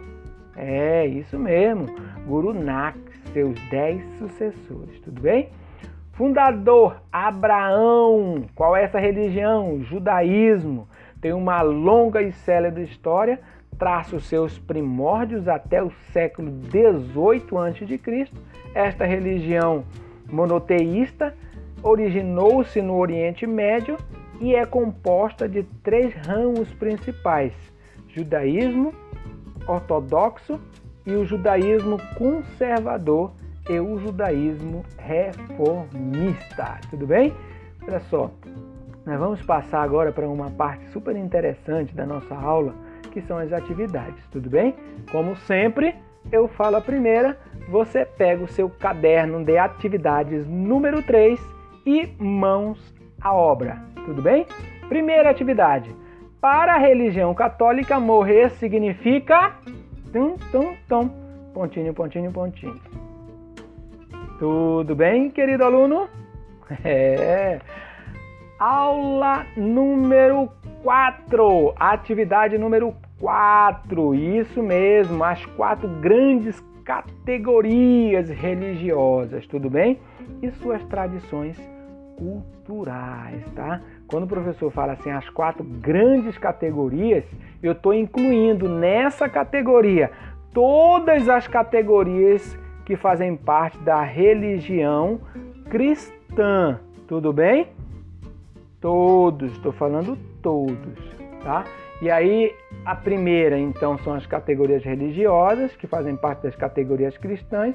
É, 0.57 1.07
isso 1.07 1.39
mesmo, 1.39 1.87
Guru 2.27 2.55
Nak, 2.55 2.99
seus 3.33 3.59
dez 3.69 4.03
sucessores, 4.19 5.01
tudo 5.01 5.21
bem? 5.21 5.49
Fundador 6.13 7.03
Abraão, 7.11 8.45
qual 8.55 8.77
é 8.77 8.85
essa 8.85 9.01
religião? 9.01 9.83
Judaísmo. 9.83 10.89
Tem 11.21 11.33
uma 11.33 11.61
longa 11.63 12.23
e 12.23 12.31
célebre 12.31 12.85
história 12.85 13.41
traça 13.75 14.17
os 14.17 14.27
seus 14.27 14.59
primórdios 14.59 15.49
até 15.49 15.83
o 15.83 15.91
século 16.13 16.51
18 16.51 17.59
a.C. 17.59 18.29
Esta 18.75 19.05
religião 19.05 19.85
monoteísta 20.31 21.35
originou-se 21.83 22.81
no 22.81 22.97
Oriente 22.97 23.47
Médio 23.47 23.97
e 24.41 24.55
é 24.55 24.65
composta 24.65 25.49
de 25.49 25.63
três 25.83 26.15
ramos 26.27 26.73
principais: 26.75 27.53
judaísmo 28.09 28.93
ortodoxo 29.67 30.61
e 31.07 31.13
o 31.13 31.25
judaísmo 31.25 31.99
conservador 32.17 33.33
e 33.69 33.79
o 33.79 33.99
judaísmo 33.99 34.85
reformista. 34.99 36.79
Tudo 36.91 37.07
bem? 37.07 37.33
Olha 37.87 38.01
só, 38.01 38.31
nós 39.05 39.19
vamos 39.19 39.43
passar 39.43 39.83
agora 39.83 40.13
para 40.13 40.29
uma 40.29 40.51
parte 40.51 40.87
super 40.91 41.17
interessante 41.17 41.95
da 41.95 42.07
nossa 42.07 42.35
aula 42.35 42.75
que 43.11 43.23
são 43.23 43.39
as 43.39 43.53
atividades, 43.53 44.27
tudo 44.33 44.51
bem? 44.51 44.75
Como 45.13 45.37
sempre, 45.37 45.95
eu 46.33 46.49
falo 46.49 46.77
a 46.77 46.81
primeira, 46.81 47.39
você 47.69 48.05
pega 48.05 48.43
o 48.43 48.49
seu 48.49 48.69
caderno 48.69 49.45
de 49.45 49.57
atividades 49.57 50.47
número 50.49 51.01
3 51.03 51.39
e 51.87 52.09
mãos 52.19 52.95
à 53.21 53.33
obra, 53.33 53.81
tudo 54.05 54.23
bem? 54.23 54.47
Primeira 54.89 55.31
atividade. 55.31 55.95
Para 56.41 56.75
a 56.75 56.79
religião 56.79 57.35
católica, 57.35 57.99
morrer 57.99 58.51
significa 58.51 59.55
tum 60.13 60.37
tum 60.53 60.75
tum, 60.89 61.09
pontinho, 61.55 61.95
pontinho, 61.95 62.31
pontinho. 62.31 62.81
Tudo 64.39 64.95
bem, 64.95 65.31
querido 65.31 65.65
aluno? 65.65 66.09
É. 66.85 67.61
Aula 68.59 69.45
número 69.57 70.49
4, 70.83 71.75
atividade 71.77 72.57
número 72.57 72.95
4, 73.21 74.15
isso 74.15 74.63
mesmo, 74.63 75.23
as 75.23 75.45
quatro 75.45 75.89
grandes 76.01 76.63
categorias 76.85 78.31
religiosas, 78.31 79.47
tudo 79.47 79.69
bem? 79.69 79.99
E 80.41 80.51
suas 80.53 80.83
tradições 80.85 81.59
culturais, 82.17 83.43
tá? 83.55 83.81
Quando 84.07 84.25
o 84.25 84.29
professor 84.29 84.71
fala 84.71 84.93
assim, 84.93 85.11
as 85.11 85.29
quatro 85.29 85.65
grandes 85.65 86.39
categorias, 86.39 87.25
eu 87.63 87.73
estou 87.73 87.93
incluindo 87.93 88.69
nessa 88.69 89.29
categoria 89.29 90.11
todas 90.53 91.29
as 91.29 91.49
categorias 91.49 92.59
que 92.85 92.97
fazem 92.97 93.37
parte 93.37 93.79
da 93.79 94.03
religião 94.03 95.21
cristã, 95.69 96.79
tudo 97.09 97.33
bem? 97.33 97.69
Todos, 98.81 99.53
estou 99.53 99.73
falando 99.73 100.17
todos, 100.43 100.99
tá? 101.43 101.65
E 102.03 102.11
aí, 102.11 102.55
a 102.85 102.95
primeira, 102.95 103.59
então, 103.59 103.97
são 103.99 104.15
as 104.15 104.27
categorias 104.27 104.85
religiosas, 104.85 105.75
que 105.75 105.87
fazem 105.87 106.15
parte 106.17 106.43
das 106.43 106.55
categorias 106.55 107.17
cristãs. 107.17 107.75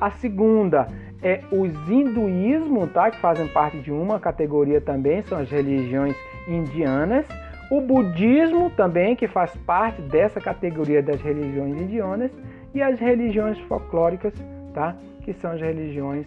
A 0.00 0.10
segunda 0.10 0.88
é 1.22 1.40
os 1.50 1.72
hinduísmo, 1.88 2.86
tá? 2.88 3.10
Que 3.10 3.18
fazem 3.18 3.48
parte 3.48 3.78
de 3.80 3.90
uma 3.90 4.20
categoria 4.20 4.80
também, 4.80 5.22
são 5.22 5.38
as 5.38 5.50
religiões 5.50 6.16
indianas. 6.46 7.26
O 7.70 7.80
budismo 7.80 8.70
também, 8.70 9.14
que 9.14 9.28
faz 9.28 9.54
parte 9.66 10.00
dessa 10.02 10.40
categoria 10.40 11.02
das 11.02 11.20
religiões 11.20 11.80
indianas. 11.80 12.30
E 12.74 12.82
as 12.82 13.00
religiões 13.00 13.58
folclóricas, 13.60 14.32
tá? 14.72 14.94
Que 15.24 15.32
são 15.34 15.52
as 15.52 15.60
religiões 15.60 16.26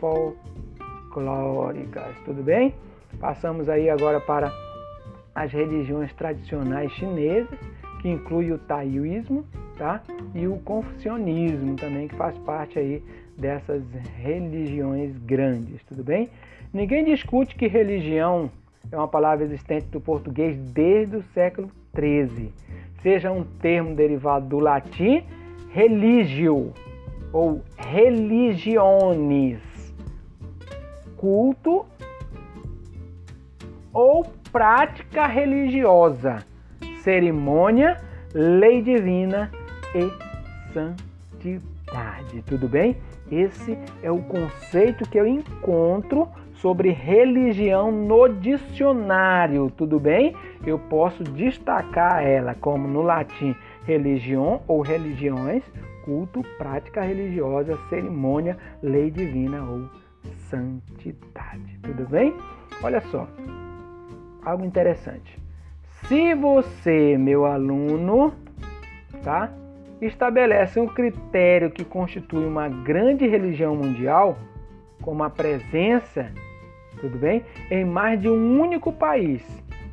folclóricas, 0.00 2.16
tudo 2.24 2.42
bem? 2.42 2.74
Passamos 3.20 3.68
aí 3.68 3.88
agora 3.88 4.20
para 4.20 4.52
as 5.34 5.52
religiões 5.52 6.12
tradicionais 6.14 6.90
chinesas, 6.92 7.58
que 8.02 8.08
inclui 8.08 8.52
o 8.52 8.58
taoísmo, 8.58 9.44
tá? 9.76 10.02
E 10.34 10.46
o 10.46 10.58
confucionismo 10.58 11.76
também, 11.76 12.08
que 12.08 12.16
faz 12.16 12.36
parte 12.38 12.78
aí 12.78 13.02
dessas 13.38 13.82
religiões 14.16 15.16
grandes, 15.18 15.82
tudo 15.84 16.02
bem? 16.02 16.28
Ninguém 16.72 17.04
discute 17.04 17.54
que 17.54 17.66
religião 17.66 18.50
é 18.90 18.96
uma 18.96 19.08
palavra 19.08 19.44
existente 19.44 19.86
do 19.86 20.00
português 20.00 20.58
desde 20.58 21.16
o 21.16 21.22
século 21.34 21.70
XIII, 21.94 22.52
seja 23.02 23.30
um 23.30 23.44
termo 23.44 23.94
derivado 23.94 24.46
do 24.46 24.58
latim 24.58 25.22
religio 25.70 26.72
ou 27.32 27.62
religiones, 27.76 29.60
culto 31.16 31.86
ou 33.92 34.24
prática 34.50 35.26
religiosa, 35.26 36.44
cerimônia, 37.02 38.00
lei 38.34 38.82
divina 38.82 39.50
e 39.94 40.10
santidade. 40.72 42.42
Tudo 42.46 42.68
bem? 42.68 42.96
Esse 43.30 43.78
é 44.02 44.10
o 44.10 44.22
conceito 44.22 45.08
que 45.08 45.18
eu 45.18 45.26
encontro 45.26 46.28
sobre 46.54 46.90
religião 46.90 47.92
no 47.92 48.28
dicionário, 48.28 49.70
tudo 49.70 50.00
bem? 50.00 50.34
Eu 50.66 50.78
posso 50.78 51.22
destacar 51.22 52.24
ela 52.24 52.54
como 52.54 52.88
no 52.88 53.02
latim 53.02 53.54
religião 53.84 54.62
ou 54.66 54.82
religiões, 54.82 55.62
culto, 56.04 56.42
prática 56.56 57.02
religiosa, 57.02 57.78
cerimônia, 57.88 58.56
lei 58.82 59.10
divina 59.10 59.62
ou 59.62 59.88
santidade. 60.50 61.78
Tudo 61.82 62.08
bem? 62.08 62.34
Olha 62.82 63.00
só, 63.02 63.28
algo 64.44 64.64
interessante. 64.64 65.38
Se 66.06 66.34
você, 66.34 67.16
meu 67.18 67.44
aluno, 67.44 68.32
tá, 69.22 69.52
estabelece 70.00 70.78
um 70.78 70.86
critério 70.86 71.70
que 71.70 71.84
constitui 71.84 72.44
uma 72.44 72.68
grande 72.68 73.26
religião 73.26 73.74
mundial, 73.74 74.38
como 75.02 75.22
a 75.24 75.30
presença, 75.30 76.30
tudo 77.00 77.18
bem, 77.18 77.44
em 77.70 77.84
mais 77.84 78.20
de 78.20 78.28
um 78.28 78.60
único 78.60 78.92
país, 78.92 79.42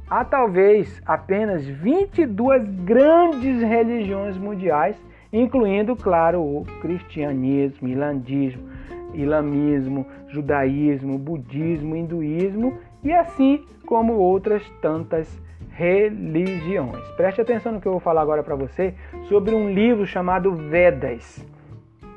há 0.09 0.23
talvez 0.23 1.01
apenas 1.05 1.65
22 1.65 2.67
grandes 2.83 3.61
religiões 3.61 4.37
mundiais, 4.37 4.95
incluindo, 5.31 5.95
claro, 5.95 6.41
o 6.41 6.65
cristianismo, 6.81 7.87
ilandismo, 7.87 8.69
islamismo, 9.13 10.05
judaísmo, 10.27 11.17
budismo, 11.17 11.95
hinduísmo 11.95 12.77
e 13.03 13.11
assim 13.11 13.63
como 13.85 14.13
outras 14.13 14.67
tantas 14.81 15.41
religiões. 15.75 17.05
Preste 17.17 17.41
atenção 17.41 17.73
no 17.73 17.81
que 17.81 17.87
eu 17.87 17.91
vou 17.91 17.99
falar 17.99 18.21
agora 18.21 18.41
para 18.41 18.55
você 18.55 18.93
sobre 19.27 19.53
um 19.53 19.69
livro 19.73 20.05
chamado 20.05 20.53
Vedas, 20.55 21.45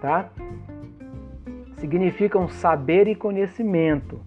tá? 0.01 0.29
Significam 1.79 2.49
saber 2.49 3.09
e 3.09 3.17
conhecimento. 3.17 4.21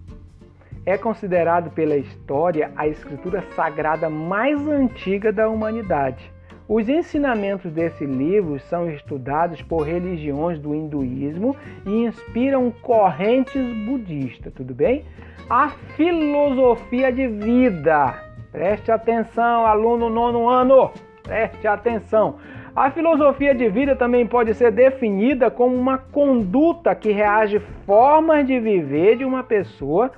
É 0.84 0.98
considerado 0.98 1.70
pela 1.70 1.96
história 1.96 2.72
a 2.76 2.86
escritura 2.86 3.42
sagrada 3.56 4.10
mais 4.10 4.66
antiga 4.68 5.32
da 5.32 5.48
humanidade. 5.48 6.30
Os 6.68 6.88
ensinamentos 6.88 7.72
desse 7.72 8.04
livro 8.04 8.58
são 8.60 8.90
estudados 8.90 9.62
por 9.62 9.82
religiões 9.82 10.58
do 10.58 10.74
hinduísmo 10.74 11.56
e 11.86 12.04
inspiram 12.04 12.70
correntes 12.70 13.62
budistas, 13.86 14.52
tudo 14.52 14.74
bem? 14.74 15.04
A 15.48 15.70
filosofia 15.96 17.10
de 17.12 17.28
vida. 17.28 18.31
Preste 18.52 18.92
atenção, 18.92 19.66
aluno 19.66 20.08
nono 20.08 20.48
ano. 20.48 20.90
Preste 21.22 21.66
atenção. 21.66 22.36
A 22.76 22.90
filosofia 22.90 23.54
de 23.54 23.68
vida 23.68 23.96
também 23.96 24.26
pode 24.26 24.54
ser 24.54 24.70
definida 24.70 25.50
como 25.50 25.74
uma 25.74 25.98
conduta 25.98 26.94
que 26.94 27.10
reage 27.10 27.58
formas 27.84 28.46
de 28.46 28.60
viver 28.60 29.16
de 29.16 29.24
uma 29.24 29.42
pessoa 29.42 30.12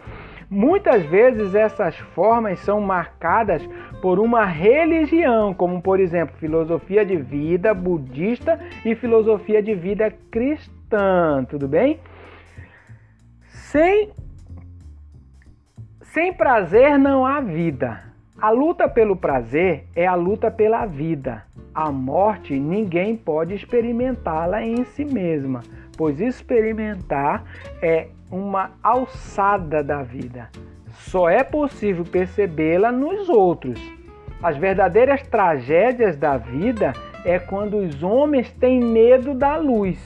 Muitas 0.55 1.05
vezes 1.07 1.53
essas 1.55 1.97
formas 2.15 2.61
são 2.61 2.81
marcadas 2.81 3.61
por 4.01 4.21
uma 4.21 4.45
religião, 4.45 5.53
como 5.53 5.83
por 5.83 5.99
exemplo, 5.99 6.37
filosofia 6.37 7.05
de 7.05 7.17
vida 7.17 7.75
budista 7.75 8.61
e 8.85 8.95
filosofia 8.95 9.61
de 9.61 9.75
vida 9.75 10.13
cristã, 10.31 11.45
tudo 11.49 11.67
bem? 11.67 11.99
Sem 13.49 14.13
sem 16.03 16.33
prazer 16.33 16.97
não 17.01 17.27
há 17.27 17.41
vida. 17.41 18.14
A 18.41 18.51
luta 18.51 18.89
pelo 18.89 19.15
prazer 19.15 19.85
é 19.95 20.07
a 20.07 20.17
luta 20.17 20.51
pela 20.51 20.85
vida. 20.87 21.45
A 21.73 21.91
morte 21.93 22.59
ninguém 22.59 23.17
pode 23.17 23.55
experimentá-la 23.55 24.61
em 24.61 24.85
si 24.85 25.05
mesma, 25.05 25.63
pois 25.97 26.21
experimentar 26.21 27.45
é 27.81 28.09
uma 28.31 28.73
alçada 28.83 29.85
da 29.85 30.03
vida. 30.03 30.51
Só 30.91 31.29
é 31.29 31.45
possível 31.45 32.05
percebê-la 32.05 32.91
nos 32.91 33.29
outros. 33.29 33.81
As 34.43 34.57
verdadeiras 34.57 35.23
tragédias 35.23 36.17
da 36.17 36.37
vida 36.37 36.93
é 37.25 37.39
quando 37.39 37.77
os 37.79 38.03
homens 38.03 38.51
têm 38.53 38.81
medo 38.81 39.33
da 39.33 39.57
luz. 39.57 39.99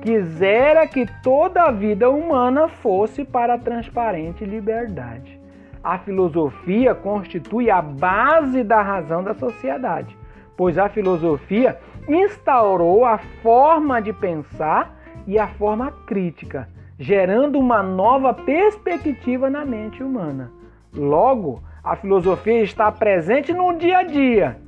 Quisera 0.00 0.86
que 0.86 1.06
toda 1.22 1.64
a 1.64 1.70
vida 1.70 2.08
humana 2.08 2.68
fosse 2.68 3.22
para 3.22 3.54
a 3.54 3.58
transparente 3.58 4.46
liberdade. 4.46 5.39
A 5.82 5.98
filosofia 5.98 6.94
constitui 6.94 7.70
a 7.70 7.80
base 7.80 8.62
da 8.62 8.82
razão 8.82 9.22
da 9.24 9.34
sociedade, 9.34 10.16
pois 10.56 10.76
a 10.76 10.88
filosofia 10.88 11.78
instaurou 12.08 13.04
a 13.04 13.18
forma 13.42 14.00
de 14.00 14.12
pensar 14.12 14.96
e 15.26 15.38
a 15.38 15.48
forma 15.48 15.90
crítica 16.06 16.68
gerando 17.00 17.58
uma 17.58 17.82
nova 17.82 18.34
perspectiva 18.34 19.48
na 19.48 19.64
mente 19.64 20.02
humana. 20.02 20.52
Logo, 20.94 21.62
a 21.82 21.96
filosofia 21.96 22.62
está 22.62 22.92
presente 22.92 23.54
no 23.54 23.72
dia 23.72 23.98
a 23.98 24.02
dia, 24.02 24.58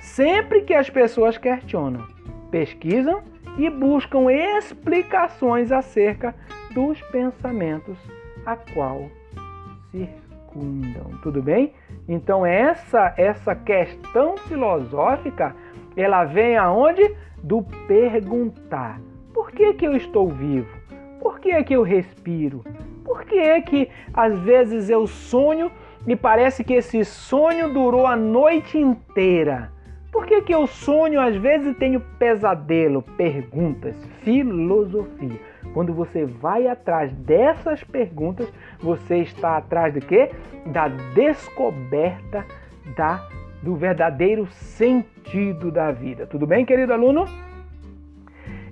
sempre 0.00 0.62
que 0.62 0.72
as 0.72 0.88
pessoas 0.88 1.36
questionam, 1.36 2.06
pesquisam 2.50 3.22
e 3.58 3.68
buscam 3.68 4.32
explicações 4.32 5.70
acerca 5.70 6.34
dos 6.72 6.98
pensamentos 7.10 7.98
a 8.46 8.56
qual 8.56 9.10
circundam. 10.52 11.18
Tudo 11.22 11.42
bem? 11.42 11.72
Então 12.08 12.44
essa 12.44 13.14
essa 13.16 13.54
questão 13.54 14.36
filosófica, 14.36 15.54
ela 15.96 16.24
vem 16.24 16.56
aonde? 16.56 17.14
Do 17.42 17.62
perguntar. 17.88 19.00
Por 19.34 19.50
que 19.50 19.74
que 19.74 19.86
eu 19.86 19.96
estou 19.96 20.28
vivo? 20.28 20.68
Por 21.20 21.40
que 21.40 21.62
que 21.64 21.74
eu 21.74 21.82
respiro? 21.82 22.64
Por 23.04 23.24
que 23.24 23.36
é 23.36 23.60
que 23.60 23.88
às 24.14 24.38
vezes 24.40 24.88
eu 24.88 25.06
sonho 25.06 25.70
e 26.06 26.14
parece 26.14 26.62
que 26.62 26.74
esse 26.74 27.04
sonho 27.04 27.72
durou 27.72 28.06
a 28.06 28.14
noite 28.14 28.78
inteira? 28.78 29.72
Por 30.12 30.26
que, 30.26 30.42
que 30.42 30.54
eu 30.54 30.66
sonho 30.66 31.20
às 31.20 31.34
vezes 31.36 31.68
e 31.68 31.74
tenho 31.74 31.98
pesadelo? 32.18 33.00
Perguntas, 33.16 33.96
filosofia. 34.22 35.40
Quando 35.72 35.92
você 35.94 36.24
vai 36.24 36.66
atrás 36.66 37.12
dessas 37.12 37.82
perguntas, 37.84 38.52
você 38.80 39.18
está 39.18 39.56
atrás 39.56 39.94
de 39.94 40.00
quê? 40.00 40.30
Da 40.66 40.88
descoberta 40.88 42.44
da, 42.96 43.26
do 43.62 43.76
verdadeiro 43.76 44.46
sentido 44.48 45.70
da 45.70 45.90
vida. 45.90 46.26
Tudo 46.26 46.46
bem, 46.46 46.64
querido 46.64 46.92
aluno? 46.92 47.26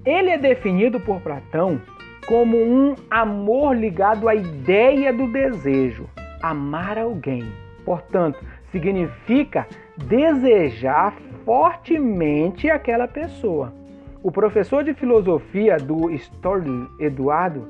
Ele 0.05 0.31
é 0.31 0.39
definido 0.39 0.99
por 1.01 1.21
Platão 1.21 1.81
como 2.27 2.57
um 2.57 2.95
amor 3.11 3.75
ligado 3.75 4.29
à 4.29 4.35
ideia 4.35 5.13
do 5.13 5.27
desejo, 5.27 6.09
amar 6.43 6.99
alguém. 6.99 7.45
Portanto, 7.85 8.39
significa 8.71 9.67
desejar 9.97 11.15
fortemente 11.45 12.71
aquela 12.71 13.09
pessoa. 13.09 13.73
O 14.23 14.31
professor 14.31 14.85
de 14.85 14.93
filosofia 14.93 15.79
do 15.79 16.11
Storl 16.11 16.89
Eduardo, 16.99 17.69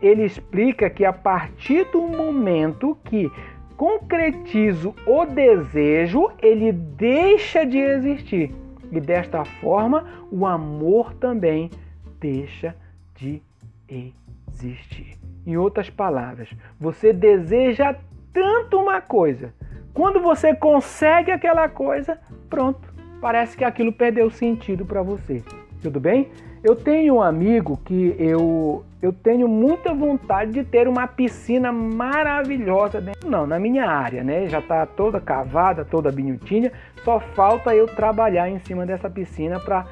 ele 0.00 0.24
explica 0.24 0.88
que 0.88 1.04
a 1.04 1.12
partir 1.12 1.84
do 1.90 2.00
momento 2.00 2.96
que 3.04 3.30
concretizo 3.76 4.94
o 5.06 5.24
desejo, 5.26 6.30
ele 6.40 6.72
deixa 6.72 7.64
de 7.64 7.78
existir. 7.78 8.54
E 8.90 9.00
desta 9.00 9.44
forma, 9.44 10.06
o 10.30 10.46
amor 10.46 11.14
também 11.14 11.70
deixa 12.18 12.74
de 13.14 13.42
existir. 13.88 15.18
Em 15.46 15.56
outras 15.56 15.90
palavras, 15.90 16.48
você 16.78 17.12
deseja 17.12 17.94
tanto 18.32 18.78
uma 18.78 19.00
coisa, 19.00 19.52
quando 19.92 20.20
você 20.20 20.54
consegue 20.54 21.30
aquela 21.30 21.68
coisa, 21.68 22.18
pronto, 22.48 22.92
parece 23.20 23.56
que 23.56 23.64
aquilo 23.64 23.92
perdeu 23.92 24.30
sentido 24.30 24.84
para 24.84 25.02
você. 25.02 25.42
Tudo 25.82 25.98
bem? 25.98 26.28
Eu 26.62 26.76
tenho 26.76 27.16
um 27.16 27.22
amigo 27.22 27.78
que 27.84 28.14
eu, 28.18 28.84
eu 29.00 29.12
tenho 29.12 29.48
muita 29.48 29.94
vontade 29.94 30.52
de 30.52 30.62
ter 30.62 30.86
uma 30.86 31.06
piscina 31.06 31.72
maravilhosa 31.72 33.00
dentro, 33.00 33.30
não, 33.30 33.46
na 33.46 33.58
minha 33.58 33.86
área, 33.86 34.22
né? 34.22 34.46
Já 34.46 34.58
está 34.58 34.84
toda 34.84 35.18
cavada, 35.20 35.84
toda 35.84 36.12
bonitinha, 36.12 36.70
só 37.02 37.18
falta 37.18 37.74
eu 37.74 37.86
trabalhar 37.86 38.50
em 38.50 38.58
cima 38.58 38.84
dessa 38.84 39.08
piscina 39.08 39.58
para 39.58 39.86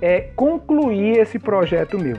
é, 0.00 0.20
concluir 0.36 1.18
esse 1.18 1.38
projeto 1.38 1.98
meu. 1.98 2.18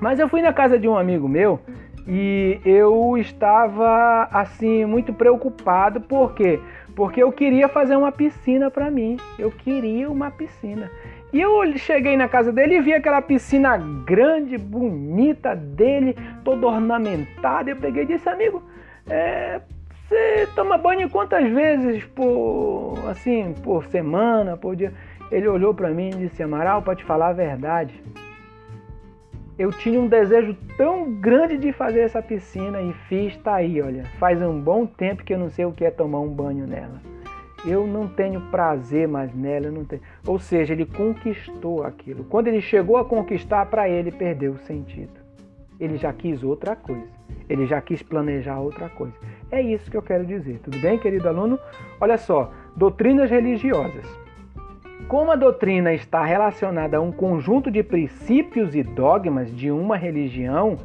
Mas 0.00 0.20
eu 0.20 0.28
fui 0.28 0.40
na 0.40 0.52
casa 0.52 0.78
de 0.78 0.86
um 0.86 0.96
amigo 0.96 1.28
meu 1.28 1.58
e 2.06 2.60
eu 2.64 3.16
estava 3.18 4.28
assim 4.30 4.84
muito 4.84 5.12
preocupado, 5.12 6.00
por 6.00 6.32
quê? 6.34 6.60
Porque 6.94 7.22
eu 7.22 7.30
queria 7.30 7.68
fazer 7.68 7.96
uma 7.96 8.10
piscina 8.10 8.70
para 8.70 8.90
mim. 8.90 9.18
Eu 9.38 9.50
queria 9.50 10.10
uma 10.10 10.30
piscina. 10.30 10.90
E 11.32 11.40
eu 11.40 11.76
cheguei 11.76 12.16
na 12.16 12.28
casa 12.28 12.52
dele 12.52 12.76
e 12.76 12.80
vi 12.80 12.94
aquela 12.94 13.20
piscina 13.20 13.76
grande, 13.76 14.56
bonita 14.56 15.54
dele, 15.54 16.16
toda 16.44 16.66
ornamentada. 16.66 17.70
Eu 17.70 17.76
peguei 17.76 18.04
e 18.04 18.06
disse, 18.06 18.28
amigo, 18.28 18.62
é, 19.08 19.60
você 20.08 20.48
toma 20.54 20.78
banho 20.78 21.10
quantas 21.10 21.48
vezes 21.50 22.04
por 22.04 22.94
assim 23.08 23.54
por 23.62 23.84
semana, 23.86 24.56
por 24.56 24.76
dia? 24.76 24.92
Ele 25.30 25.48
olhou 25.48 25.74
para 25.74 25.90
mim 25.90 26.10
e 26.10 26.28
disse, 26.28 26.42
Amaral, 26.42 26.82
para 26.82 26.94
te 26.94 27.02
falar 27.02 27.28
a 27.28 27.32
verdade, 27.32 28.00
eu 29.58 29.72
tinha 29.72 29.98
um 29.98 30.06
desejo 30.06 30.56
tão 30.76 31.12
grande 31.14 31.58
de 31.58 31.72
fazer 31.72 32.00
essa 32.00 32.22
piscina 32.22 32.80
e 32.80 32.92
fiz, 33.08 33.36
tá 33.38 33.56
aí, 33.56 33.82
olha. 33.82 34.04
Faz 34.18 34.40
um 34.40 34.60
bom 34.60 34.86
tempo 34.86 35.24
que 35.24 35.34
eu 35.34 35.38
não 35.38 35.50
sei 35.50 35.64
o 35.64 35.72
que 35.72 35.84
é 35.84 35.90
tomar 35.90 36.20
um 36.20 36.28
banho 36.28 36.66
nela 36.66 37.15
eu 37.64 37.86
não 37.86 38.06
tenho 38.06 38.40
prazer 38.50 39.08
mais 39.08 39.34
nela, 39.34 39.70
não 39.70 39.84
tenho. 39.84 40.02
Ou 40.26 40.38
seja, 40.38 40.72
ele 40.72 40.84
conquistou 40.84 41.84
aquilo. 41.84 42.24
Quando 42.24 42.48
ele 42.48 42.60
chegou 42.60 42.96
a 42.96 43.04
conquistar, 43.04 43.66
para 43.66 43.88
ele 43.88 44.10
perdeu 44.10 44.52
o 44.52 44.58
sentido. 44.58 45.26
Ele 45.78 45.96
já 45.96 46.12
quis 46.12 46.42
outra 46.42 46.76
coisa. 46.76 47.06
Ele 47.48 47.66
já 47.66 47.80
quis 47.80 48.02
planejar 48.02 48.58
outra 48.58 48.88
coisa. 48.88 49.14
É 49.50 49.60
isso 49.60 49.90
que 49.90 49.96
eu 49.96 50.02
quero 50.02 50.24
dizer. 50.24 50.58
Tudo 50.62 50.78
bem, 50.78 50.98
querido 50.98 51.28
aluno? 51.28 51.58
Olha 52.00 52.18
só, 52.18 52.52
doutrinas 52.76 53.30
religiosas. 53.30 54.04
Como 55.08 55.30
a 55.30 55.36
doutrina 55.36 55.92
está 55.92 56.24
relacionada 56.24 56.96
a 56.96 57.00
um 57.00 57.12
conjunto 57.12 57.70
de 57.70 57.82
princípios 57.82 58.74
e 58.74 58.82
dogmas 58.82 59.54
de 59.54 59.70
uma 59.70 59.96
religião, 59.96 60.78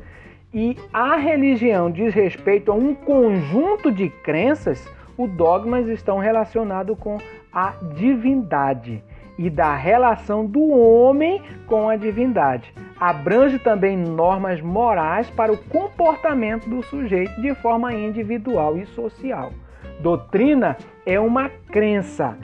e 0.54 0.78
a 0.94 1.16
religião 1.16 1.90
diz 1.90 2.14
respeito 2.14 2.72
a 2.72 2.76
um 2.76 2.94
conjunto 2.94 3.92
de 3.92 4.10
crenças, 4.10 4.86
os 5.24 5.32
dogmas 5.32 5.88
estão 5.88 6.18
relacionados 6.18 6.98
com 6.98 7.18
a 7.52 7.74
divindade 7.96 9.04
e 9.38 9.50
da 9.50 9.76
relação 9.76 10.46
do 10.46 10.70
homem 10.70 11.42
com 11.68 11.90
a 11.90 11.96
divindade. 11.96 12.74
Abrange 13.00 13.58
também 13.58 13.98
normas 13.98 14.62
morais 14.62 15.30
para 15.32 15.52
o 15.52 15.58
comportamento 15.58 16.70
do 16.70 16.84
sujeito 16.84 17.42
de 17.42 17.54
forma 17.56 17.94
individual 17.94 18.78
e 18.78 18.86
social. 18.86 19.52
Doutrina 20.00 20.78
é 21.06 21.20
uma 21.20 21.50
crença, 21.50 22.38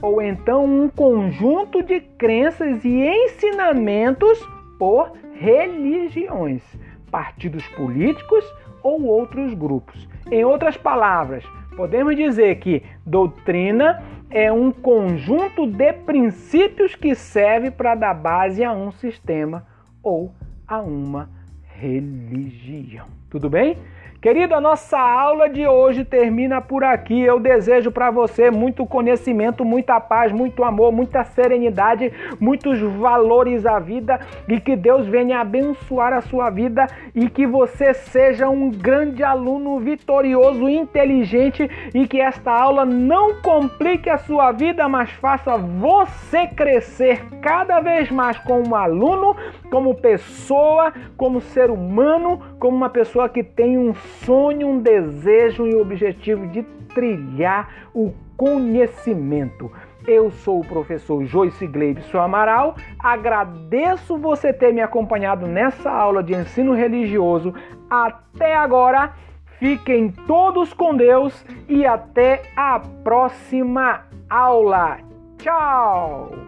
ou 0.00 0.20
então 0.22 0.64
um 0.64 0.88
conjunto 0.88 1.82
de 1.82 2.00
crenças 2.00 2.84
e 2.84 3.04
ensinamentos 3.04 4.38
por 4.78 5.12
religiões, 5.34 6.62
partidos 7.10 7.66
políticos 7.68 8.44
ou 8.82 9.04
outros 9.04 9.54
grupos. 9.54 10.08
Em 10.30 10.44
outras 10.44 10.76
palavras, 10.76 11.44
Podemos 11.76 12.16
dizer 12.16 12.56
que 12.56 12.82
doutrina 13.04 14.02
é 14.30 14.50
um 14.50 14.72
conjunto 14.72 15.66
de 15.66 15.92
princípios 15.92 16.94
que 16.94 17.14
serve 17.14 17.70
para 17.70 17.94
dar 17.94 18.14
base 18.14 18.64
a 18.64 18.72
um 18.72 18.90
sistema 18.90 19.66
ou 20.02 20.32
a 20.66 20.80
uma 20.80 21.28
religião. 21.78 23.06
Tudo 23.28 23.50
bem? 23.50 23.76
Querido, 24.26 24.56
a 24.56 24.60
nossa 24.60 24.98
aula 24.98 25.48
de 25.48 25.68
hoje 25.68 26.04
termina 26.04 26.60
por 26.60 26.82
aqui. 26.82 27.20
Eu 27.20 27.38
desejo 27.38 27.92
para 27.92 28.10
você 28.10 28.50
muito 28.50 28.84
conhecimento, 28.84 29.64
muita 29.64 30.00
paz, 30.00 30.32
muito 30.32 30.64
amor, 30.64 30.90
muita 30.90 31.22
serenidade, 31.22 32.12
muitos 32.40 32.80
valores 32.80 33.64
à 33.64 33.78
vida 33.78 34.18
e 34.48 34.58
que 34.58 34.74
Deus 34.74 35.06
venha 35.06 35.38
abençoar 35.38 36.12
a 36.12 36.22
sua 36.22 36.50
vida 36.50 36.88
e 37.14 37.30
que 37.30 37.46
você 37.46 37.94
seja 37.94 38.48
um 38.48 38.68
grande 38.68 39.22
aluno 39.22 39.78
vitorioso, 39.78 40.68
inteligente 40.68 41.70
e 41.94 42.08
que 42.08 42.20
esta 42.20 42.50
aula 42.50 42.84
não 42.84 43.40
complique 43.40 44.10
a 44.10 44.18
sua 44.18 44.50
vida, 44.50 44.88
mas 44.88 45.08
faça 45.08 45.56
você 45.56 46.48
crescer 46.48 47.24
cada 47.40 47.78
vez 47.78 48.10
mais 48.10 48.36
como 48.38 48.74
aluno, 48.74 49.36
como 49.70 49.94
pessoa, 49.94 50.92
como 51.16 51.40
ser 51.40 51.70
humano, 51.70 52.40
como 52.58 52.76
uma 52.76 52.90
pessoa 52.90 53.28
que 53.28 53.44
tem 53.44 53.78
um 53.78 53.94
sonho, 54.24 54.68
um 54.68 54.78
desejo 54.78 55.66
e 55.66 55.74
um 55.74 55.80
objetivo 55.80 56.46
de 56.48 56.62
trilhar 56.94 57.88
o 57.94 58.12
conhecimento. 58.36 59.70
Eu 60.06 60.30
sou 60.30 60.60
o 60.60 60.66
professor 60.66 61.24
Joyce 61.24 61.66
Gleibson 61.66 62.18
Amaral. 62.18 62.76
Agradeço 62.98 64.16
você 64.16 64.52
ter 64.52 64.72
me 64.72 64.80
acompanhado 64.80 65.46
nessa 65.46 65.90
aula 65.90 66.22
de 66.22 66.32
ensino 66.32 66.74
religioso 66.74 67.52
até 67.90 68.54
agora. 68.54 69.12
Fiquem 69.58 70.10
todos 70.26 70.72
com 70.72 70.94
Deus 70.94 71.44
e 71.68 71.84
até 71.84 72.42
a 72.56 72.78
próxima 73.02 74.04
aula. 74.28 74.98
Tchau! 75.38 76.45